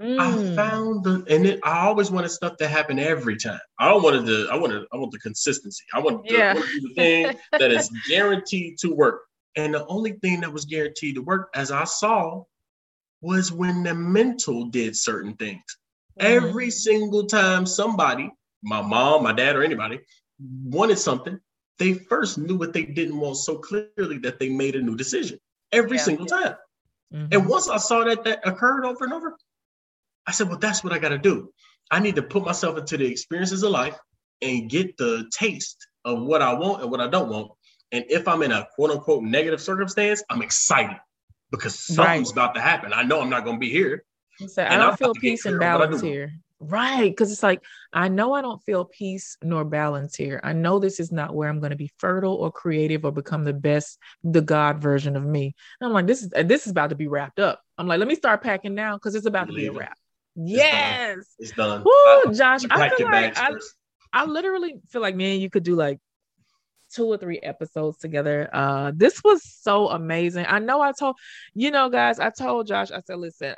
I 0.00 0.04
Mm. 0.04 0.56
found 0.56 1.04
the 1.04 1.24
and 1.28 1.46
it, 1.46 1.60
I 1.62 1.80
always 1.86 2.10
wanted 2.10 2.30
stuff 2.30 2.56
to 2.56 2.66
happen 2.68 2.98
every 2.98 3.36
time. 3.36 3.60
I 3.78 3.88
don't 3.90 4.02
wanted 4.02 4.24
the 4.24 4.48
I 4.50 4.56
wanted 4.56 4.86
I 4.92 4.96
want 4.96 5.12
the 5.12 5.18
consistency. 5.18 5.84
I 5.92 6.00
want 6.00 6.26
the, 6.26 6.34
Yeah. 6.34 6.52
I 6.52 6.54
want 6.54 6.66
to 6.66 6.80
do 6.80 6.88
the 6.88 6.94
thing 6.94 7.36
that 7.52 7.70
is 7.70 7.90
guaranteed 8.08 8.78
to 8.78 8.90
work. 8.90 9.22
And 9.54 9.74
the 9.74 9.86
only 9.86 10.12
thing 10.12 10.40
that 10.40 10.52
was 10.52 10.64
guaranteed 10.64 11.16
to 11.16 11.22
work, 11.22 11.50
as 11.54 11.70
I 11.70 11.84
saw, 11.84 12.44
was 13.20 13.52
when 13.52 13.82
the 13.82 13.94
mental 13.94 14.64
did 14.64 14.96
certain 14.96 15.34
things. 15.36 15.62
Mhm. 16.18 16.24
Every 16.24 16.70
single 16.70 17.26
time 17.26 17.66
somebody, 17.66 18.30
my 18.62 18.80
mom, 18.80 19.22
my 19.24 19.32
dad, 19.32 19.56
or 19.56 19.62
anybody, 19.62 20.00
wanted 20.64 20.98
something, 20.98 21.38
they 21.78 21.92
first 21.94 22.38
knew 22.38 22.56
what 22.56 22.72
they 22.72 22.84
didn't 22.84 23.18
want 23.20 23.36
so 23.36 23.58
clearly 23.58 24.16
that 24.18 24.38
they 24.38 24.48
made 24.48 24.74
a 24.74 24.80
new 24.80 24.96
decision 24.96 25.38
every 25.70 25.98
Yeah. 25.98 26.02
single 26.04 26.26
time. 26.26 26.56
Mhm. 27.12 27.28
And 27.34 27.46
once 27.46 27.68
I 27.68 27.76
saw 27.76 28.04
that 28.04 28.24
that 28.24 28.40
occurred 28.48 28.86
over 28.86 29.04
and 29.04 29.12
over, 29.12 29.36
I 30.26 30.32
said, 30.32 30.48
well, 30.48 30.58
that's 30.58 30.84
what 30.84 30.92
I 30.92 30.98
got 30.98 31.10
to 31.10 31.18
do. 31.18 31.52
I 31.90 31.98
need 31.98 32.16
to 32.16 32.22
put 32.22 32.44
myself 32.44 32.78
into 32.78 32.96
the 32.96 33.06
experiences 33.06 33.62
of 33.62 33.70
life 33.70 33.98
and 34.40 34.68
get 34.70 34.96
the 34.96 35.30
taste 35.32 35.86
of 36.04 36.22
what 36.22 36.42
I 36.42 36.54
want 36.54 36.82
and 36.82 36.90
what 36.90 37.00
I 37.00 37.08
don't 37.08 37.28
want. 37.28 37.52
And 37.92 38.04
if 38.08 38.26
I'm 38.26 38.42
in 38.42 38.52
a 38.52 38.66
quote 38.74 38.90
unquote 38.90 39.22
negative 39.22 39.60
circumstance, 39.60 40.22
I'm 40.30 40.42
excited 40.42 40.96
because 41.50 41.78
something's 41.78 42.32
about 42.32 42.54
to 42.54 42.60
happen. 42.60 42.92
I 42.94 43.02
know 43.02 43.20
I'm 43.20 43.28
not 43.28 43.44
going 43.44 43.56
to 43.56 43.60
be 43.60 43.70
here. 43.70 44.04
Said, 44.46 44.68
I 44.68 44.76
don't 44.76 44.98
feel 44.98 45.08
about 45.10 45.14
to 45.16 45.20
get 45.20 45.30
peace 45.30 45.44
and 45.44 45.58
clear 45.58 45.68
on 45.70 45.78
what 45.78 45.82
I 45.82 45.86
balance 45.86 46.02
here. 46.02 46.32
Right. 46.58 47.10
Because 47.10 47.30
it's 47.30 47.42
like, 47.42 47.62
I 47.92 48.08
know 48.08 48.32
I 48.32 48.40
don't 48.40 48.62
feel 48.62 48.84
peace 48.84 49.36
nor 49.42 49.64
balance 49.64 50.16
here. 50.16 50.40
I 50.42 50.52
know 50.52 50.78
this 50.78 51.00
is 51.00 51.12
not 51.12 51.34
where 51.34 51.48
I'm 51.48 51.58
going 51.58 51.70
to 51.70 51.76
be 51.76 51.90
fertile 51.98 52.34
or 52.34 52.50
creative 52.50 53.04
or 53.04 53.12
become 53.12 53.44
the 53.44 53.52
best, 53.52 53.98
the 54.24 54.40
God 54.40 54.80
version 54.80 55.16
of 55.16 55.24
me. 55.24 55.54
And 55.80 55.86
I'm 55.86 55.92
like, 55.92 56.06
this 56.06 56.22
is 56.22 56.30
this 56.30 56.66
is 56.66 56.70
about 56.70 56.90
to 56.90 56.96
be 56.96 57.08
wrapped 57.08 57.40
up. 57.40 57.62
I'm 57.78 57.88
like, 57.88 57.98
let 57.98 58.08
me 58.08 58.14
start 58.14 58.42
packing 58.42 58.74
now 58.74 58.94
because 58.96 59.14
it's 59.14 59.26
about 59.26 59.48
to 59.48 59.52
be 59.52 59.66
a 59.66 59.72
wrap. 59.72 59.98
Yes. 60.34 61.18
It's 61.38 61.52
done. 61.52 61.84
Woo, 61.84 62.32
Josh. 62.34 62.62
you 62.62 62.68
I 62.70 62.88
feel 62.90 63.10
like 63.10 63.38
I. 63.38 63.52
I 64.12 64.24
literally 64.26 64.74
feel 64.90 65.00
like 65.00 65.16
man, 65.16 65.40
you 65.40 65.48
could 65.48 65.62
do 65.62 65.74
like 65.74 65.98
two 66.92 67.06
or 67.06 67.16
three 67.16 67.38
episodes 67.38 67.96
together. 67.98 68.48
Uh 68.52 68.92
this 68.94 69.22
was 69.24 69.42
so 69.42 69.88
amazing. 69.88 70.44
I 70.48 70.58
know 70.58 70.80
I 70.80 70.92
told 70.92 71.16
you 71.54 71.70
know 71.70 71.88
guys, 71.88 72.18
I 72.18 72.30
told 72.30 72.66
Josh, 72.66 72.90
I 72.90 73.00
said, 73.00 73.16
listen, 73.18 73.54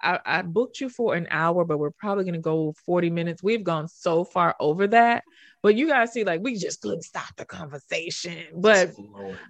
I, 0.00 0.20
I 0.24 0.42
booked 0.42 0.80
you 0.80 0.88
for 0.88 1.14
an 1.14 1.26
hour, 1.30 1.64
but 1.64 1.78
we're 1.78 1.90
probably 1.90 2.24
gonna 2.24 2.38
go 2.38 2.74
40 2.86 3.10
minutes. 3.10 3.42
We've 3.42 3.64
gone 3.64 3.88
so 3.88 4.24
far 4.24 4.54
over 4.60 4.86
that. 4.88 5.24
But 5.60 5.74
you 5.74 5.88
guys 5.88 6.12
see, 6.12 6.24
like 6.24 6.40
we 6.40 6.56
just 6.56 6.80
couldn't 6.80 7.02
stop 7.02 7.34
the 7.36 7.44
conversation. 7.44 8.44
But 8.54 8.86
Just 8.86 9.00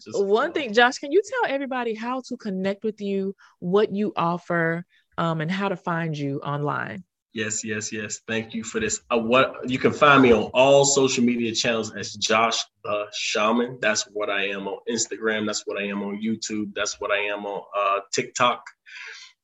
just 0.04 0.24
one 0.24 0.52
thing, 0.52 0.72
Josh, 0.72 0.98
can 0.98 1.12
you 1.12 1.22
tell 1.22 1.52
everybody 1.52 1.94
how 1.94 2.22
to 2.28 2.36
connect 2.36 2.82
with 2.82 3.00
you, 3.00 3.36
what 3.58 3.94
you 3.94 4.12
offer, 4.16 4.84
um, 5.18 5.40
and 5.42 5.50
how 5.50 5.68
to 5.68 5.76
find 5.76 6.16
you 6.16 6.40
online? 6.40 7.04
Yes, 7.34 7.62
yes, 7.62 7.92
yes. 7.92 8.20
Thank 8.26 8.54
you 8.54 8.64
for 8.64 8.80
this. 8.80 9.02
Uh, 9.10 9.18
what 9.18 9.68
you 9.68 9.78
can 9.78 9.92
find 9.92 10.22
me 10.22 10.32
on 10.32 10.50
all 10.54 10.84
social 10.86 11.22
media 11.22 11.54
channels 11.54 11.94
as 11.94 12.14
Josh 12.14 12.58
the 12.84 13.06
Shaman. 13.12 13.78
That's 13.82 14.04
what 14.04 14.30
I 14.30 14.48
am 14.48 14.66
on 14.66 14.78
Instagram. 14.90 15.46
That's 15.46 15.64
what 15.66 15.78
I 15.78 15.84
am 15.88 16.02
on 16.02 16.22
YouTube. 16.22 16.72
That's 16.74 16.98
what 17.00 17.10
I 17.10 17.18
am 17.26 17.44
on 17.44 17.62
uh, 17.76 18.00
TikTok. 18.12 18.62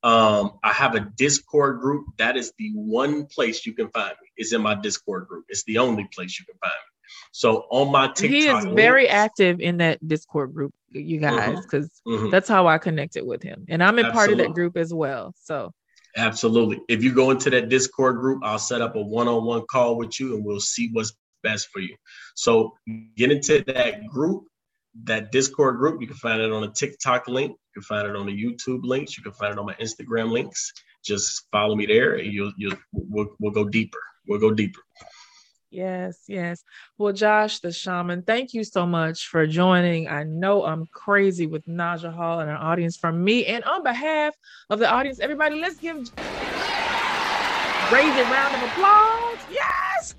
Um, 0.02 0.58
I 0.62 0.72
have 0.72 0.94
a 0.94 1.00
Discord 1.00 1.80
group. 1.80 2.06
That 2.18 2.36
is 2.36 2.52
the 2.58 2.72
one 2.74 3.26
place 3.26 3.66
you 3.66 3.74
can 3.74 3.90
find 3.90 4.14
me. 4.22 4.28
Is 4.38 4.52
in 4.52 4.62
my 4.62 4.74
Discord 4.74 5.28
group. 5.28 5.44
It's 5.48 5.64
the 5.64 5.78
only 5.78 6.08
place 6.12 6.38
you 6.38 6.46
can 6.46 6.56
find 6.58 6.72
me. 6.72 6.93
So 7.32 7.66
on 7.70 7.90
my 7.90 8.06
TikTok, 8.08 8.30
he 8.30 8.46
is 8.46 8.64
very 8.66 9.08
active 9.08 9.60
in 9.60 9.78
that 9.78 10.06
Discord 10.06 10.54
group, 10.54 10.72
you 10.90 11.18
guys, 11.18 11.60
because 11.62 11.90
Mhm. 12.06 12.30
that's 12.30 12.48
how 12.48 12.66
I 12.66 12.78
connected 12.78 13.24
with 13.24 13.42
him. 13.42 13.64
And 13.68 13.82
I'm 13.82 13.98
in 13.98 14.10
part 14.10 14.30
of 14.30 14.38
that 14.38 14.54
group 14.54 14.76
as 14.76 14.92
well. 14.92 15.34
So 15.40 15.72
Absolutely. 16.16 16.80
If 16.88 17.02
you 17.02 17.12
go 17.12 17.30
into 17.30 17.50
that 17.50 17.68
Discord 17.68 18.16
group, 18.16 18.44
I'll 18.44 18.58
set 18.58 18.80
up 18.80 18.94
a 18.94 19.02
one-on-one 19.02 19.64
call 19.68 19.96
with 19.96 20.20
you 20.20 20.36
and 20.36 20.44
we'll 20.44 20.60
see 20.60 20.90
what's 20.92 21.12
best 21.42 21.68
for 21.72 21.80
you. 21.80 21.96
So 22.36 22.74
get 23.16 23.32
into 23.32 23.64
that 23.66 24.06
group, 24.06 24.44
that 25.04 25.32
Discord 25.32 25.78
group. 25.78 26.00
You 26.00 26.06
can 26.06 26.16
find 26.16 26.40
it 26.40 26.52
on 26.52 26.64
a 26.64 26.70
TikTok 26.70 27.26
link. 27.26 27.50
You 27.50 27.80
can 27.80 27.82
find 27.82 28.06
it 28.08 28.14
on 28.14 28.26
the 28.26 28.32
YouTube 28.32 28.84
links. 28.84 29.16
You 29.16 29.24
can 29.24 29.32
find 29.32 29.52
it 29.52 29.58
on 29.58 29.66
my 29.66 29.74
Instagram 29.74 30.30
links. 30.30 30.72
Just 31.04 31.46
follow 31.50 31.74
me 31.74 31.86
there 31.86 32.14
and 32.14 32.32
you'll 32.32 32.52
you'll 32.56 32.76
we'll, 32.92 33.34
we'll 33.40 33.52
go 33.52 33.64
deeper. 33.64 33.98
We'll 34.26 34.40
go 34.40 34.52
deeper. 34.52 34.80
Yes, 35.74 36.24
yes. 36.28 36.64
Well, 36.98 37.12
Josh 37.12 37.60
the 37.60 37.72
shaman, 37.72 38.22
thank 38.22 38.54
you 38.54 38.64
so 38.64 38.86
much 38.86 39.26
for 39.26 39.46
joining. 39.46 40.08
I 40.08 40.22
know 40.22 40.64
I'm 40.64 40.86
crazy 40.92 41.46
with 41.46 41.66
Naja 41.66 42.12
Hall 42.12 42.40
and 42.40 42.50
our 42.50 42.56
audience 42.56 42.96
from 42.96 43.22
me. 43.22 43.46
And 43.46 43.64
on 43.64 43.82
behalf 43.82 44.34
of 44.70 44.78
the 44.78 44.90
audience, 44.90 45.20
everybody, 45.20 45.60
let's 45.60 45.76
give 45.76 45.96
raise 47.92 48.16
a 48.16 48.24
round 48.24 48.54
of 48.54 48.62
applause. 48.62 49.38
Yes. 49.50 50.14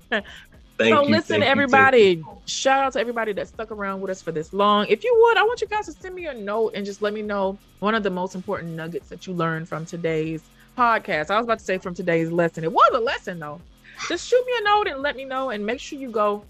Thank 0.78 0.94
so 0.94 1.02
you. 1.04 1.10
listen, 1.10 1.42
everybody. 1.42 1.98
you. 1.98 2.38
Shout 2.44 2.84
out 2.84 2.92
to 2.92 3.00
everybody 3.00 3.32
that 3.32 3.48
stuck 3.48 3.70
around 3.70 4.02
with 4.02 4.10
us 4.10 4.20
for 4.20 4.30
this 4.30 4.52
long. 4.52 4.86
If 4.88 5.04
you 5.04 5.16
would, 5.22 5.38
I 5.38 5.42
want 5.42 5.62
you 5.62 5.66
guys 5.66 5.86
to 5.86 5.92
send 5.92 6.14
me 6.14 6.26
a 6.26 6.34
note 6.34 6.72
and 6.74 6.84
just 6.84 7.00
let 7.00 7.14
me 7.14 7.22
know 7.22 7.58
one 7.78 7.94
of 7.94 8.02
the 8.02 8.10
most 8.10 8.34
important 8.34 8.72
nuggets 8.72 9.08
that 9.08 9.26
you 9.26 9.32
learned 9.32 9.68
from 9.68 9.86
today's 9.86 10.42
podcast. 10.76 11.30
I 11.30 11.38
was 11.38 11.44
about 11.44 11.60
to 11.60 11.64
say 11.64 11.78
from 11.78 11.94
today's 11.94 12.30
lesson. 12.30 12.62
It 12.62 12.72
was 12.72 12.90
a 12.92 13.00
lesson 13.00 13.38
though. 13.38 13.60
Just 14.08 14.28
shoot 14.28 14.44
me 14.46 14.52
a 14.60 14.64
note 14.64 14.88
and 14.88 15.02
let 15.02 15.16
me 15.16 15.24
know. 15.24 15.50
And 15.50 15.64
make 15.64 15.80
sure 15.80 15.98
you 15.98 16.10
go 16.10 16.44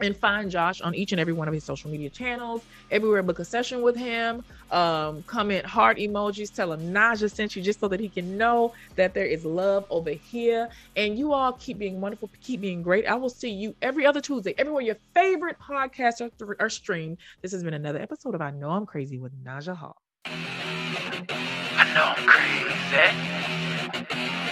and 0.00 0.16
find 0.16 0.50
Josh 0.50 0.80
on 0.80 0.94
each 0.94 1.12
and 1.12 1.20
every 1.20 1.32
one 1.32 1.48
of 1.48 1.54
his 1.54 1.64
social 1.64 1.90
media 1.90 2.10
channels. 2.10 2.62
Everywhere, 2.90 3.22
book 3.22 3.38
a 3.38 3.44
session 3.44 3.82
with 3.82 3.96
him. 3.96 4.44
Um, 4.70 5.22
comment 5.24 5.64
heart 5.64 5.98
emojis. 5.98 6.52
Tell 6.52 6.72
him 6.72 6.92
Naja 6.92 7.30
sent 7.30 7.54
you 7.56 7.62
just 7.62 7.80
so 7.80 7.88
that 7.88 8.00
he 8.00 8.08
can 8.08 8.36
know 8.36 8.72
that 8.96 9.14
there 9.14 9.26
is 9.26 9.44
love 9.44 9.84
over 9.90 10.10
here. 10.10 10.68
And 10.96 11.18
you 11.18 11.32
all 11.32 11.52
keep 11.52 11.78
being 11.78 12.00
wonderful, 12.00 12.30
keep 12.40 12.60
being 12.60 12.82
great. 12.82 13.06
I 13.06 13.14
will 13.14 13.30
see 13.30 13.50
you 13.50 13.74
every 13.82 14.06
other 14.06 14.20
Tuesday, 14.20 14.54
everywhere 14.58 14.82
your 14.82 14.96
favorite 15.14 15.56
podcasts 15.58 16.20
are, 16.20 16.56
are 16.58 16.70
streamed. 16.70 17.18
This 17.42 17.52
has 17.52 17.62
been 17.62 17.74
another 17.74 18.00
episode 18.00 18.34
of 18.34 18.40
I 18.40 18.50
Know 18.50 18.70
I'm 18.70 18.86
Crazy 18.86 19.18
with 19.18 19.32
Naja 19.44 19.76
Hall. 19.76 19.96
I 20.24 21.92
know 21.94 22.14
I'm 22.16 22.26
crazy. 22.26 23.12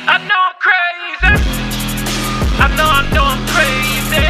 I 0.06 0.18
know 0.28 0.34
I'm 0.36 0.54
crazy. 0.58 1.69
Know 2.80 2.86
I'm 2.86 3.46
crazy. 3.52 4.24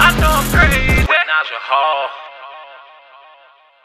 I 0.00 0.08
know 0.20 0.32
I'm 0.40 0.48
crazy. 0.48 1.04
Naja 1.04 1.58
Hall. 1.60 2.33